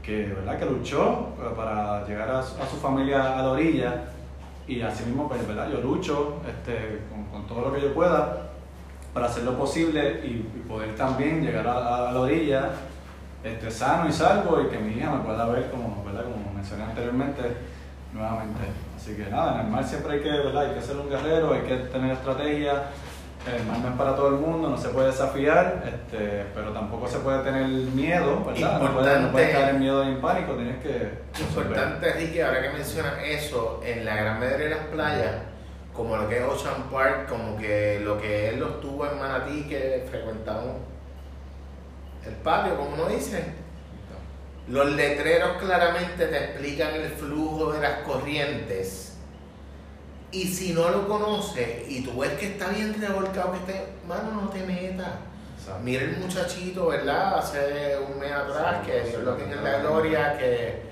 [0.03, 0.59] que, ¿verdad?
[0.59, 4.05] que luchó para llegar a a su familia a la orilla
[4.69, 5.69] y así mismo pues, ¿verdad?
[5.71, 7.01] yo lucho este,
[7.33, 8.51] con, todo lo que yo pueda
[9.13, 12.73] para hacer lo posible y, poder también llegar a la orilla
[13.43, 16.25] este, sano y salvo y que mi hija me pueda ver como, ¿verdad?
[16.25, 17.43] como mencioné anteriormente
[18.13, 18.61] nuevamente.
[18.97, 20.67] Así que nada, en el mar siempre hay que, ¿verdad?
[20.67, 22.91] hay que ser un guerrero, hay que tener estrategia.
[23.57, 27.09] El mar no es para todo el mundo, no se puede desafiar, este, pero tampoco
[27.09, 28.81] se puede tener miedo, ¿verdad?
[28.81, 29.53] No puedes, no puedes Importante.
[29.53, 31.19] caer en miedo y en pánico, tienes que.
[31.41, 35.35] Importante, Ricky, ahora que mencionas eso, en la gran mayoría de las playas,
[35.95, 39.63] como lo que es Ocean Park, como que lo que él los tuvo en Manatí,
[39.69, 40.77] que frecuentamos
[42.27, 43.45] el patio, como uno dice.
[44.69, 49.08] Los letreros claramente te explican el flujo de las corrientes.
[50.31, 54.43] Y si no lo conoces y tú ves que está bien revolcado, que esté, mano,
[54.43, 55.13] no te metas.
[55.83, 57.39] Mira el muchachito, ¿verdad?
[57.39, 60.83] Hace un mes atrás, que Dios lo tenga en la gloria, que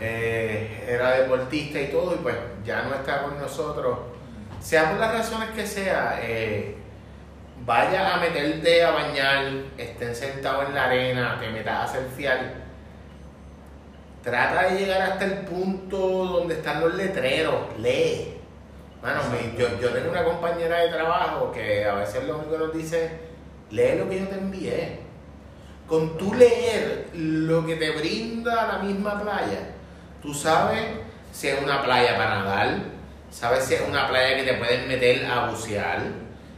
[0.00, 3.98] eh, era deportista y todo, y pues ya no está con nosotros.
[4.60, 6.76] Sea por las razones que sea, eh,
[7.64, 9.44] vaya a meterte a bañar,
[9.76, 12.64] estén sentados en la arena, te metas a surfear.
[14.22, 18.33] Trata de llegar hasta el punto donde están los letreros, lee.
[19.04, 22.58] Mano, mi- yo, yo tengo una compañera de trabajo que a veces lo único que
[22.58, 23.10] nos dice,
[23.70, 25.00] lee lo que yo te envié.
[25.86, 29.58] Con tú leer lo que te brinda la misma playa,
[30.22, 30.82] tú sabes
[31.32, 32.76] si es una playa para nadar,
[33.30, 36.00] sabes si es una playa que te puedes meter a bucear,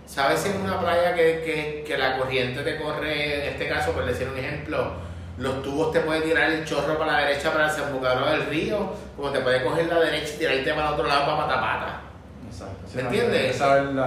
[0.06, 3.90] sabes si es una playa que, que- que la corriente te corre, en este caso,
[3.90, 4.93] por decir un ejemplo,
[5.39, 9.31] los tubos te puede tirar el chorro para la derecha para el del río, como
[9.31, 12.06] te puede coger la derecha y tirarte para el otro lado para patapata.
[12.94, 13.60] ¿Me entiendes?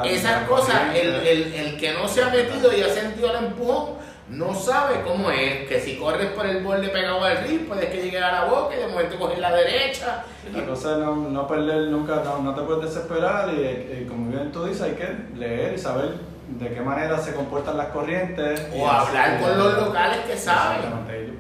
[0.06, 3.99] Esas cosas, el, el, el que no se ha metido y ha sentido el empujón,
[4.30, 5.68] no sabe cómo es.
[5.68, 8.76] Que si corres por el borde pegado al río, puedes que llegue a la boca
[8.76, 10.23] y de momento coger la derecha.
[10.53, 14.30] La cosa es no, no perder nunca, no, no te puedes desesperar y, y como
[14.31, 18.68] bien tú dices, hay que leer y saber de qué manera se comportan las corrientes.
[18.76, 20.89] O hablar con los locales que saben.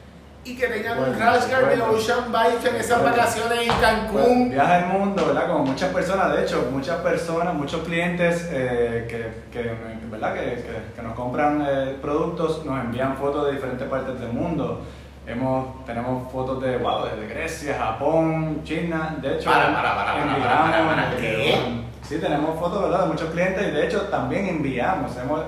[0.44, 1.92] y que tengan un Bueno, rasgar de bueno.
[1.92, 3.16] Ocean Bike en esas Bueno.
[3.16, 4.50] vacaciones en Cancún.
[4.50, 5.46] viaja el mundo, ¿verdad?
[5.48, 9.72] Como muchas personas, de hecho, muchas personas, muchos clientes eh, que, que,
[10.10, 10.34] ¿verdad?
[10.34, 14.82] Que, que- que nos compran eh, productos nos envían fotos de diferentes partes del mundo.
[15.26, 20.20] Hemos, tenemos fotos de, wow, desde Grecia, Japón, China, de hecho, Para, para, para, para,
[20.20, 21.58] enviamos, para, para, para, ¿qué?
[22.02, 23.04] Sí, tenemos fotos, ¿verdad?
[23.04, 25.40] De muchos clientes y de hecho también enviamos, hemos,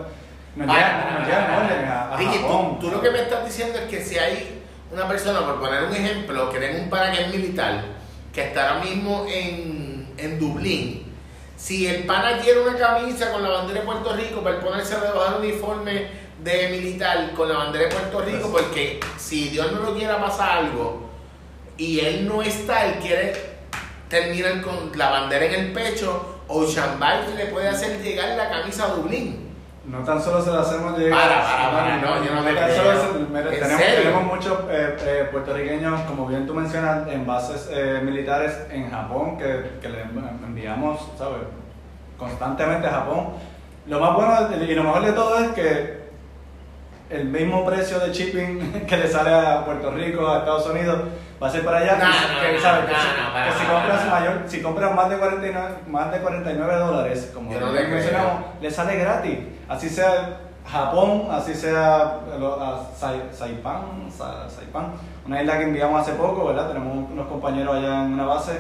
[0.57, 2.79] nos llegan, nos llegan a, a Ricky, tú- Japón.
[2.81, 4.56] tú, lo que me estás diciendo es que si hay
[4.93, 7.85] una persona, por poner un ejemplo, que tenga un pana que es militar,
[8.33, 11.07] que está ahora mismo en, en Dublín,
[11.57, 15.41] si el pana quiere una camisa con la bandera de Puerto Rico para ponerse debajo
[15.41, 16.07] del uniforme
[16.43, 20.59] de militar con la bandera de Puerto Rico, porque si Dios no lo quiera pasar
[20.59, 21.09] algo
[21.79, 23.35] y él no está, él quiere
[24.09, 28.85] terminar con la bandera en el pecho, Ocean Bike le puede hacer llegar la camisa
[28.85, 29.46] a Dublín.
[29.89, 31.19] No tan solo se lo hacemos llegar.
[31.29, 34.97] Para, para, para, no, yo no te tan solo se- mira, ¿En tenemos, muchos eh,
[35.01, 40.03] eh, puertorriqueños, como bien tú mencionas, en bases eh, militares en Japón que, que le
[40.03, 41.43] enviamos, ¿sabes?
[42.19, 43.29] Constantemente a Japón.
[43.87, 46.07] Lo más bueno y lo mejor de todo es que
[47.09, 50.99] el mismo precio de shipping que le sale a Puerto Rico, a Estados Unidos,
[51.41, 51.97] va a ser para allá.
[52.01, 57.53] Que, si- compras mayor, si compras más de 49, más de 49 dólares, como
[57.95, 59.39] mencionamos, le sale gratis.
[59.69, 60.41] Así sea
[60.71, 64.93] Japón, así sea lo- a Sai- Saipan, Sa- Saipan,
[65.27, 66.69] una isla que enviamos hace poco, ¿verdad?
[66.69, 68.59] Tenemos unos compañeros allá en una base,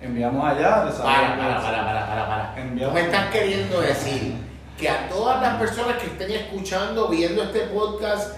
[0.00, 2.54] enviamos allá, les Para, para, para, para, para, para.
[2.54, 4.34] Tú Enviamos- me estás queriendo decir
[4.78, 8.36] que a todas las personas que estén escuchando, viendo este podcast,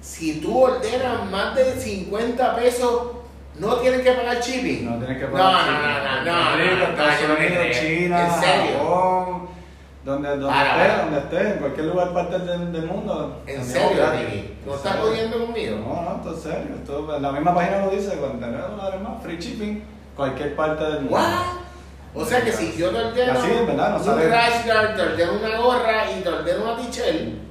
[0.00, 3.02] si tú ordenas más de 50 pesos,
[3.58, 4.90] no tienes que pagar shipping.
[4.90, 5.82] No tienes que No, pagar no, shipping.
[5.82, 7.98] no, no, no, no, no, no te Unidos, creo.
[7.98, 8.78] China, ¿En serio?
[8.78, 9.39] Japón,
[10.04, 11.02] Donde, donde Para, estés, para.
[11.04, 13.42] donde estés, en cualquier lugar parte del, del mundo.
[13.46, 14.02] ¿En serio?
[14.64, 15.76] ¿No ¿En estás jodiendo conmigo?
[15.76, 16.74] No, no, esto es serio.
[16.76, 19.84] Esto, la misma página lo dice, 49 dólares más, free shipping,
[20.16, 21.16] cualquier parte del mundo.
[21.16, 21.60] ¿What?
[22.14, 23.98] O sea que si yo te ordeno Así es, ¿verdad?
[24.04, 27.49] No un rash guard, te ordeno una gorra y te ordeno una gen-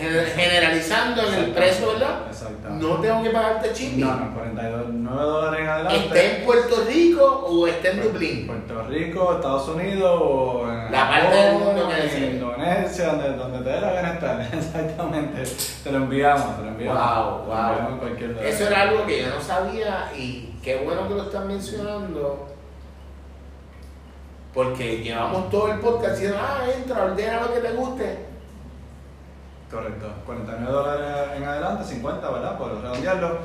[0.00, 2.22] generalizando en el precio, ¿verdad?
[2.28, 2.86] Exactamente.
[2.86, 4.00] No tengo que pagarte shipping.
[4.00, 6.04] No, no, 49 dólares adelante.
[6.04, 8.46] ¿Esté en Puerto Rico o esté en Dublín?
[8.46, 12.34] Puerto Rico, Estados Unidos o en La parte del mundo que en.
[12.34, 14.40] Indonesia, donde, donde te dé la gana estar.
[14.52, 15.42] Exactamente.
[15.82, 17.46] Te lo enviamos, te lo enviamos.
[17.46, 17.98] Wow, enviamos wow.
[18.00, 18.46] cualquier lugar.
[18.46, 22.48] Eso era algo que yo no sabía y qué bueno que lo están mencionando.
[24.52, 28.33] Porque llevamos todo el podcast diciendo, ah, entra, ordena lo que te guste.
[29.74, 30.06] Correcto.
[30.24, 32.56] 49 dólares en adelante, 50, ¿verdad?
[32.56, 33.38] Por redondearlo,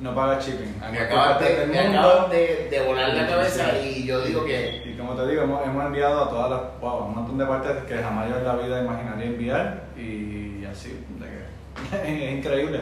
[0.00, 0.80] no paga shipping.
[0.90, 4.98] Me acabas de, me acabas de, de volar la cabeza y yo digo que Y
[4.98, 7.98] como te digo, hemos, hemos enviado a todas las, wow, un montón de partes que
[7.98, 11.26] jamás yo en la vida imaginaría enviar y así, de
[12.02, 12.80] que es increíble.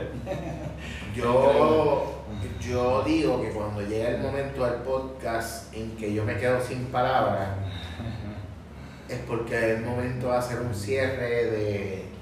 [1.14, 2.24] yo,
[2.58, 6.86] yo digo que cuando llega el momento del podcast en que yo me quedo sin
[6.86, 7.48] palabras,
[9.10, 12.13] es porque es el momento de hacer un cierre, de,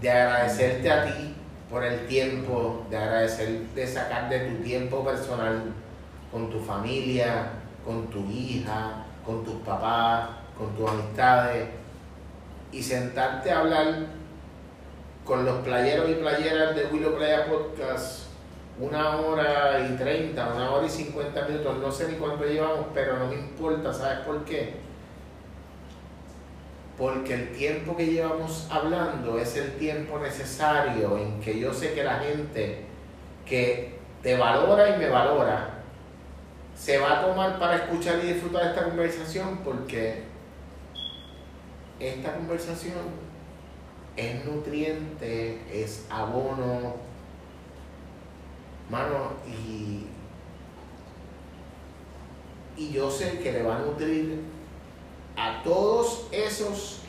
[0.00, 1.34] de agradecerte a ti
[1.70, 5.62] por el tiempo, de agradecer, de sacar de tu tiempo personal
[6.30, 7.50] con tu familia,
[7.84, 11.68] con tu hija, con tus papás, con tus amistades
[12.72, 14.06] y sentarte a hablar
[15.24, 18.24] con los playeros y playeras de Willow Playa Podcast
[18.78, 23.18] una hora y treinta, una hora y cincuenta minutos, no sé ni cuánto llevamos, pero
[23.18, 24.74] no me importa, ¿sabes por qué?
[26.96, 32.04] Porque el tiempo que llevamos hablando es el tiempo necesario en que yo sé que
[32.04, 32.84] la gente
[33.44, 35.82] que te valora y me valora
[36.74, 40.22] se va a tomar para escuchar y disfrutar esta conversación porque
[41.98, 43.24] esta conversación
[44.16, 46.96] es nutriente, es abono,
[48.88, 50.06] mano, y,
[52.76, 54.40] y yo sé que le va a nutrir
[55.36, 57.00] a todos esos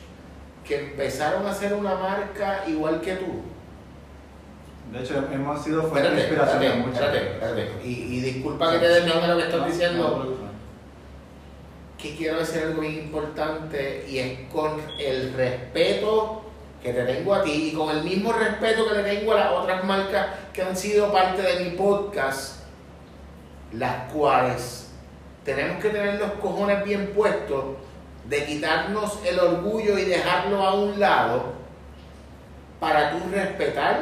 [0.64, 3.42] que empezaron a hacer una marca igual que tú.
[4.92, 7.88] De hecho, hemos sido fuente de Espérate, inspiración de espérate, espérate, espérate.
[7.88, 10.24] Y, y disculpa que te desvíe lo que estás No, diciendo.
[10.24, 10.46] no,
[11.98, 16.42] que quiero decir algo bien importante y es con el respeto
[16.82, 19.52] que te tengo a ti y con el mismo respeto que le tengo a las
[19.52, 22.60] otras marcas que han sido parte de mi podcast,
[23.72, 24.90] las cuales
[25.44, 27.64] tenemos que tener los cojones bien puestos
[28.28, 31.54] de quitarnos el orgullo y dejarlo a un lado
[32.80, 34.00] para tú respetar,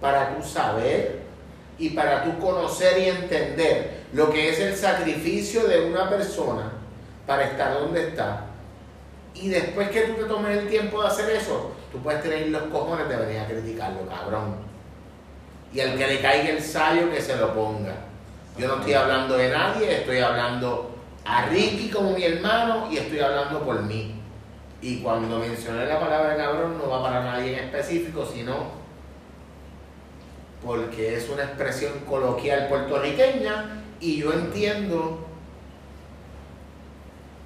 [0.00, 1.22] para tú saber
[1.78, 6.72] y para tú conocer y entender lo que es el sacrificio de una persona
[7.26, 8.44] para estar donde está.
[9.34, 12.64] Y después que tú te tomes el tiempo de hacer eso, tú puedes tener los
[12.64, 14.56] cojones de venir a criticarlo, cabrón.
[15.72, 17.94] Y al que le caiga el sayo, que se lo ponga.
[18.58, 20.91] Yo no estoy hablando de nadie, estoy hablando
[21.24, 24.14] a Ricky como mi hermano y estoy hablando por mí.
[24.80, 28.82] Y cuando mencioné la palabra cabrón no va para nadie en específico, sino
[30.64, 35.26] porque es una expresión coloquial puertorriqueña y yo entiendo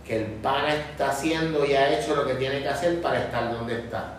[0.06, 3.52] que el pana está haciendo y ha hecho lo que tiene que hacer para estar
[3.52, 4.18] donde está.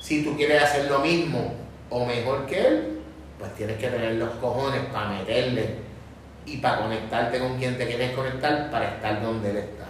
[0.00, 1.54] Si tú quieres hacer lo mismo
[1.90, 3.00] o mejor que él,
[3.38, 5.85] pues tienes que tener los cojones para meterle
[6.46, 9.86] y para conectarte con quien te quieres conectar para estar donde él está.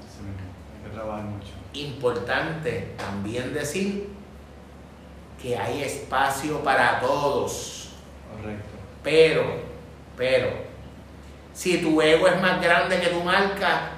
[0.00, 1.52] Sí, hay que trabajar mucho.
[1.74, 4.08] Importante también decir
[5.40, 7.90] que hay espacio para todos.
[8.34, 8.68] Correcto.
[9.02, 9.44] Pero,
[10.16, 10.48] pero,
[11.52, 13.90] si tu ego es más grande que tu marca,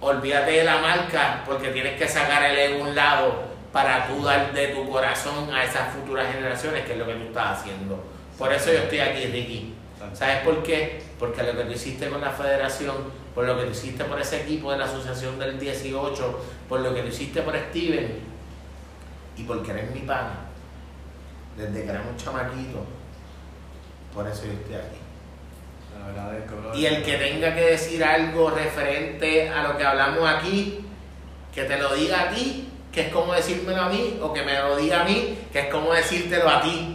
[0.00, 4.22] olvídate de la marca porque tienes que sacar el ego a un lado para tú
[4.22, 8.02] dar de tu corazón a esas futuras generaciones, que es lo que tú estás haciendo.
[8.38, 9.74] Por eso yo estoy aquí, Ricky.
[10.12, 11.02] ¿Sabes por qué?
[11.18, 12.96] Porque lo que tú hiciste con la federación,
[13.34, 16.94] por lo que tú hiciste por ese equipo de la asociación del 18, por lo
[16.94, 18.20] que tú hiciste por Steven
[19.36, 20.46] y porque eres mi pana,
[21.56, 22.82] desde que éramos chamaquitos,
[24.12, 25.04] por eso yo estoy aquí.
[26.74, 30.84] Y el que tenga que decir algo referente a lo que hablamos aquí,
[31.54, 34.58] que te lo diga a ti, que es como decírmelo a mí, o que me
[34.58, 36.93] lo diga a mí, que es como decírtelo a ti.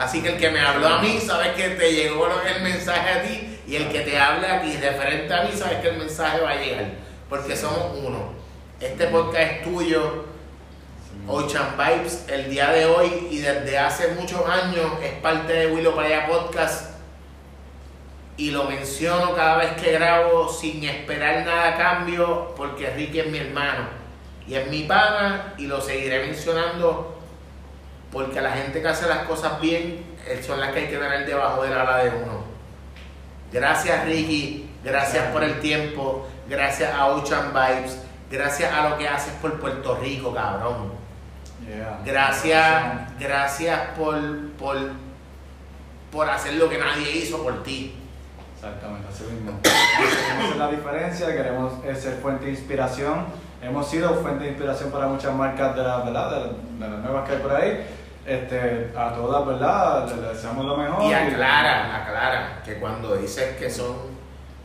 [0.00, 3.22] Así que el que me habló a mí, sabes que te llegó el mensaje a
[3.22, 6.40] ti, y el que te hable a ti referente a mí, sabes que el mensaje
[6.40, 6.86] va a llegar,
[7.28, 8.32] porque somos uno.
[8.80, 10.24] Este podcast es tuyo.
[11.28, 16.00] Ocean Vibes, el día de hoy y desde hace muchos años es parte de Willow
[16.00, 16.94] allá Podcast
[18.38, 23.26] y lo menciono cada vez que grabo sin esperar nada a cambio porque Ricky es
[23.26, 23.84] mi hermano
[24.48, 27.19] y es mi pana y lo seguiré mencionando
[28.12, 31.26] porque la gente que hace las cosas bien eh, son las que hay que tener
[31.26, 32.44] debajo del ala de uno.
[33.52, 37.98] Gracias Ricky, gracias por el tiempo, gracias a Ocean Vibes,
[38.30, 40.92] gracias a lo que haces por Puerto Rico, cabrón.
[41.66, 42.00] Yeah.
[42.04, 44.18] Gracias, gracias por,
[44.52, 44.76] por,
[46.10, 47.96] por hacer lo que nadie hizo por ti.
[48.56, 49.58] Exactamente, así mismo.
[49.62, 53.26] Queremos hacer la diferencia, queremos eh, ser fuente de inspiración.
[53.62, 56.30] Hemos sido fuente de inspiración para muchas marcas de, la, ¿verdad?
[56.30, 57.86] de, la- de las nuevas que hay por ahí.
[58.30, 60.06] Este, a todas, ¿verdad?
[60.14, 61.02] Le, deseamos lo mejor.
[61.10, 63.96] Y aclara, aclara, que cuando dices que son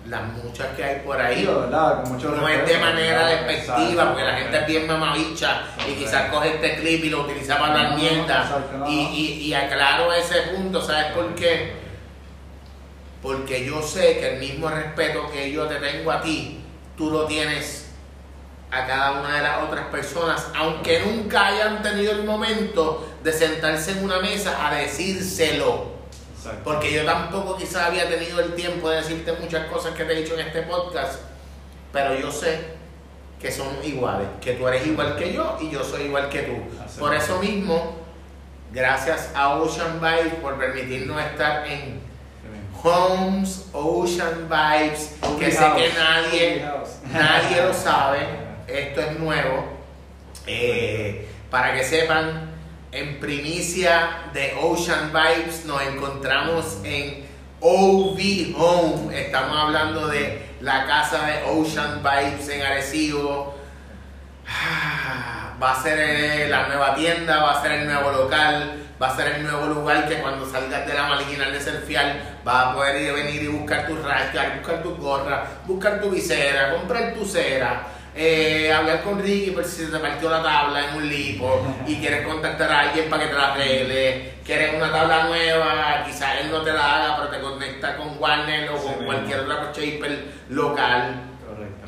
[0.08, 2.04] las muchas que hay por ahí, Digo, ¿verdad?
[2.04, 3.30] Con mucho no es de manera ¿verdad?
[3.48, 4.10] despectiva, Exacto.
[4.10, 7.72] porque la gente es bien mamabicha y quizás coge este clip y lo utiliza para
[7.74, 8.42] hablar No, mierda.
[8.44, 11.74] exacto, no, Y, y, y aclaro ese punto, ¿sabes por qué?
[13.24, 16.62] Porque yo sé que el mismo respeto que yo te tengo a ti,
[16.96, 17.85] tú lo tienes
[18.72, 23.92] a cada una de las otras personas, aunque nunca hayan tenido el momento de sentarse
[23.92, 25.94] en una mesa a decírselo.
[26.38, 26.62] Exacto.
[26.64, 30.22] Porque yo tampoco quizás había tenido el tiempo de decirte muchas cosas que te he
[30.22, 31.22] dicho en este podcast,
[31.92, 32.76] pero yo sé
[33.40, 36.54] que son iguales, que tú eres igual que yo y yo soy igual que tú.
[36.84, 37.24] Así Por es.
[37.24, 37.96] eso mismo,
[38.72, 42.06] gracias a Ocean Vibes por permitirnos estar en.
[42.84, 46.66] Homes Ocean Vibes, que sé que nadie,
[47.12, 49.66] nadie lo sabe, esto es nuevo.
[50.48, 52.52] Eh, para que sepan,
[52.92, 57.26] en primicia de Ocean Vibes nos encontramos en
[57.60, 59.20] OV Home.
[59.20, 63.56] Estamos hablando de la casa de Ocean Vibes en Arecibo.
[64.48, 69.08] Ah, Va a ser eh, la nueva tienda, va a ser el nuevo local, va
[69.08, 72.74] a ser el nuevo lugar que cuando salgas de la marginal de Selfial vas a
[72.74, 77.26] poder ir, venir y buscar tus rayas, buscar tus gorras, buscar tu visera, comprar tu
[77.26, 77.84] cera,
[78.18, 81.98] eh, hablar con Ricky por si se te partió la tabla en un lipo y
[81.98, 86.50] quieres contactar a alguien para que te la arregle, quieres una tabla nueva, quizás él
[86.52, 90.26] no te la haga, pero te conecta con Warner o Sí, con cualquier otra shaper
[90.50, 91.16] local
[91.46, 91.88] Correcto.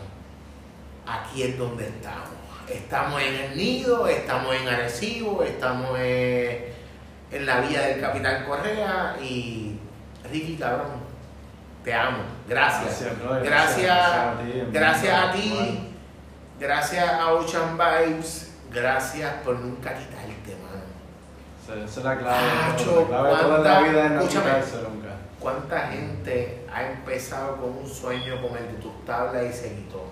[1.05, 2.27] aquí es donde estamos.
[2.69, 6.65] Estamos en el nido, estamos en Arecibo, estamos en,
[7.31, 9.77] en la vía del Capitán Correa y
[10.29, 10.87] Ricky cabrón,
[11.85, 12.17] te amo.
[12.49, 13.05] Gracias.
[13.21, 13.43] Gracias.
[13.43, 14.69] Gracias, Gracias a ti, hermano.
[14.73, 15.86] gracias a ti, Igual.
[16.59, 20.87] Gracias a Ocean Vibes, gracias por nunca quitarte, mano.
[21.85, 22.47] Esa es la clave.
[22.71, 25.07] Macho, la clave de toda la ¿cuánta- vida es no quitarse nunca.
[25.39, 30.05] ¿Cuánta gente ha empezado con un sueño como el de tus tablas y se quitó?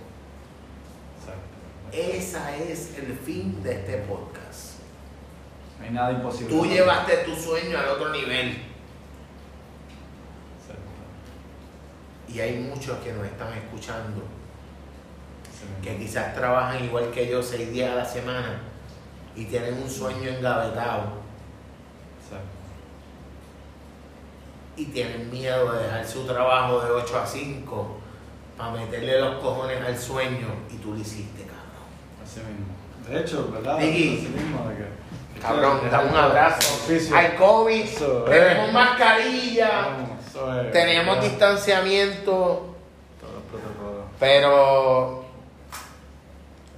[1.20, 1.56] Exacto.
[1.92, 4.80] Ese es el fin de este podcast.
[5.80, 6.54] No hay nada imposible.
[6.56, 8.50] Tú llevaste tu sueño al otro nivel
[10.60, 10.92] Exacto.
[12.30, 14.24] y hay muchos que nos están escuchando.
[15.84, 18.62] Que quizás trabajan igual que yo seis días a la semana
[19.36, 21.04] y tienen un sueño engavetado
[22.24, 22.46] Exacto.
[24.78, 27.98] y tienen miedo de dejar su trabajo de 8 a 5
[28.58, 32.24] para meterle los cojones al sueño y tú lo hiciste, cabrón.
[32.24, 32.66] Así mismo.
[33.10, 33.78] De hecho, ¿verdad?
[33.78, 35.42] Así mismo de que.
[35.42, 36.74] Cabrón, da un abrazo.
[36.76, 37.16] Oficio.
[37.16, 38.72] Hay COVID, Eso, tenemos eh.
[38.72, 39.70] mascarilla,
[40.34, 42.76] Vamos, tenemos distanciamiento,
[43.20, 44.06] Todos los protocolos.
[44.20, 45.25] pero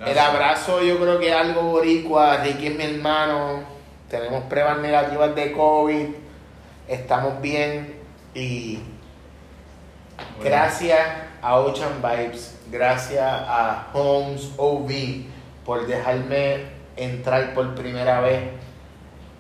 [0.06, 3.64] El abrazo yo creo que es algo boricua, Ricky es mi hermano,
[4.10, 6.06] tenemos pruebas negativas de COVID,
[6.88, 7.96] estamos bien.
[8.36, 11.00] Y Bueno, gracias
[11.42, 14.92] a Ocean Vibes, gracias a Homes OV
[15.66, 16.66] por dejarme
[16.96, 18.42] entrar por primera vez.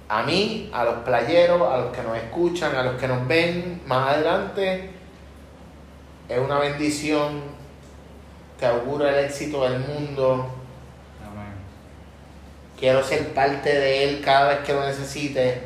[0.10, 3.82] A mí, a los playeros, a los que nos escuchan, a los que nos ven
[3.86, 4.90] más adelante.
[6.28, 7.42] Es una bendición,
[8.60, 10.50] te auguro el éxito del mundo.
[11.24, 11.54] Amén.
[12.80, 15.62] Quiero ser parte de él cada vez que lo necesite.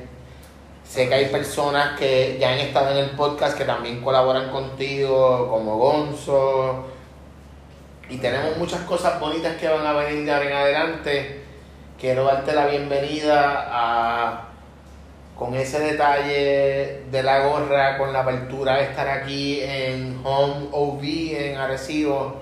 [0.83, 5.47] Sé que hay personas que ya han estado en el podcast que también colaboran contigo,
[5.49, 6.85] como Gonzo.
[8.09, 11.41] Y tenemos muchas cosas bonitas que van a venir de ahora en adelante.
[11.97, 14.49] Quiero darte la bienvenida a,
[15.37, 21.03] con ese detalle de la gorra, con la apertura de estar aquí en Home OV
[21.03, 22.40] en Arecibo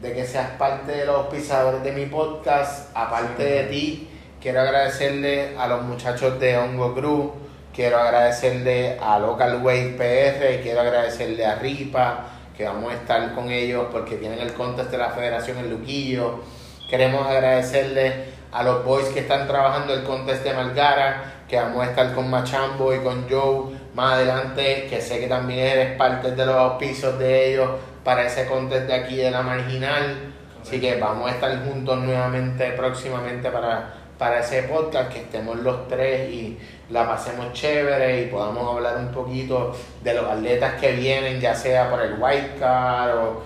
[0.00, 2.90] de que seas parte de los pisadores de mi podcast.
[2.94, 3.50] Aparte Sí.
[3.50, 4.08] de ti,
[4.40, 7.32] quiero agradecerle a los muchachos de Hongo Crew,
[7.74, 12.24] quiero agradecerle a Local Wave PR, quiero agradecerle a Ripa,
[12.56, 16.40] que vamos a estar con ellos porque tienen el contest de la Federación en Luquillo.
[16.88, 21.90] Queremos agradecerle a los boys que están trabajando el contest de Malgara, que vamos a
[21.90, 26.46] estar con Machambo y con Joe más adelante, que sé que también eres parte de
[26.46, 27.70] los auspicios de ellos
[28.08, 30.32] para ese contest de aquí de la marginal.
[30.62, 35.86] Así que vamos a estar juntos nuevamente próximamente para, para ese podcast, que estemos los
[35.88, 36.58] tres y
[36.88, 41.90] la pasemos chévere y podamos hablar un poquito de los atletas que vienen, ya sea
[41.90, 43.42] por el white card o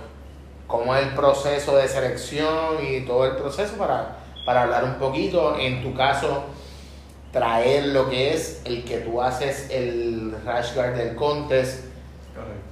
[0.68, 5.58] cómo es el proceso de selección y todo el proceso para, para hablar un poquito.
[5.58, 6.44] En tu caso,
[7.32, 11.86] traer lo que es el que tú haces el rash guard del contest.
[12.32, 12.71] Correcto.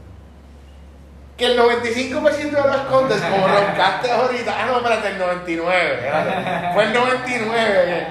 [1.40, 6.74] Que el 95% de los contests, como roncaste ahorita, ah, no, espérate, el 99, espérate,
[6.74, 8.06] fue el 99,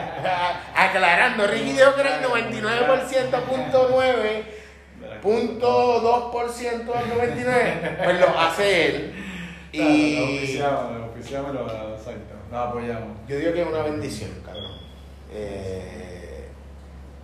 [0.75, 4.45] aclarando, Ricky dijo que era el 99% punto 9,
[5.21, 9.13] punto 2% del 99, pues lo hace él.
[9.71, 13.09] Claro, Y lo oficiamos, lo oficiamos lo exacto, lo apoyamos.
[13.27, 14.71] yo digo que es una bendición, cabrón.
[15.31, 16.47] Eh,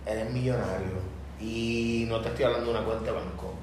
[0.06, 1.02] eres millonario
[1.40, 3.55] y no te estoy hablando de una cuenta de banco.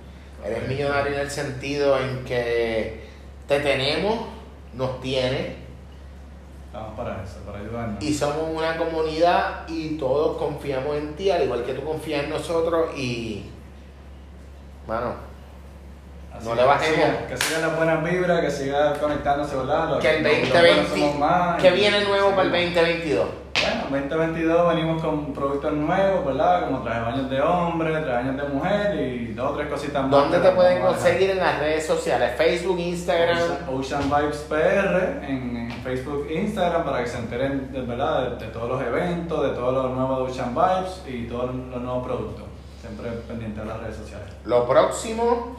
[0.46, 3.04] Eres millonario en el sentido en que
[3.48, 4.28] te tenemos,
[4.74, 5.54] nos tienes
[6.68, 8.04] Estamos para eso, para ayudarnos.
[8.04, 12.30] y somos una comunidad y todos confiamos en ti, al igual que tú confías en
[12.32, 13.46] nosotros y,
[14.88, 15.14] mano,
[16.36, 17.16] Así no le bajemos.
[17.30, 19.90] Que sigan las buenas vibras, que siga conectándose, ¿verdad?
[19.92, 22.36] Los- que el los- los 2020, buenos somos más, que viene nuevo sí.
[22.36, 23.28] para el 2022.
[23.90, 26.66] Bueno, 2022 venimos con productos nuevos, ¿verdad?
[26.66, 30.12] Como traje baños de hombre, traje baños de mujer y dos o tres cositas más.
[30.12, 32.36] ¿Dónde te pueden conseguir en las redes sociales?
[32.38, 33.38] Facebook, Instagram.
[33.38, 38.32] Ocean, Ocean Vibes PR en, en Facebook Instagram para que se enteren de, ¿verdad?
[38.38, 42.06] De, de todos los eventos, de todos los nuevos Ocean Vibes y todos los nuevos
[42.06, 42.44] productos.
[42.82, 44.28] Siempre pendiente de las redes sociales.
[44.46, 45.56] Lo próximo,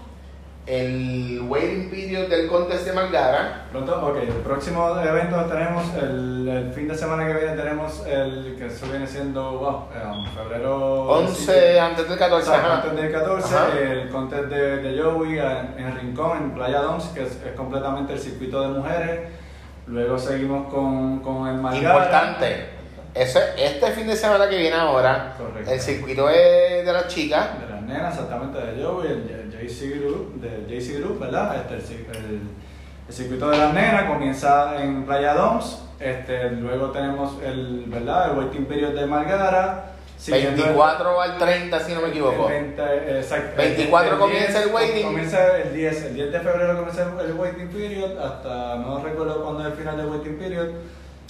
[0.66, 3.66] el waiting period del contest de Margara.
[3.70, 8.54] Pronto, ok, el próximo evento tenemos, el, el fin de semana que viene tenemos el
[8.56, 9.88] que eso viene siendo, wow,
[10.34, 12.48] febrero 11 antes del 14.
[12.48, 12.82] Exacto, ajá.
[12.82, 13.78] antes del 14, Ajá.
[13.78, 18.14] el contest de, de Joey en, en Rincón, en Playa Doms, que es, es completamente
[18.14, 19.20] el circuito de mujeres.
[19.86, 21.94] Luego seguimos con, con el Margara.
[21.94, 22.68] Importante.
[23.12, 25.70] Ese, este fin de semana que viene ahora, Correcto.
[25.70, 27.60] el circuito es de las chicas.
[27.60, 31.56] De las nenas, exactamente, de Joey, el JC Group, del JC Group, ¿verdad?
[31.56, 32.40] Este, el, el-
[33.06, 35.82] el circuito de las nenas comienza en Playa Doms.
[36.00, 38.30] Este, luego tenemos el, ¿verdad?
[38.32, 39.90] El waiting period de Margara.
[40.16, 42.48] siguiendo el- 24 al 30, si no me equivoco.
[42.48, 43.56] El 20, exacto.
[43.58, 45.02] 24 comienza el waiting.
[45.04, 49.60] Comienza el 10, el 10 de febrero comienza el waiting period, hasta no recuerdo cuándo
[49.60, 50.68] es el final del waiting period.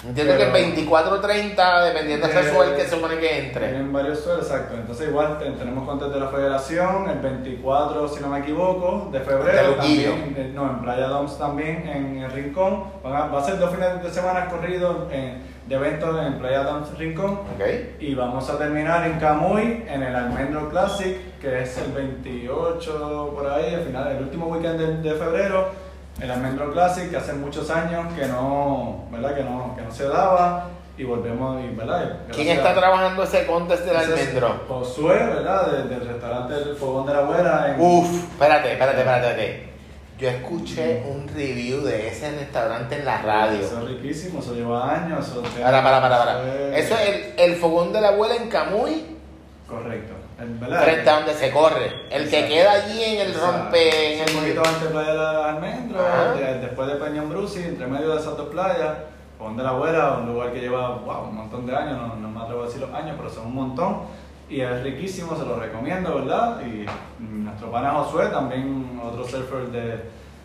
[0.06, 3.68] Entiendo que el Pero- 24 30, dependiendo del Eh, suel que se supone que entre.
[3.68, 4.74] Tienen varios suelos, exacto.
[4.74, 9.18] Entonces igual te- tenemos contes de la federación, el 24, si no me equivoco, de
[9.18, 10.10] De febrero Luquillo.
[10.10, 12.84] también, eh, no, en Playa Doms también, en el Rincón.
[13.02, 16.64] Van a- va a ser dos fines de semana corridos eh, de eventos en Playa
[16.64, 17.30] Doms Rincón.
[17.54, 17.64] Ok.
[18.00, 23.46] Y vamos a terminar en Camuy, en el Almendro Classic, que es el 28 por
[23.50, 25.83] ahí, al final, el último weekend de, de febrero.
[26.20, 29.34] El Almendro Classic, que hace muchos años que no, ¿verdad?
[29.34, 30.68] Que no, que no se daba.
[30.96, 32.18] Y volvemos, y, ¿verdad?
[32.32, 34.60] ¿Quién está trabajando ese contest del almendro?
[34.68, 35.72] Josué, ¿verdad?
[35.72, 37.74] Del, del restaurante El Fogón de la Abuela.
[37.74, 39.74] En, Uf, espérate, espérate, espérate, espérate.
[40.16, 43.58] Yo escuché un review de ese restaurante en la radio.
[43.58, 45.26] Eso es riquísimo, eso lleva años.
[45.26, 46.42] Eso Para, para, para, para.
[46.44, 49.04] eso Eso es el, el fogón de la abuela en Camuy,
[49.68, 50.13] Correcto.
[50.40, 51.92] El- frente a donde se corre.
[52.10, 54.66] El que queda allí en el rompe, en Sí, un poquito el...
[54.68, 56.32] antes de Playa de la Almendro, Ajá.
[56.34, 58.94] de- después de Peñón Brusi, entre medio de esas dos playas,
[59.38, 62.28] Fogón de la Abuela, un lugar que lleva wow, un montón de años, no, no
[62.30, 63.98] me atrevo a decir los años, pero son un montón.
[64.48, 66.60] Y es riquísimo, se lo recomiendo, ¿verdad?
[66.66, 66.84] Y
[67.22, 70.00] nuestro pana Josué, también otro surfer de,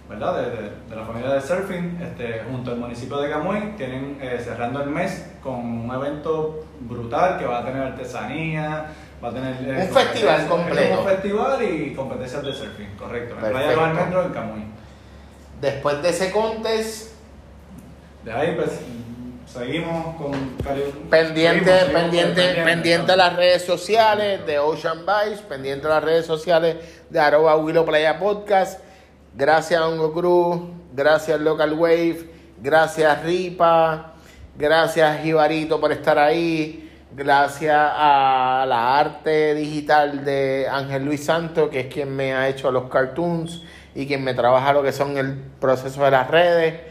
[0.07, 0.36] ¿verdad?
[0.38, 4.40] De, de- de la familia de surfing, este, junto al municipio de Camuy, tienen eh,
[4.44, 8.86] cerrando el mes con un evento brutal que va a tener artesanía,
[9.24, 9.56] va a tener...
[9.68, 11.00] eh, Un festival completo.
[11.02, 13.36] Un festival y competencias de surfing, correcto.
[13.44, 14.64] En Playa los Almendros, en Camuy.
[15.62, 17.12] Después de ese contest,
[18.24, 18.80] De ahí pues
[19.46, 20.32] seguimos con
[21.10, 25.90] pendiente, seguimos, seguimos pendiente, con- pendiente a las redes sociales de Ocean Vice, pendiente a
[25.91, 26.76] las redes sociales
[27.10, 28.80] de arroba Willow Playa Podcast.
[29.36, 30.62] Gracias Hongo Cruz,
[30.94, 32.30] gracias Local Wave,
[32.62, 34.14] gracias Ripa,
[34.58, 41.81] gracias Jibarito por estar ahí, gracias a la arte digital de Ángel Luis Santo, que
[41.81, 43.64] es quien me ha hecho los cartoons
[43.95, 46.81] y quien me trabaja lo que son el proceso de las redes.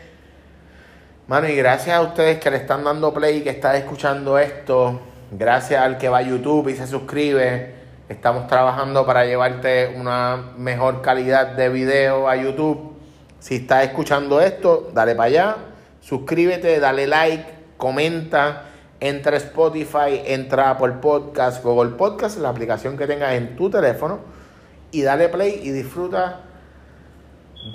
[1.27, 5.01] Mano, y gracias a ustedes que le están dando play y que están escuchando esto.
[5.31, 7.75] Gracias al que va a YouTube y se suscribe.
[8.09, 12.97] Estamos trabajando para llevarte una mejor calidad de video a YouTube.
[13.39, 15.57] Si estás escuchando esto, dale para allá.
[16.01, 17.45] Suscríbete, dale like,
[17.77, 18.68] comenta.
[19.01, 24.19] Entra Spotify, entra Apple Podcast, Google Podcast, la aplicación que tengas en tu teléfono.
[24.91, 26.41] y dale play y disfruta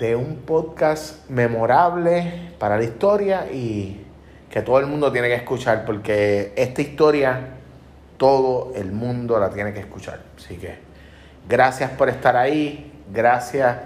[0.00, 4.04] de un podcast memorable para la historia y
[4.50, 7.54] que todo el mundo tiene que escuchar porque esta historia
[8.16, 10.20] todo el mundo la tiene que escuchar.
[10.36, 10.76] Así que
[11.48, 13.76] gracias por estar ahí, gracias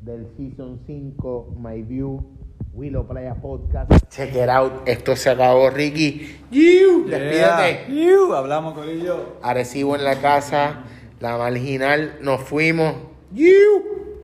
[0.00, 2.24] del Season 5, My View,
[2.72, 3.90] Willow Playa Podcast.
[4.08, 4.72] Check it out.
[4.86, 6.38] Esto se acabó, Ricky.
[6.50, 7.86] Despídete.
[7.88, 7.88] Yeah.
[7.88, 9.36] Iu, Hablamos, Corillo.
[9.42, 10.84] Arecibo en la casa,
[11.20, 12.94] la marginal, nos fuimos.